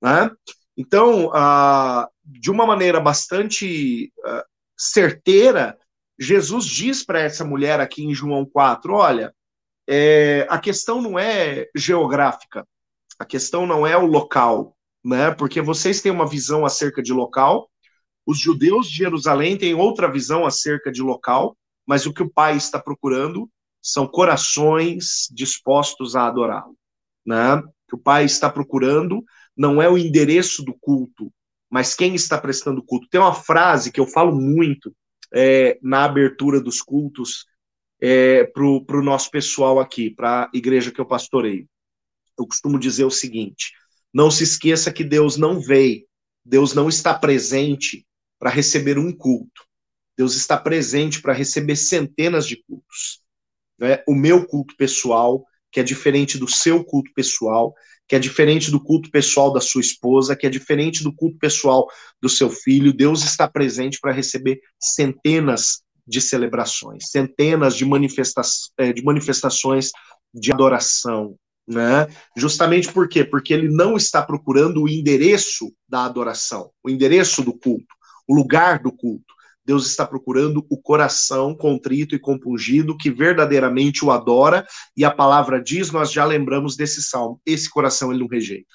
Né? 0.00 0.30
Então, 0.76 1.26
uh, 1.26 2.06
de 2.24 2.52
uma 2.52 2.64
maneira 2.64 3.00
bastante 3.00 4.12
uh, 4.24 4.44
certeira, 4.78 5.76
Jesus 6.18 6.64
diz 6.64 7.04
para 7.04 7.20
essa 7.20 7.44
mulher 7.44 7.80
aqui 7.80 8.04
em 8.04 8.14
João 8.14 8.44
4: 8.44 8.92
olha, 8.94 9.34
é, 9.88 10.46
a 10.48 10.58
questão 10.58 11.00
não 11.00 11.18
é 11.18 11.68
geográfica, 11.74 12.66
a 13.18 13.24
questão 13.24 13.66
não 13.66 13.86
é 13.86 13.96
o 13.96 14.06
local, 14.06 14.76
né? 15.04 15.30
Porque 15.30 15.60
vocês 15.60 16.00
têm 16.00 16.10
uma 16.10 16.28
visão 16.28 16.64
acerca 16.64 17.02
de 17.02 17.12
local, 17.12 17.70
os 18.26 18.38
judeus 18.38 18.88
de 18.88 18.96
Jerusalém 18.96 19.56
têm 19.56 19.74
outra 19.74 20.10
visão 20.10 20.44
acerca 20.44 20.90
de 20.90 21.02
local, 21.02 21.56
mas 21.86 22.06
o 22.06 22.12
que 22.12 22.22
o 22.22 22.30
Pai 22.30 22.56
está 22.56 22.80
procurando 22.80 23.48
são 23.80 24.06
corações 24.06 25.28
dispostos 25.30 26.16
a 26.16 26.26
adorá-lo, 26.26 26.76
né? 27.24 27.54
O 27.54 27.62
que 27.88 27.94
o 27.94 27.98
Pai 27.98 28.24
está 28.24 28.50
procurando 28.50 29.22
não 29.56 29.80
é 29.80 29.88
o 29.88 29.96
endereço 29.96 30.64
do 30.64 30.74
culto, 30.74 31.32
mas 31.70 31.94
quem 31.94 32.14
está 32.14 32.36
prestando 32.36 32.82
culto. 32.82 33.08
Tem 33.08 33.20
uma 33.20 33.34
frase 33.34 33.92
que 33.92 34.00
eu 34.00 34.06
falo 34.06 34.34
muito 34.34 34.92
é, 35.34 35.78
na 35.82 36.04
abertura 36.04 36.60
dos 36.60 36.80
cultos 36.80 37.46
é, 38.00 38.44
para 38.44 38.64
o 38.64 39.02
nosso 39.02 39.30
pessoal 39.30 39.80
aqui, 39.80 40.10
para 40.10 40.44
a 40.44 40.50
igreja 40.52 40.90
que 40.90 41.00
eu 41.00 41.06
pastoreio. 41.06 41.68
Eu 42.38 42.46
costumo 42.46 42.78
dizer 42.78 43.04
o 43.04 43.10
seguinte: 43.10 43.72
não 44.12 44.30
se 44.30 44.44
esqueça 44.44 44.92
que 44.92 45.04
Deus 45.04 45.36
não 45.36 45.60
veio, 45.60 46.06
Deus 46.44 46.74
não 46.74 46.88
está 46.88 47.14
presente 47.14 48.06
para 48.38 48.50
receber 48.50 48.98
um 48.98 49.12
culto. 49.12 49.64
Deus 50.16 50.34
está 50.34 50.56
presente 50.56 51.20
para 51.20 51.32
receber 51.32 51.76
centenas 51.76 52.46
de 52.46 52.62
cultos. 52.62 53.22
Né? 53.78 54.02
O 54.08 54.14
meu 54.14 54.46
culto 54.46 54.74
pessoal, 54.76 55.44
que 55.70 55.80
é 55.80 55.82
diferente 55.82 56.38
do 56.38 56.48
seu 56.48 56.82
culto 56.82 57.12
pessoal, 57.14 57.74
que 58.08 58.14
é 58.14 58.18
diferente 58.18 58.70
do 58.70 58.82
culto 58.82 59.10
pessoal 59.10 59.52
da 59.52 59.60
sua 59.60 59.80
esposa, 59.80 60.36
que 60.36 60.46
é 60.46 60.50
diferente 60.50 61.02
do 61.02 61.14
culto 61.14 61.38
pessoal 61.38 61.86
do 62.20 62.28
seu 62.28 62.48
filho. 62.48 62.92
Deus 62.92 63.24
está 63.24 63.48
presente 63.48 63.98
para 64.00 64.12
receber 64.12 64.60
centenas 64.80 65.82
de 66.06 66.20
celebrações, 66.20 67.10
centenas 67.10 67.76
de, 67.76 67.84
manifesta 67.84 68.42
eh, 68.78 68.92
de 68.92 69.02
manifestações 69.02 69.90
de 70.32 70.52
adoração. 70.52 71.36
Né? 71.68 72.06
Justamente 72.36 72.92
por 72.92 73.08
quê? 73.08 73.24
Porque 73.24 73.52
ele 73.52 73.68
não 73.68 73.96
está 73.96 74.22
procurando 74.22 74.82
o 74.82 74.88
endereço 74.88 75.72
da 75.88 76.04
adoração, 76.04 76.70
o 76.84 76.88
endereço 76.88 77.42
do 77.42 77.52
culto, 77.52 77.92
o 78.28 78.34
lugar 78.34 78.78
do 78.78 78.92
culto. 78.92 79.34
Deus 79.66 79.86
está 79.86 80.06
procurando 80.06 80.64
o 80.70 80.80
coração 80.80 81.54
contrito 81.54 82.14
e 82.14 82.20
compungido 82.20 82.96
que 82.96 83.10
verdadeiramente 83.10 84.04
o 84.04 84.12
adora, 84.12 84.64
e 84.96 85.04
a 85.04 85.10
palavra 85.10 85.60
diz, 85.60 85.90
nós 85.90 86.12
já 86.12 86.24
lembramos 86.24 86.76
desse 86.76 87.02
salmo, 87.02 87.40
esse 87.44 87.68
coração 87.68 88.10
ele 88.10 88.20
não 88.20 88.28
rejeita. 88.28 88.74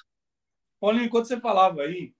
Olha, 0.80 1.02
enquanto 1.02 1.26
você 1.26 1.40
falava 1.40 1.80
aí, 1.80 2.12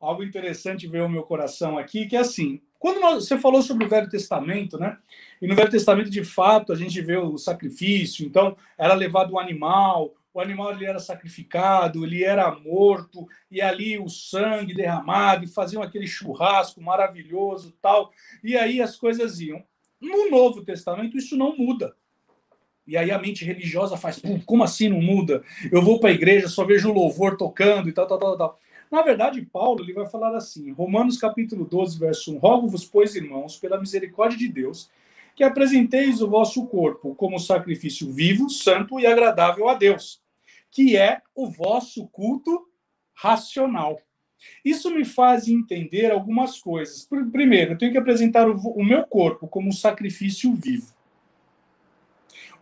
algo 0.00 0.24
interessante 0.24 0.88
veio 0.88 1.04
ao 1.04 1.08
meu 1.08 1.22
coração 1.22 1.78
aqui, 1.78 2.06
que 2.06 2.16
é 2.16 2.20
assim, 2.20 2.60
quando 2.78 3.00
nós, 3.00 3.26
você 3.26 3.38
falou 3.38 3.62
sobre 3.62 3.84
o 3.84 3.88
Velho 3.88 4.08
Testamento, 4.08 4.78
né? 4.78 4.96
E 5.40 5.46
no 5.46 5.54
Velho 5.54 5.70
Testamento, 5.70 6.10
de 6.10 6.24
fato, 6.24 6.72
a 6.72 6.76
gente 6.76 7.00
vê 7.00 7.16
o 7.16 7.38
sacrifício, 7.38 8.26
então 8.26 8.56
era 8.76 8.94
levado 8.94 9.34
um 9.34 9.38
animal, 9.38 10.14
o 10.38 10.40
animal 10.40 10.72
ele 10.72 10.84
era 10.84 11.00
sacrificado, 11.00 12.04
ele 12.04 12.22
era 12.22 12.54
morto, 12.54 13.26
e 13.50 13.60
ali 13.60 13.98
o 13.98 14.08
sangue 14.08 14.72
derramado, 14.72 15.44
e 15.44 15.48
faziam 15.48 15.82
aquele 15.82 16.06
churrasco 16.06 16.80
maravilhoso 16.80 17.74
tal. 17.82 18.12
E 18.42 18.56
aí 18.56 18.80
as 18.80 18.94
coisas 18.94 19.40
iam. 19.40 19.64
No 20.00 20.30
Novo 20.30 20.62
Testamento, 20.62 21.18
isso 21.18 21.36
não 21.36 21.56
muda. 21.56 21.96
E 22.86 22.96
aí 22.96 23.10
a 23.10 23.18
mente 23.18 23.44
religiosa 23.44 23.96
faz, 23.96 24.22
como 24.46 24.62
assim 24.62 24.88
não 24.88 25.02
muda? 25.02 25.42
Eu 25.72 25.82
vou 25.82 25.98
para 25.98 26.10
a 26.10 26.14
igreja, 26.14 26.46
só 26.46 26.64
vejo 26.64 26.88
o 26.88 26.94
louvor 26.94 27.36
tocando 27.36 27.88
e 27.88 27.92
tal, 27.92 28.06
tal, 28.06 28.18
tal, 28.18 28.38
tal. 28.38 28.58
Na 28.92 29.02
verdade, 29.02 29.42
Paulo 29.42 29.82
ele 29.82 29.92
vai 29.92 30.06
falar 30.06 30.36
assim, 30.36 30.70
Romanos 30.70 31.18
capítulo 31.18 31.64
12, 31.64 31.98
verso 31.98 32.32
1, 32.36 32.38
Rogo-vos, 32.38 32.84
pois, 32.84 33.16
irmãos, 33.16 33.58
pela 33.58 33.78
misericórdia 33.78 34.38
de 34.38 34.48
Deus, 34.48 34.88
que 35.34 35.42
apresenteis 35.42 36.22
o 36.22 36.28
vosso 36.28 36.64
corpo 36.66 37.14
como 37.16 37.40
sacrifício 37.40 38.12
vivo, 38.12 38.48
santo 38.48 39.00
e 39.00 39.06
agradável 39.06 39.68
a 39.68 39.74
Deus, 39.74 40.20
que 40.70 40.96
é 40.96 41.20
o 41.34 41.50
vosso 41.50 42.06
culto 42.08 42.66
racional. 43.14 44.00
Isso 44.64 44.90
me 44.90 45.04
faz 45.04 45.48
entender 45.48 46.10
algumas 46.10 46.60
coisas. 46.60 47.06
Primeiro, 47.32 47.72
eu 47.72 47.78
tenho 47.78 47.92
que 47.92 47.98
apresentar 47.98 48.48
o, 48.48 48.84
meu 48.84 49.04
corpo 49.04 49.48
como 49.48 49.68
um 49.68 49.72
sacrifício 49.72 50.54
vivo. 50.54 50.94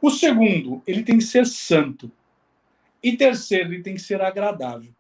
O 0.00 0.10
segundo, 0.10 0.82
ele 0.86 1.02
tem 1.02 1.18
que 1.18 1.24
ser 1.24 1.46
santo. 1.46 2.10
E 3.02 3.16
terceiro, 3.16 3.72
ele 3.72 3.82
tem 3.82 3.94
que 3.94 4.00
ser 4.00 4.20
agradável. 4.20 4.92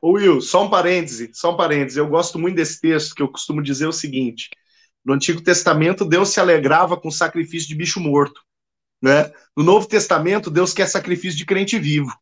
Ô 0.00 0.12
Will, 0.12 0.40
só 0.40 0.64
um 0.64 0.70
parêntese, 0.70 1.30
só 1.32 1.52
um 1.52 1.56
parêntese. 1.56 1.98
Eu 1.98 2.08
gosto 2.08 2.38
muito 2.38 2.56
desse 2.56 2.80
texto, 2.80 3.14
que 3.14 3.22
eu 3.22 3.28
costumo 3.28 3.62
dizer 3.62 3.86
o 3.86 3.92
seguinte: 3.92 4.50
no 5.04 5.14
Antigo 5.14 5.40
Testamento, 5.40 6.04
Deus 6.04 6.30
se 6.30 6.40
alegrava 6.40 6.96
com 6.96 7.10
sacrifício 7.10 7.68
de 7.68 7.74
bicho 7.74 8.00
morto. 8.00 8.40
Né? 9.02 9.30
No 9.56 9.64
Novo 9.64 9.86
Testamento, 9.86 10.50
Deus 10.50 10.72
quer 10.72 10.86
sacrifício 10.86 11.38
de 11.38 11.46
crente 11.46 11.78
vivo. 11.78 12.12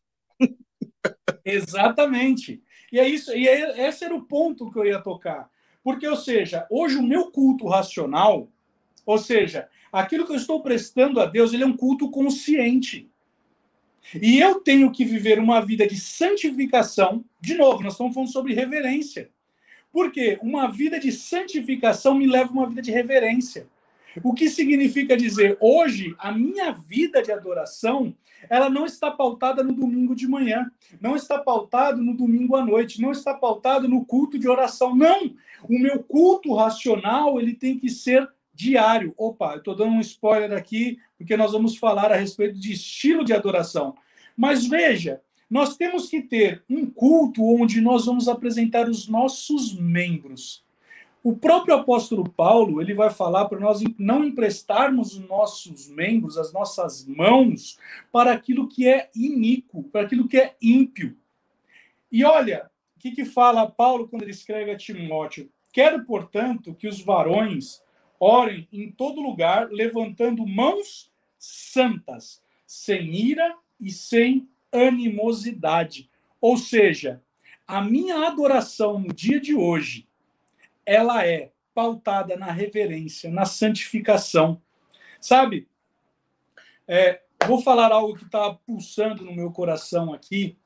Exatamente. 1.46 2.60
E 2.92 2.98
é 2.98 3.08
isso, 3.08 3.32
e 3.32 3.48
é, 3.48 3.88
esse 3.88 4.04
era 4.04 4.14
o 4.14 4.22
ponto 4.22 4.70
que 4.70 4.78
eu 4.78 4.84
ia 4.84 5.00
tocar. 5.00 5.48
Porque, 5.82 6.06
ou 6.06 6.16
seja, 6.16 6.66
hoje 6.68 6.96
o 6.96 7.02
meu 7.02 7.30
culto 7.30 7.68
racional, 7.68 8.48
ou 9.04 9.18
seja, 9.18 9.68
aquilo 9.92 10.26
que 10.26 10.32
eu 10.32 10.36
estou 10.36 10.60
prestando 10.60 11.20
a 11.20 11.26
Deus, 11.26 11.52
ele 11.52 11.62
é 11.62 11.66
um 11.66 11.76
culto 11.76 12.10
consciente. 12.10 13.08
E 14.20 14.38
eu 14.38 14.60
tenho 14.60 14.90
que 14.90 15.04
viver 15.04 15.38
uma 15.38 15.60
vida 15.60 15.86
de 15.86 15.98
santificação. 15.98 17.24
De 17.40 17.54
novo, 17.54 17.82
nós 17.82 17.94
estamos 17.94 18.14
falando 18.14 18.32
sobre 18.32 18.54
reverência. 18.54 19.30
Porque 19.92 20.38
uma 20.42 20.70
vida 20.70 20.98
de 20.98 21.12
santificação 21.12 22.14
me 22.14 22.26
leva 22.26 22.50
a 22.50 22.52
uma 22.52 22.68
vida 22.68 22.82
de 22.82 22.90
reverência. 22.90 23.68
O 24.22 24.32
que 24.32 24.48
significa 24.48 25.16
dizer, 25.16 25.56
hoje, 25.60 26.14
a 26.18 26.32
minha 26.32 26.72
vida 26.72 27.22
de 27.22 27.32
adoração, 27.32 28.14
ela 28.48 28.70
não 28.70 28.86
está 28.86 29.10
pautada 29.10 29.62
no 29.62 29.72
domingo 29.72 30.14
de 30.14 30.26
manhã, 30.26 30.70
não 31.00 31.16
está 31.16 31.38
pautado 31.38 32.02
no 32.02 32.16
domingo 32.16 32.56
à 32.56 32.64
noite, 32.64 33.00
não 33.00 33.12
está 33.12 33.34
pautado 33.34 33.88
no 33.88 34.04
culto 34.04 34.38
de 34.38 34.48
oração. 34.48 34.94
Não! 34.94 35.34
O 35.64 35.78
meu 35.78 36.02
culto 36.02 36.54
racional, 36.54 37.40
ele 37.40 37.54
tem 37.54 37.78
que 37.78 37.88
ser 37.88 38.28
diário. 38.54 39.14
Opa, 39.16 39.52
eu 39.52 39.58
estou 39.58 39.74
dando 39.74 39.92
um 39.92 40.00
spoiler 40.00 40.52
aqui, 40.52 40.98
porque 41.18 41.36
nós 41.36 41.52
vamos 41.52 41.76
falar 41.76 42.10
a 42.10 42.16
respeito 42.16 42.58
de 42.58 42.72
estilo 42.72 43.24
de 43.24 43.32
adoração. 43.32 43.94
Mas 44.36 44.66
veja, 44.66 45.20
nós 45.48 45.76
temos 45.76 46.08
que 46.08 46.20
ter 46.20 46.64
um 46.68 46.86
culto 46.86 47.44
onde 47.44 47.80
nós 47.80 48.06
vamos 48.06 48.28
apresentar 48.28 48.88
os 48.88 49.08
nossos 49.08 49.78
membros. 49.78 50.65
O 51.26 51.36
próprio 51.36 51.74
apóstolo 51.74 52.30
Paulo, 52.30 52.80
ele 52.80 52.94
vai 52.94 53.10
falar 53.10 53.46
para 53.46 53.58
nós 53.58 53.82
não 53.98 54.22
emprestarmos 54.22 55.14
os 55.14 55.28
nossos 55.28 55.88
membros, 55.88 56.38
as 56.38 56.52
nossas 56.52 57.04
mãos, 57.04 57.80
para 58.12 58.30
aquilo 58.30 58.68
que 58.68 58.86
é 58.86 59.10
iníquo, 59.12 59.82
para 59.90 60.02
aquilo 60.02 60.28
que 60.28 60.38
é 60.38 60.54
ímpio. 60.62 61.16
E 62.12 62.22
olha, 62.22 62.70
o 62.96 63.00
que, 63.00 63.10
que 63.10 63.24
fala 63.24 63.68
Paulo 63.68 64.06
quando 64.06 64.22
ele 64.22 64.30
escreve 64.30 64.70
a 64.70 64.76
Timóteo? 64.76 65.50
Quero, 65.72 66.04
portanto, 66.04 66.72
que 66.72 66.86
os 66.86 67.00
varões 67.00 67.82
orem 68.20 68.68
em 68.72 68.88
todo 68.92 69.20
lugar, 69.20 69.68
levantando 69.72 70.46
mãos 70.46 71.10
santas, 71.36 72.40
sem 72.64 73.12
ira 73.12 73.56
e 73.80 73.90
sem 73.90 74.48
animosidade. 74.70 76.08
Ou 76.40 76.56
seja, 76.56 77.20
a 77.66 77.82
minha 77.82 78.28
adoração 78.28 79.00
no 79.00 79.12
dia 79.12 79.40
de 79.40 79.56
hoje, 79.56 80.06
ela 80.86 81.26
é 81.26 81.52
pautada 81.74 82.36
na 82.36 82.50
reverência, 82.50 83.30
na 83.30 83.44
santificação. 83.44 84.62
Sabe? 85.20 85.68
É, 86.88 87.20
vou 87.46 87.60
falar 87.60 87.92
algo 87.92 88.16
que 88.16 88.24
está 88.24 88.54
pulsando 88.54 89.24
no 89.24 89.34
meu 89.34 89.50
coração 89.50 90.14
aqui, 90.14 90.56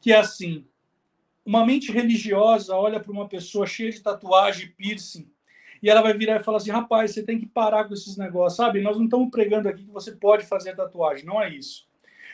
que 0.00 0.12
é 0.12 0.16
assim: 0.16 0.64
uma 1.44 1.64
mente 1.66 1.90
religiosa 1.90 2.76
olha 2.76 3.00
para 3.00 3.10
uma 3.10 3.28
pessoa 3.28 3.66
cheia 3.66 3.90
de 3.90 4.00
tatuagem, 4.00 4.72
piercing, 4.76 5.28
e 5.82 5.90
ela 5.90 6.02
vai 6.02 6.14
virar 6.14 6.40
e 6.40 6.44
falar 6.44 6.58
assim: 6.58 6.70
rapaz, 6.70 7.12
você 7.12 7.22
tem 7.22 7.38
que 7.38 7.46
parar 7.46 7.84
com 7.84 7.94
esses 7.94 8.16
negócios, 8.16 8.56
sabe? 8.56 8.80
Nós 8.80 8.96
não 8.96 9.04
estamos 9.04 9.30
pregando 9.30 9.68
aqui 9.68 9.84
que 9.84 9.90
você 9.90 10.12
pode 10.12 10.46
fazer 10.46 10.76
tatuagem, 10.76 11.24
não 11.24 11.42
é 11.42 11.50
isso. 11.50 11.86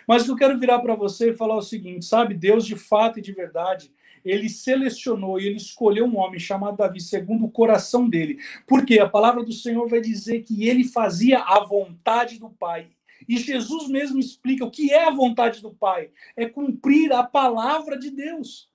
Mas 0.07 0.27
eu 0.29 0.37
quero 0.37 0.59
virar 0.59 0.81
para 0.81 0.95
você 0.95 1.31
e 1.31 1.37
falar 1.37 1.57
o 1.57 1.63
seguinte, 1.63 2.05
sabe? 2.05 2.35
Deus, 2.35 2.67
de 2.67 2.77
fato 2.77 3.19
e 3.19 3.23
de 3.23 3.33
verdade, 3.33 3.93
ele 4.25 4.49
selecionou 4.49 5.39
e 5.39 5.47
ele 5.47 5.57
escolheu 5.57 6.05
um 6.05 6.19
homem 6.19 6.39
chamado 6.39 6.77
Davi 6.77 7.01
segundo 7.01 7.45
o 7.45 7.51
coração 7.51 8.09
dele. 8.09 8.39
Porque 8.67 8.99
a 8.99 9.09
palavra 9.09 9.43
do 9.43 9.53
Senhor 9.53 9.89
vai 9.89 10.01
dizer 10.01 10.43
que 10.43 10.69
ele 10.69 10.85
fazia 10.85 11.41
a 11.41 11.61
vontade 11.65 12.39
do 12.39 12.51
Pai. 12.51 12.89
E 13.29 13.37
Jesus 13.37 13.89
mesmo 13.89 14.19
explica 14.19 14.65
o 14.65 14.71
que 14.71 14.93
é 14.93 15.05
a 15.05 15.11
vontade 15.11 15.61
do 15.61 15.71
Pai: 15.71 16.11
é 16.37 16.47
cumprir 16.47 17.13
a 17.13 17.23
palavra 17.23 17.99
de 17.99 18.11
Deus. 18.11 18.69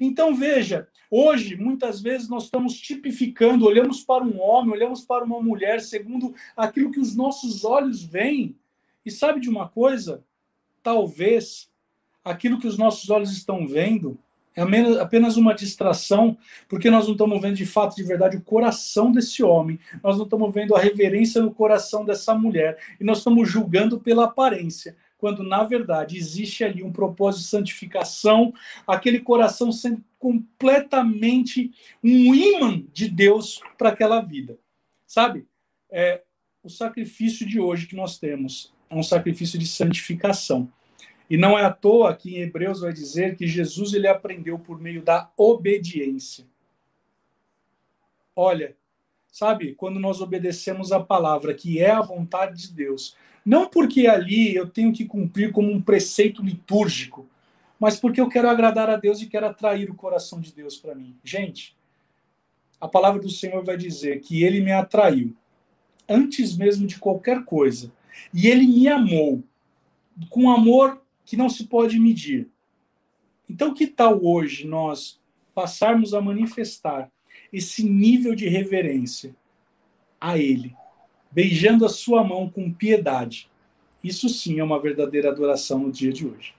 Então 0.00 0.34
veja, 0.34 0.88
hoje 1.10 1.56
muitas 1.56 2.00
vezes 2.00 2.28
nós 2.28 2.44
estamos 2.44 2.78
tipificando, 2.78 3.64
olhamos 3.64 4.02
para 4.02 4.24
um 4.24 4.40
homem, 4.40 4.72
olhamos 4.72 5.04
para 5.04 5.24
uma 5.24 5.40
mulher 5.40 5.80
segundo 5.80 6.34
aquilo 6.56 6.90
que 6.90 7.00
os 7.00 7.16
nossos 7.16 7.64
olhos 7.64 8.02
veem. 8.02 8.56
E 9.04 9.10
sabe 9.10 9.40
de 9.40 9.48
uma 9.48 9.68
coisa? 9.68 10.22
talvez 10.88 11.70
aquilo 12.24 12.58
que 12.58 12.66
os 12.66 12.78
nossos 12.78 13.10
olhos 13.10 13.30
estão 13.30 13.66
vendo 13.66 14.18
é 14.58 15.00
apenas 15.00 15.36
uma 15.36 15.54
distração, 15.54 16.36
porque 16.68 16.90
nós 16.90 17.06
não 17.06 17.12
estamos 17.12 17.40
vendo 17.40 17.54
de 17.54 17.66
fato, 17.66 17.94
de 17.94 18.02
verdade, 18.02 18.36
o 18.36 18.40
coração 18.40 19.12
desse 19.12 19.42
homem, 19.42 19.78
nós 20.02 20.16
não 20.16 20.24
estamos 20.24 20.52
vendo 20.52 20.74
a 20.74 20.80
reverência 20.80 21.40
no 21.40 21.54
coração 21.54 22.04
dessa 22.04 22.34
mulher, 22.34 22.78
e 23.00 23.04
nós 23.04 23.18
estamos 23.18 23.48
julgando 23.48 24.00
pela 24.00 24.24
aparência, 24.24 24.96
quando 25.16 25.42
na 25.42 25.64
verdade 25.64 26.16
existe 26.16 26.64
ali 26.64 26.82
um 26.82 26.92
propósito 26.92 27.42
de 27.42 27.48
santificação, 27.48 28.52
aquele 28.86 29.20
coração 29.20 29.70
sendo 29.70 30.02
completamente 30.18 31.72
um 32.02 32.34
imã 32.34 32.82
de 32.92 33.08
Deus 33.08 33.60
para 33.76 33.90
aquela 33.90 34.20
vida. 34.20 34.58
Sabe? 35.06 35.46
É, 35.90 36.22
o 36.62 36.68
sacrifício 36.68 37.46
de 37.46 37.60
hoje 37.60 37.86
que 37.86 37.96
nós 37.96 38.18
temos 38.18 38.72
é 38.90 38.94
um 38.94 39.02
sacrifício 39.02 39.58
de 39.58 39.66
santificação. 39.66 40.70
E 41.30 41.36
não 41.36 41.58
é 41.58 41.64
à 41.64 41.72
toa 41.72 42.14
que 42.14 42.36
em 42.36 42.40
Hebreus 42.40 42.80
vai 42.80 42.92
dizer 42.92 43.36
que 43.36 43.46
Jesus 43.46 43.92
ele 43.92 44.08
aprendeu 44.08 44.58
por 44.58 44.80
meio 44.80 45.02
da 45.02 45.30
obediência. 45.36 46.46
Olha, 48.34 48.76
sabe, 49.30 49.74
quando 49.74 50.00
nós 50.00 50.20
obedecemos 50.20 50.90
a 50.92 51.00
palavra, 51.00 51.52
que 51.52 51.80
é 51.80 51.90
a 51.90 52.00
vontade 52.00 52.68
de 52.68 52.72
Deus, 52.72 53.14
não 53.44 53.68
porque 53.68 54.06
ali 54.06 54.54
eu 54.54 54.68
tenho 54.68 54.92
que 54.92 55.04
cumprir 55.04 55.52
como 55.52 55.70
um 55.70 55.82
preceito 55.82 56.42
litúrgico, 56.42 57.26
mas 57.78 57.98
porque 57.98 58.20
eu 58.20 58.28
quero 58.28 58.48
agradar 58.48 58.90
a 58.90 58.96
Deus 58.96 59.20
e 59.20 59.26
quero 59.26 59.46
atrair 59.46 59.90
o 59.90 59.94
coração 59.94 60.40
de 60.40 60.52
Deus 60.52 60.76
para 60.76 60.94
mim. 60.94 61.16
Gente, 61.22 61.76
a 62.80 62.88
palavra 62.88 63.20
do 63.20 63.30
Senhor 63.30 63.62
vai 63.62 63.76
dizer 63.76 64.20
que 64.20 64.42
ele 64.42 64.60
me 64.60 64.72
atraiu 64.72 65.34
antes 66.08 66.56
mesmo 66.56 66.86
de 66.86 66.98
qualquer 66.98 67.44
coisa 67.44 67.92
e 68.32 68.48
ele 68.48 68.66
me 68.66 68.88
amou 68.88 69.42
com 70.30 70.50
amor 70.50 71.00
que 71.28 71.36
não 71.36 71.50
se 71.50 71.66
pode 71.66 71.98
medir. 71.98 72.48
Então, 73.50 73.74
que 73.74 73.86
tal 73.86 74.24
hoje 74.24 74.66
nós 74.66 75.20
passarmos 75.54 76.14
a 76.14 76.22
manifestar 76.22 77.12
esse 77.52 77.84
nível 77.84 78.34
de 78.34 78.48
reverência 78.48 79.36
a 80.18 80.38
Ele, 80.38 80.74
beijando 81.30 81.84
a 81.84 81.88
sua 81.90 82.24
mão 82.24 82.48
com 82.48 82.72
piedade? 82.72 83.50
Isso 84.02 84.26
sim 84.26 84.58
é 84.58 84.64
uma 84.64 84.80
verdadeira 84.80 85.28
adoração 85.30 85.80
no 85.80 85.92
dia 85.92 86.10
de 86.10 86.26
hoje. 86.26 86.54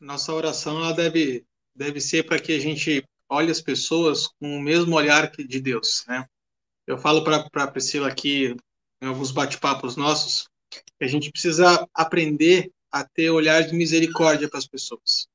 Nossa 0.00 0.32
oração 0.32 0.78
ela 0.78 0.94
deve, 0.94 1.44
deve 1.76 2.00
ser 2.00 2.24
para 2.24 2.38
que 2.38 2.52
a 2.52 2.58
gente 2.58 3.04
olhe 3.28 3.50
as 3.50 3.60
pessoas 3.60 4.28
com 4.28 4.56
o 4.56 4.62
mesmo 4.62 4.96
olhar 4.96 5.30
de 5.30 5.60
Deus, 5.60 6.06
né? 6.08 6.26
Eu 6.86 6.96
falo 6.96 7.22
para 7.22 7.46
a 7.64 7.70
Priscila 7.70 8.08
aqui 8.08 8.56
em 9.02 9.06
alguns 9.06 9.30
bate-papos 9.30 9.94
nossos, 9.94 10.48
que 10.70 11.04
a 11.04 11.06
gente 11.06 11.30
precisa 11.30 11.86
aprender 11.92 12.72
a 12.94 13.02
ter 13.02 13.28
olhar 13.28 13.60
de 13.64 13.74
misericórdia 13.74 14.48
para 14.48 14.60
as 14.60 14.68
pessoas, 14.68 15.26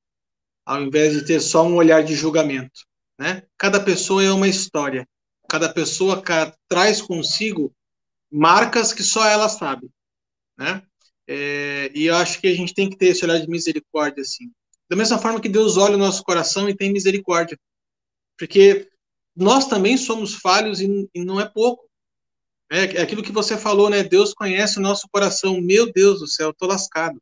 ao 0.65 0.81
invés 0.81 1.11
de 1.13 1.25
ter 1.25 1.41
só 1.41 1.67
um 1.67 1.75
olhar 1.75 2.01
de 2.01 2.15
julgamento. 2.15 2.85
Né? 3.19 3.43
Cada 3.57 3.81
pessoa 3.81 4.23
é 4.23 4.31
uma 4.31 4.47
história, 4.47 5.05
cada 5.49 5.67
pessoa 5.67 6.23
traz 6.69 7.01
consigo 7.01 7.75
marcas 8.31 8.93
que 8.93 9.03
só 9.03 9.27
ela 9.27 9.49
sabe. 9.49 9.89
Né? 10.57 10.81
É, 11.27 11.91
e 11.93 12.05
eu 12.05 12.15
acho 12.15 12.39
que 12.39 12.47
a 12.47 12.55
gente 12.55 12.73
tem 12.73 12.89
que 12.89 12.95
ter 12.95 13.07
esse 13.07 13.25
olhar 13.25 13.41
de 13.41 13.49
misericórdia, 13.49 14.21
assim. 14.21 14.49
Da 14.89 14.95
mesma 14.95 15.19
forma 15.19 15.41
que 15.41 15.49
Deus 15.49 15.75
olha 15.75 15.95
o 15.95 15.99
nosso 15.99 16.23
coração 16.23 16.69
e 16.69 16.73
tem 16.75 16.93
misericórdia. 16.93 17.59
Porque 18.37 18.89
nós 19.35 19.67
também 19.67 19.97
somos 19.97 20.33
falhos 20.35 20.79
e, 20.79 21.09
e 21.13 21.25
não 21.25 21.41
é 21.41 21.45
pouco. 21.45 21.89
É, 22.71 22.85
é, 22.85 23.01
aquilo 23.01 23.21
que 23.21 23.33
você 23.33 23.57
falou, 23.57 23.89
né? 23.89 24.01
Deus 24.01 24.33
conhece 24.33 24.79
o 24.79 24.81
nosso 24.81 25.09
coração. 25.11 25.59
Meu 25.59 25.91
Deus 25.91 26.21
do 26.21 26.27
céu, 26.27 26.53
tô 26.53 26.65
lascado. 26.65 27.21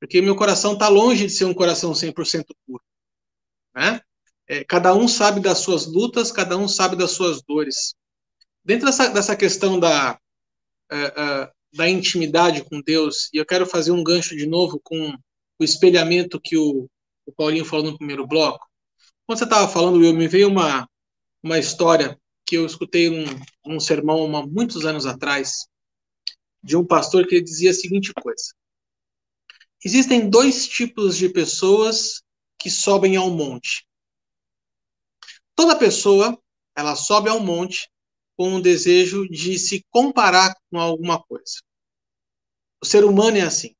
Porque 0.00 0.20
meu 0.20 0.36
coração 0.36 0.74
está 0.74 0.88
longe 0.88 1.26
de 1.26 1.32
ser 1.32 1.44
um 1.44 1.54
coração 1.54 1.92
100% 1.92 2.44
puro. 2.66 2.82
Né? 3.74 4.00
É, 4.46 4.64
cada 4.64 4.94
um 4.94 5.06
sabe 5.06 5.40
das 5.40 5.58
suas 5.58 5.86
lutas, 5.86 6.32
cada 6.32 6.56
um 6.56 6.68
sabe 6.68 6.96
das 6.96 7.12
suas 7.12 7.42
dores. 7.42 7.94
Dentro 8.64 8.86
dessa, 8.86 9.08
dessa 9.08 9.36
questão 9.36 9.78
da, 9.78 10.18
uh, 10.92 10.94
uh, 10.96 11.52
da 11.74 11.88
intimidade 11.88 12.64
com 12.64 12.80
Deus, 12.80 13.28
e 13.32 13.36
eu 13.38 13.46
quero 13.46 13.66
fazer 13.66 13.90
um 13.90 14.04
gancho 14.04 14.36
de 14.36 14.46
novo 14.46 14.80
com 14.82 15.16
o 15.58 15.64
espelhamento 15.64 16.40
que 16.40 16.56
o, 16.56 16.88
o 17.26 17.32
Paulinho 17.32 17.64
falou 17.64 17.90
no 17.90 17.98
primeiro 17.98 18.26
bloco. 18.26 18.66
Quando 19.26 19.38
você 19.38 19.44
estava 19.44 19.68
falando, 19.68 19.98
me 19.98 20.28
veio 20.28 20.48
uma, 20.48 20.88
uma 21.42 21.58
história 21.58 22.18
que 22.46 22.56
eu 22.56 22.64
escutei 22.64 23.10
num, 23.10 23.26
num 23.66 23.80
sermão 23.80 24.34
há 24.34 24.46
muitos 24.46 24.86
anos 24.86 25.04
atrás, 25.04 25.66
de 26.62 26.76
um 26.76 26.84
pastor 26.84 27.26
que 27.26 27.40
dizia 27.40 27.70
a 27.70 27.74
seguinte 27.74 28.12
coisa: 28.14 28.54
Existem 29.84 30.28
dois 30.28 30.66
tipos 30.66 31.16
de 31.16 31.28
pessoas 31.28 32.22
que 32.58 32.70
sobem 32.70 33.16
ao 33.16 33.30
monte. 33.30 33.86
Toda 35.54 35.78
pessoa, 35.78 36.40
ela 36.76 36.96
sobe 36.96 37.28
ao 37.28 37.40
monte 37.40 37.88
com 38.36 38.54
o 38.54 38.62
desejo 38.62 39.28
de 39.28 39.58
se 39.58 39.84
comparar 39.90 40.56
com 40.70 40.78
alguma 40.78 41.22
coisa. 41.22 41.60
O 42.80 42.86
ser 42.86 43.04
humano 43.04 43.36
é 43.36 43.42
assim. 43.42 43.74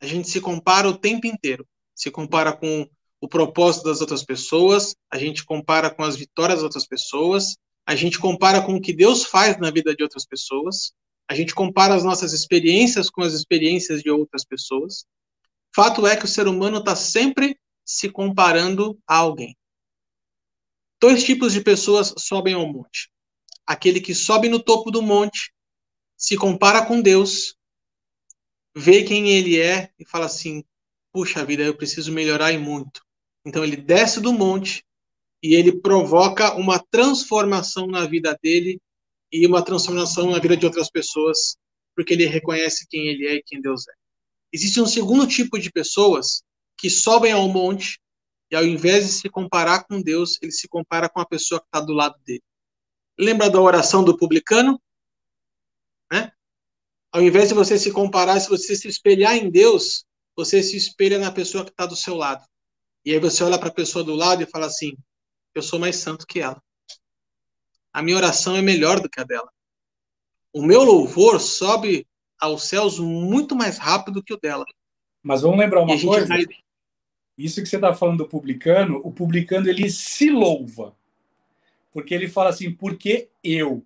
A 0.00 0.06
gente 0.06 0.28
se 0.28 0.40
compara 0.40 0.88
o 0.88 0.98
tempo 0.98 1.26
inteiro. 1.26 1.66
Se 1.94 2.10
compara 2.10 2.54
com 2.54 2.88
o 3.20 3.28
propósito 3.28 3.84
das 3.84 4.02
outras 4.02 4.22
pessoas, 4.22 4.94
a 5.10 5.16
gente 5.16 5.44
compara 5.44 5.88
com 5.88 6.02
as 6.02 6.16
vitórias 6.16 6.58
das 6.58 6.64
outras 6.64 6.86
pessoas, 6.86 7.56
a 7.86 7.94
gente 7.94 8.18
compara 8.18 8.60
com 8.60 8.74
o 8.74 8.80
que 8.80 8.92
Deus 8.92 9.24
faz 9.24 9.58
na 9.58 9.70
vida 9.70 9.94
de 9.94 10.02
outras 10.02 10.26
pessoas, 10.26 10.92
a 11.26 11.34
gente 11.34 11.54
compara 11.54 11.94
as 11.94 12.04
nossas 12.04 12.34
experiências 12.34 13.08
com 13.08 13.22
as 13.22 13.32
experiências 13.32 14.02
de 14.02 14.10
outras 14.10 14.44
pessoas. 14.44 15.06
Fato 15.74 16.06
é 16.06 16.16
que 16.16 16.24
o 16.24 16.28
ser 16.28 16.46
humano 16.46 16.78
está 16.78 16.94
sempre 16.94 17.58
se 17.84 18.08
comparando 18.10 18.98
a 19.06 19.16
alguém. 19.16 19.56
Dois 21.00 21.24
tipos 21.24 21.52
de 21.52 21.60
pessoas 21.60 22.14
sobem 22.18 22.54
ao 22.54 22.66
monte: 22.72 23.10
aquele 23.66 24.00
que 24.00 24.14
sobe 24.14 24.48
no 24.48 24.62
topo 24.62 24.90
do 24.90 25.02
monte, 25.02 25.52
se 26.16 26.36
compara 26.36 26.86
com 26.86 27.02
Deus 27.02 27.56
vê 28.76 29.04
quem 29.04 29.30
ele 29.30 29.60
é 29.60 29.90
e 29.98 30.04
fala 30.06 30.26
assim: 30.26 30.64
puxa 31.12 31.44
vida, 31.44 31.62
eu 31.62 31.76
preciso 31.76 32.12
melhorar 32.12 32.52
e 32.52 32.58
muito. 32.58 33.02
Então 33.44 33.62
ele 33.62 33.76
desce 33.76 34.20
do 34.20 34.32
monte 34.32 34.84
e 35.42 35.54
ele 35.54 35.80
provoca 35.80 36.54
uma 36.54 36.78
transformação 36.78 37.86
na 37.86 38.06
vida 38.06 38.36
dele 38.42 38.80
e 39.30 39.46
uma 39.46 39.62
transformação 39.62 40.30
na 40.30 40.38
vida 40.38 40.56
de 40.56 40.64
outras 40.64 40.90
pessoas, 40.90 41.56
porque 41.94 42.14
ele 42.14 42.26
reconhece 42.26 42.86
quem 42.88 43.06
ele 43.08 43.26
é 43.26 43.34
e 43.34 43.42
quem 43.42 43.60
Deus 43.60 43.86
é. 43.88 44.03
Existe 44.54 44.80
um 44.80 44.86
segundo 44.86 45.26
tipo 45.26 45.58
de 45.58 45.68
pessoas 45.68 46.44
que 46.78 46.88
sobem 46.88 47.32
ao 47.32 47.48
monte 47.48 48.00
e 48.52 48.54
ao 48.54 48.64
invés 48.64 49.04
de 49.04 49.10
se 49.10 49.28
comparar 49.28 49.82
com 49.82 50.00
Deus, 50.00 50.38
ele 50.40 50.52
se 50.52 50.68
compara 50.68 51.08
com 51.08 51.18
a 51.18 51.26
pessoa 51.26 51.60
que 51.60 51.66
está 51.66 51.80
do 51.80 51.92
lado 51.92 52.16
dele. 52.24 52.44
Lembra 53.18 53.50
da 53.50 53.60
oração 53.60 54.04
do 54.04 54.16
publicano? 54.16 54.80
Né? 56.08 56.30
Ao 57.10 57.20
invés 57.20 57.48
de 57.48 57.54
você 57.54 57.76
se 57.76 57.90
comparar, 57.90 58.38
se 58.38 58.48
você 58.48 58.76
se 58.76 58.86
espelhar 58.86 59.34
em 59.34 59.50
Deus, 59.50 60.04
você 60.36 60.62
se 60.62 60.76
espelha 60.76 61.18
na 61.18 61.32
pessoa 61.32 61.64
que 61.64 61.70
está 61.70 61.84
do 61.84 61.96
seu 61.96 62.14
lado. 62.14 62.46
E 63.04 63.12
aí 63.12 63.18
você 63.18 63.42
olha 63.42 63.58
para 63.58 63.70
a 63.70 63.74
pessoa 63.74 64.04
do 64.04 64.14
lado 64.14 64.40
e 64.44 64.46
fala 64.46 64.66
assim: 64.66 64.96
eu 65.52 65.62
sou 65.62 65.80
mais 65.80 65.96
santo 65.96 66.28
que 66.28 66.38
ela. 66.38 66.62
A 67.92 68.00
minha 68.00 68.16
oração 68.16 68.56
é 68.56 68.62
melhor 68.62 69.00
do 69.00 69.10
que 69.10 69.18
a 69.18 69.24
dela. 69.24 69.52
O 70.52 70.62
meu 70.62 70.84
louvor 70.84 71.40
sobe 71.40 72.06
aos 72.40 72.64
céus 72.64 72.98
muito 72.98 73.54
mais 73.54 73.78
rápido 73.78 74.22
que 74.22 74.34
o 74.34 74.38
dela. 74.38 74.64
Mas 75.22 75.42
vamos 75.42 75.58
lembrar 75.58 75.82
uma 75.82 76.00
coisa. 76.00 76.26
Vai... 76.26 76.44
Isso 77.36 77.62
que 77.62 77.68
você 77.68 77.76
está 77.76 77.94
falando 77.94 78.18
do 78.18 78.28
publicano, 78.28 79.00
o 79.02 79.10
publicano 79.10 79.68
ele 79.68 79.88
se 79.90 80.30
louva. 80.30 80.94
Porque 81.92 82.14
ele 82.14 82.28
fala 82.28 82.50
assim, 82.50 82.72
porque 82.72 83.28
eu. 83.42 83.84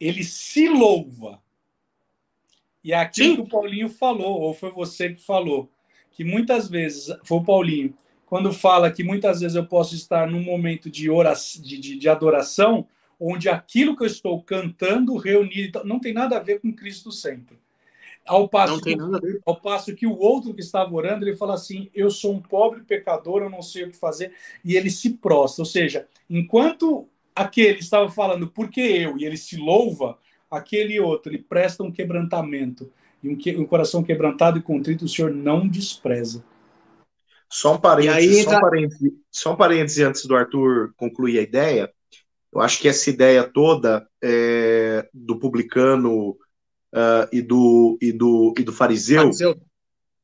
Ele 0.00 0.24
se 0.24 0.68
louva. 0.68 1.42
E 2.82 2.92
é 2.92 2.96
aquilo 2.96 3.30
Sim. 3.30 3.34
que 3.36 3.42
o 3.42 3.48
Paulinho 3.48 3.88
falou, 3.88 4.40
ou 4.40 4.54
foi 4.54 4.70
você 4.70 5.12
que 5.12 5.20
falou, 5.20 5.70
que 6.12 6.24
muitas 6.24 6.68
vezes, 6.68 7.14
foi 7.24 7.38
o 7.38 7.44
Paulinho, 7.44 7.94
quando 8.24 8.52
fala 8.52 8.90
que 8.90 9.02
muitas 9.02 9.40
vezes 9.40 9.56
eu 9.56 9.66
posso 9.66 9.94
estar 9.94 10.30
num 10.30 10.42
momento 10.42 10.90
de, 10.90 11.10
oração, 11.10 11.62
de, 11.62 11.78
de, 11.78 11.98
de 11.98 12.08
adoração, 12.08 12.86
onde 13.20 13.48
aquilo 13.48 13.96
que 13.96 14.02
eu 14.02 14.06
estou 14.06 14.42
cantando, 14.42 15.16
reunido, 15.16 15.82
não 15.84 15.98
tem 15.98 16.12
nada 16.12 16.36
a 16.36 16.42
ver 16.42 16.60
com 16.60 16.72
Cristo 16.72 17.10
sempre. 17.10 17.58
Ao 18.26 18.46
passo, 18.46 18.80
que, 18.80 18.94
ao 19.46 19.56
passo 19.58 19.94
que 19.94 20.06
o 20.06 20.18
outro 20.18 20.52
que 20.52 20.60
estava 20.60 20.94
orando, 20.94 21.24
ele 21.24 21.36
fala 21.36 21.54
assim: 21.54 21.88
Eu 21.94 22.10
sou 22.10 22.34
um 22.34 22.40
pobre 22.40 22.82
pecador, 22.82 23.42
eu 23.42 23.48
não 23.48 23.62
sei 23.62 23.84
o 23.84 23.90
que 23.90 23.96
fazer, 23.96 24.32
e 24.62 24.76
ele 24.76 24.90
se 24.90 25.14
prostra. 25.14 25.62
Ou 25.62 25.66
seja, 25.66 26.06
enquanto 26.28 27.08
aquele 27.34 27.78
estava 27.78 28.10
falando, 28.10 28.48
porque 28.48 28.80
eu, 28.80 29.16
e 29.16 29.24
ele 29.24 29.36
se 29.36 29.56
louva, 29.56 30.18
aquele 30.50 31.00
outro, 31.00 31.32
ele 31.32 31.42
presta 31.42 31.82
um 31.82 31.90
quebrantamento. 31.90 32.92
E 33.22 33.28
um, 33.28 33.36
que, 33.36 33.56
um 33.56 33.64
coração 33.64 34.02
quebrantado 34.02 34.58
e 34.58 34.62
contrito 34.62 35.06
o 35.06 35.08
Senhor 35.08 35.32
não 35.32 35.66
despreza. 35.66 36.44
Só 37.50 37.74
um 37.74 37.78
parênteses, 37.78 38.44
só, 38.44 38.56
um 38.56 38.60
parênteses 38.60 39.12
só 39.30 39.52
um 39.52 39.56
parênteses 39.56 39.98
antes 40.00 40.26
do 40.26 40.36
Arthur 40.36 40.92
concluir 40.96 41.38
a 41.38 41.42
ideia. 41.42 41.92
Eu 42.52 42.60
acho 42.60 42.78
que 42.78 42.88
essa 42.88 43.10
ideia 43.10 43.44
toda 43.44 44.06
é, 44.22 45.08
do 45.12 45.38
publicano 45.38 46.30
uh, 46.30 47.28
e, 47.32 47.42
do, 47.42 47.98
e, 48.00 48.12
do, 48.12 48.54
e 48.58 48.62
do 48.62 48.72
fariseu, 48.72 49.22
fariseu, 49.22 49.60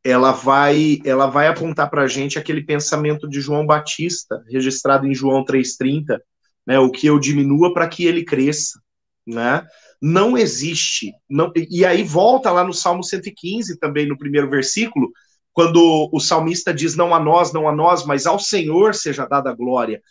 ela 0.03 0.33
vai 0.33 0.99
ela 1.05 1.27
vai 1.27 1.49
apontar 1.49 1.91
para 1.91 2.03
a 2.03 2.09
gente 2.09 2.39
aquele 2.39 2.63
pensamento 2.63 3.29
de 3.29 3.41
João 3.41 3.67
Batista, 3.67 4.43
registrado 4.49 5.07
em 5.07 5.15
João 5.15 5.45
3,30, 5.45 6.19
né, 6.67 6.79
o 6.79 6.91
que 6.91 7.07
eu 7.07 7.19
diminua 7.19 7.73
para 7.75 7.89
que 7.89 8.07
ele 8.07 8.25
cresça. 8.25 8.81
Né? 9.27 9.67
não 10.05 10.37
existe. 10.37 11.15
Não, 11.29 11.51
e 11.57 11.83
aí 11.83 12.03
volta 12.03 12.51
lá 12.51 12.63
no 12.63 12.75
Salmo 12.75 13.03
115, 13.03 13.79
também 13.79 14.07
no 14.07 14.19
primeiro 14.19 14.51
versículo, 14.51 15.11
quando 15.51 16.11
o 16.13 16.21
salmista 16.21 16.75
diz: 16.75 16.95
Não 16.95 17.15
a 17.15 17.19
nós, 17.19 17.55
não 17.55 17.67
a 17.67 17.75
nós, 17.75 18.05
mas 18.05 18.27
ao 18.27 18.39
Senhor 18.39 18.95
seja 18.95 19.25
dada 19.25 19.49
a 19.49 19.55
glória. 19.55 20.03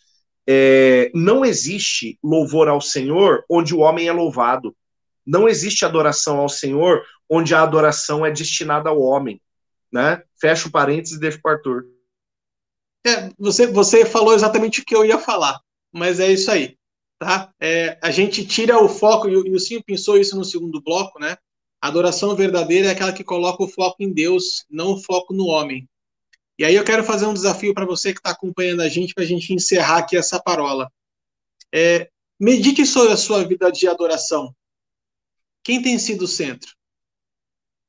É, 0.47 1.11
não 1.13 1.45
existe 1.45 2.17
louvor 2.23 2.67
ao 2.67 2.81
Senhor 2.81 3.43
onde 3.49 3.73
o 3.73 3.79
homem 3.79 4.07
é 4.07 4.11
louvado. 4.11 4.75
Não 5.25 5.47
existe 5.47 5.85
adoração 5.85 6.39
ao 6.39 6.49
Senhor 6.49 7.03
onde 7.29 7.55
a 7.55 7.61
adoração 7.61 8.25
é 8.25 8.31
destinada 8.31 8.89
ao 8.89 9.01
homem. 9.01 9.41
Né? 9.91 10.21
Fecha 10.39 10.67
o 10.67 10.71
parênteses 10.71 11.17
e 11.17 11.19
deixa 11.19 11.39
o 11.43 11.49
Arthur. 11.49 11.85
É, 13.05 13.29
você, 13.37 13.67
você 13.67 14.05
falou 14.05 14.33
exatamente 14.33 14.81
o 14.81 14.85
que 14.85 14.95
eu 14.95 15.05
ia 15.05 15.17
falar, 15.17 15.59
mas 15.91 16.19
é 16.19 16.31
isso 16.31 16.49
aí 16.49 16.77
tá? 17.23 17.53
É, 17.59 17.97
a 18.01 18.11
gente 18.11 18.45
tira 18.45 18.77
o 18.83 18.89
foco, 18.89 19.29
e 19.29 19.33
e 19.33 19.55
o 19.55 19.59
Sim 19.59 19.81
pensou 19.81 20.17
isso 20.17 20.35
no 20.35 20.43
segundo 20.43 20.81
bloco, 20.81 21.19
né? 21.19 21.37
A 21.81 21.87
adoração 21.87 22.35
verdadeira 22.35 22.87
é 22.87 22.91
aquela 22.91 23.13
que 23.13 23.23
coloca 23.23 23.63
o 23.63 23.67
foco 23.67 23.97
em 23.99 24.11
Deus, 24.11 24.65
não 24.69 24.93
o 24.93 25.01
foco 25.01 25.33
no 25.33 25.45
homem. 25.45 25.87
E 26.63 26.65
aí 26.65 26.75
eu 26.75 26.85
quero 26.85 27.03
fazer 27.03 27.25
um 27.25 27.33
desafio 27.33 27.73
para 27.73 27.85
você 27.85 28.13
que 28.13 28.19
está 28.19 28.31
acompanhando 28.31 28.81
a 28.81 28.87
gente, 28.87 29.13
para 29.13 29.25
a 29.25 29.27
gente 29.27 29.53
encerrar 29.53 29.97
aqui 29.97 30.15
essa 30.15 30.41
parola. 30.41 30.89
É, 31.73 32.09
medite 32.39 32.85
sobre 32.85 33.11
a 33.11 33.17
sua 33.17 33.45
vida 33.45 33.69
de 33.69 33.85
adoração. 33.85 34.55
Quem 35.61 35.81
tem 35.81 35.99
sido 35.99 36.23
o 36.23 36.27
centro? 36.27 36.73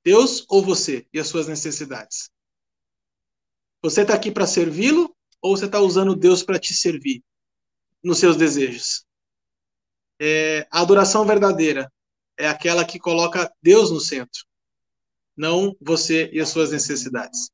Deus 0.05 0.45
ou 0.49 0.61
você 0.61 1.07
e 1.13 1.21
as 1.21 1.29
suas 1.29 1.47
necessidades? 1.47 2.29
Você 3.81 4.03
está 4.03 4.15
aqui 4.15 4.33
para 4.33 4.47
servi-lo 4.47 5.15
ou 5.41 5.57
você 5.57 5.67
está 5.67 5.79
usando 5.79 6.17
Deus 6.17 6.43
para 6.43 6.59
te 6.59 6.75
servir 6.75 7.23
nos 8.03 8.19
seus 8.19 8.37
desejos? 8.37 9.07
é, 10.21 10.67
a 10.71 10.81
adoração 10.81 11.27
verdadeira 11.27 11.93
é 12.39 12.49
aquela 12.49 12.85
que 12.85 12.99
coloca 12.99 13.53
Deus 13.63 13.91
no 13.91 14.01
centro, 14.01 14.45
não 15.37 15.77
você 15.81 16.31
e 16.33 16.41
as 16.41 16.49
suas 16.49 16.71
necessidades. 16.71 17.51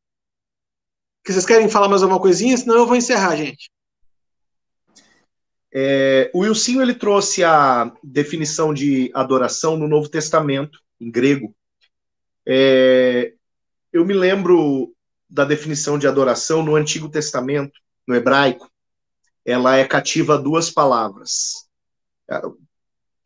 Que 1.24 1.32
vocês 1.32 1.46
querem 1.46 1.68
falar 1.68 1.88
mais 1.88 2.02
alguma 2.02 2.20
coisinha? 2.20 2.56
Senão 2.56 2.76
eu 2.76 2.86
vou 2.86 2.96
encerrar, 2.96 3.36
gente. 3.36 3.70
É, 5.72 6.30
o 6.34 6.40
Wilson 6.40 6.80
ele 6.80 6.94
trouxe 6.94 7.44
a 7.44 7.92
definição 8.02 8.74
de 8.74 9.10
adoração 9.14 9.76
no 9.76 9.86
Novo 9.86 10.08
Testamento, 10.08 10.80
em 11.00 11.10
grego. 11.10 11.54
É, 12.46 13.34
eu 13.92 14.04
me 14.04 14.14
lembro 14.14 14.94
da 15.28 15.44
definição 15.44 15.98
de 15.98 16.08
adoração 16.08 16.62
no 16.62 16.74
Antigo 16.74 17.08
Testamento, 17.08 17.78
no 18.06 18.14
hebraico. 18.14 18.70
Ela 19.44 19.76
é 19.76 19.84
cativa 19.84 20.34
a 20.34 20.38
duas 20.38 20.70
palavras 20.70 21.70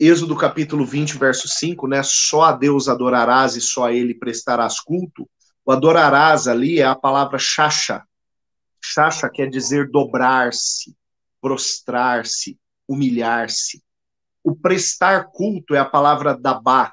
Êxodo 0.01 0.35
capítulo 0.37 0.85
20, 0.85 1.19
verso 1.19 1.47
5, 1.47 1.87
né? 1.87 2.03
Só 2.03 2.43
a 2.43 2.53
Deus 2.53 2.89
adorarás 2.89 3.55
e 3.55 3.61
só 3.61 3.87
a 3.87 3.93
ele 3.93 4.15
prestarás 4.15 4.81
culto. 4.81 5.29
O 5.65 5.73
adorarás 5.73 6.47
ali 6.47 6.81
é 6.81 6.85
a 6.85 6.95
palavra 6.95 7.39
chacha. 7.39 8.03
Chacha 8.83 9.31
quer 9.31 9.49
dizer 9.49 9.91
dobrar-se, 9.91 10.95
prostrar-se, 11.41 12.59
humilhar-se. 12.87 13.83
O 14.43 14.55
prestar 14.55 15.31
culto 15.33 15.75
é 15.75 15.79
a 15.79 15.85
palavra 15.85 16.37
dabá. 16.37 16.93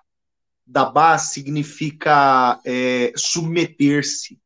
Dabá 0.65 1.17
significa 1.17 2.61
é, 2.65 3.11
submeter-se, 3.17 4.39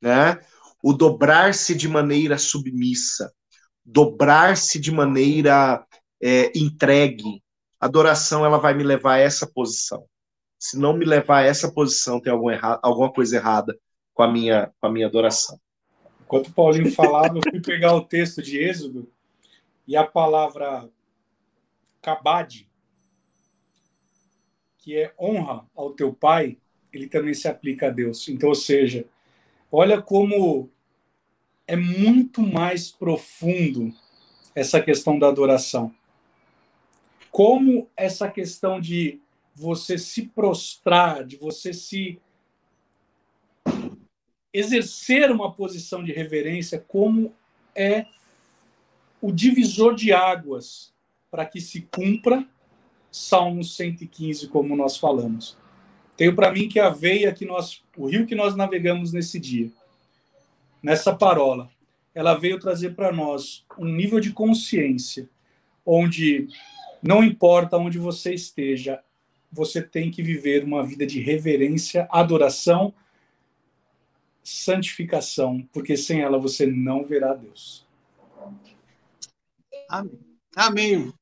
né? 0.00 0.38
O 0.82 0.92
dobrar-se 0.92 1.74
de 1.74 1.88
maneira 1.88 2.36
submissa, 2.36 3.32
dobrar-se 3.84 4.78
de 4.78 4.90
maneira 4.90 5.86
é, 6.20 6.52
entregue. 6.54 7.42
Adoração 7.78 8.44
ela 8.44 8.58
vai 8.58 8.74
me 8.74 8.82
levar 8.82 9.14
a 9.14 9.20
essa 9.20 9.46
posição. 9.46 10.06
Se 10.60 10.78
não 10.78 10.92
me 10.92 11.06
levar 11.06 11.38
a 11.38 11.46
essa 11.46 11.72
posição, 11.72 12.20
tem 12.20 12.30
algum 12.30 12.50
erra 12.50 12.78
alguma 12.82 13.10
coisa 13.10 13.36
errada 13.36 13.80
com 14.12 14.22
a 14.22 14.30
minha, 14.30 14.70
com 14.78 14.86
a 14.86 14.92
minha 14.92 15.06
adoração. 15.06 15.58
Enquanto 16.20 16.48
o 16.48 16.52
Paulinho 16.52 16.92
falava, 16.92 17.38
eu 17.38 17.40
fui 17.50 17.62
pegar 17.62 17.94
o 17.94 18.04
texto 18.04 18.42
de 18.42 18.58
Êxodo 18.58 19.10
e 19.88 19.96
a 19.96 20.06
palavra 20.06 20.86
kabad, 22.02 22.68
que 24.76 24.98
é 24.98 25.14
honra 25.18 25.66
ao 25.74 25.94
teu 25.94 26.12
pai, 26.12 26.58
ele 26.92 27.08
também 27.08 27.32
se 27.32 27.48
aplica 27.48 27.86
a 27.86 27.90
Deus. 27.90 28.28
Então, 28.28 28.50
ou 28.50 28.54
seja, 28.54 29.06
olha 29.72 30.02
como 30.02 30.70
é 31.66 31.74
muito 31.74 32.42
mais 32.42 32.90
profundo 32.90 33.94
essa 34.54 34.78
questão 34.78 35.18
da 35.18 35.28
adoração. 35.28 35.94
Como 37.30 37.88
essa 37.96 38.30
questão 38.30 38.78
de 38.78 39.20
você 39.60 39.98
se 39.98 40.22
prostrar, 40.22 41.22
de 41.22 41.36
você 41.36 41.74
se 41.74 42.18
exercer 44.52 45.30
uma 45.30 45.52
posição 45.52 46.02
de 46.02 46.12
reverência, 46.12 46.82
como 46.88 47.34
é 47.74 48.06
o 49.20 49.30
divisor 49.30 49.94
de 49.94 50.14
águas 50.14 50.94
para 51.30 51.44
que 51.44 51.60
se 51.60 51.82
cumpra 51.82 52.48
Salmo 53.12 53.62
115, 53.62 54.48
como 54.48 54.74
nós 54.74 54.96
falamos. 54.96 55.58
Tenho 56.16 56.34
para 56.34 56.50
mim 56.50 56.66
que 56.66 56.80
a 56.80 56.88
veia 56.88 57.32
que 57.32 57.44
nós, 57.44 57.82
o 57.98 58.06
rio 58.06 58.26
que 58.26 58.34
nós 58.34 58.56
navegamos 58.56 59.12
nesse 59.12 59.38
dia, 59.38 59.70
nessa 60.82 61.14
parola, 61.14 61.68
ela 62.14 62.34
veio 62.34 62.58
trazer 62.58 62.94
para 62.94 63.12
nós 63.12 63.64
um 63.78 63.84
nível 63.84 64.20
de 64.20 64.32
consciência 64.32 65.28
onde 65.84 66.48
não 67.02 67.22
importa 67.22 67.76
onde 67.76 67.98
você 67.98 68.34
esteja, 68.34 69.02
você 69.52 69.82
tem 69.82 70.10
que 70.10 70.22
viver 70.22 70.64
uma 70.64 70.84
vida 70.84 71.06
de 71.06 71.20
reverência, 71.20 72.08
adoração, 72.10 72.94
santificação, 74.42 75.66
porque 75.72 75.96
sem 75.96 76.20
ela 76.20 76.38
você 76.38 76.66
não 76.66 77.04
verá 77.04 77.34
Deus. 77.34 77.86
Amém. 79.88 80.18
Amém. 80.56 81.12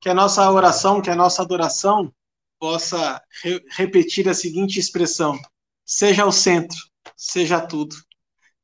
Que 0.00 0.08
a 0.08 0.14
nossa 0.14 0.50
oração, 0.50 1.00
que 1.00 1.10
a 1.10 1.16
nossa 1.16 1.42
adoração 1.42 2.12
possa 2.58 3.22
re 3.42 3.62
repetir 3.70 4.28
a 4.28 4.34
seguinte 4.34 4.78
expressão: 4.78 5.38
seja 5.84 6.24
o 6.24 6.32
centro, 6.32 6.78
seja 7.16 7.60
tudo 7.60 7.96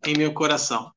em 0.06 0.16
meu 0.16 0.32
coração. 0.32 0.92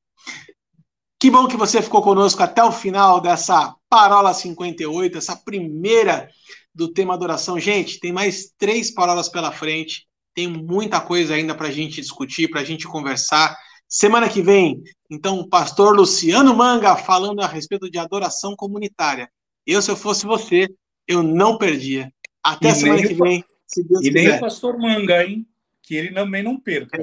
Que 1.20 1.32
bom 1.32 1.48
que 1.48 1.56
você 1.56 1.82
ficou 1.82 2.02
conosco 2.02 2.44
até 2.44 2.64
o 2.64 2.72
final 2.72 3.22
dessa 3.22 3.76
Parola 3.90 4.34
58, 4.34 5.18
essa 5.18 5.36
primeira 5.36 6.30
do 6.74 6.92
tema 6.92 7.14
adoração. 7.14 7.60
Gente, 7.60 8.00
tem 8.00 8.12
mais 8.12 8.52
três 8.58 8.92
parolas 8.92 9.30
pela 9.30 9.52
frente, 9.52 10.08
tem 10.34 10.48
muita 10.48 11.00
coisa 11.00 11.36
ainda 11.36 11.54
para 11.54 11.68
a 11.68 11.72
gente 11.72 12.02
discutir, 12.02 12.50
para 12.50 12.62
a 12.62 12.64
gente 12.64 12.88
conversar. 12.88 13.56
Semana 13.88 14.28
que 14.28 14.42
vem, 14.42 14.82
então, 15.14 15.40
o 15.40 15.48
pastor 15.48 15.96
Luciano 15.96 16.56
Manga 16.56 16.96
falando 16.96 17.42
a 17.42 17.48
respeito 17.48 17.88
de 17.88 18.00
adoração 18.00 18.56
comunitária. 18.56 19.30
Eu, 19.64 19.80
se 19.80 19.92
eu 19.92 19.96
fosse 19.96 20.26
você, 20.26 20.68
eu 21.08 21.22
não 21.22 21.56
perdia. 21.56 22.12
Até 22.44 22.70
e 22.70 22.76
semana 22.76 23.08
que 23.08 23.14
vem, 23.14 23.46
se 23.68 23.84
Deus 23.84 24.02
e 24.02 24.10
quiser. 24.10 24.30
nem 24.30 24.38
o 24.38 24.40
pastor 24.40 24.76
Manga, 24.80 25.24
hein? 25.24 25.48
Que 25.84 25.96
ele 25.96 26.12
também 26.12 26.42
não 26.42 26.60
perca. 26.60 26.98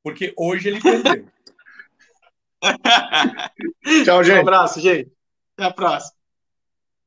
Porque 0.00 0.32
hoje 0.36 0.68
ele 0.68 0.80
perdeu. 0.80 1.26
Tchau, 4.04 4.22
gente. 4.22 4.36
Um 4.36 4.40
abraço, 4.40 4.80
gente. 4.80 5.10
Até 5.56 5.64
a 5.64 5.72
próxima. 5.72 6.19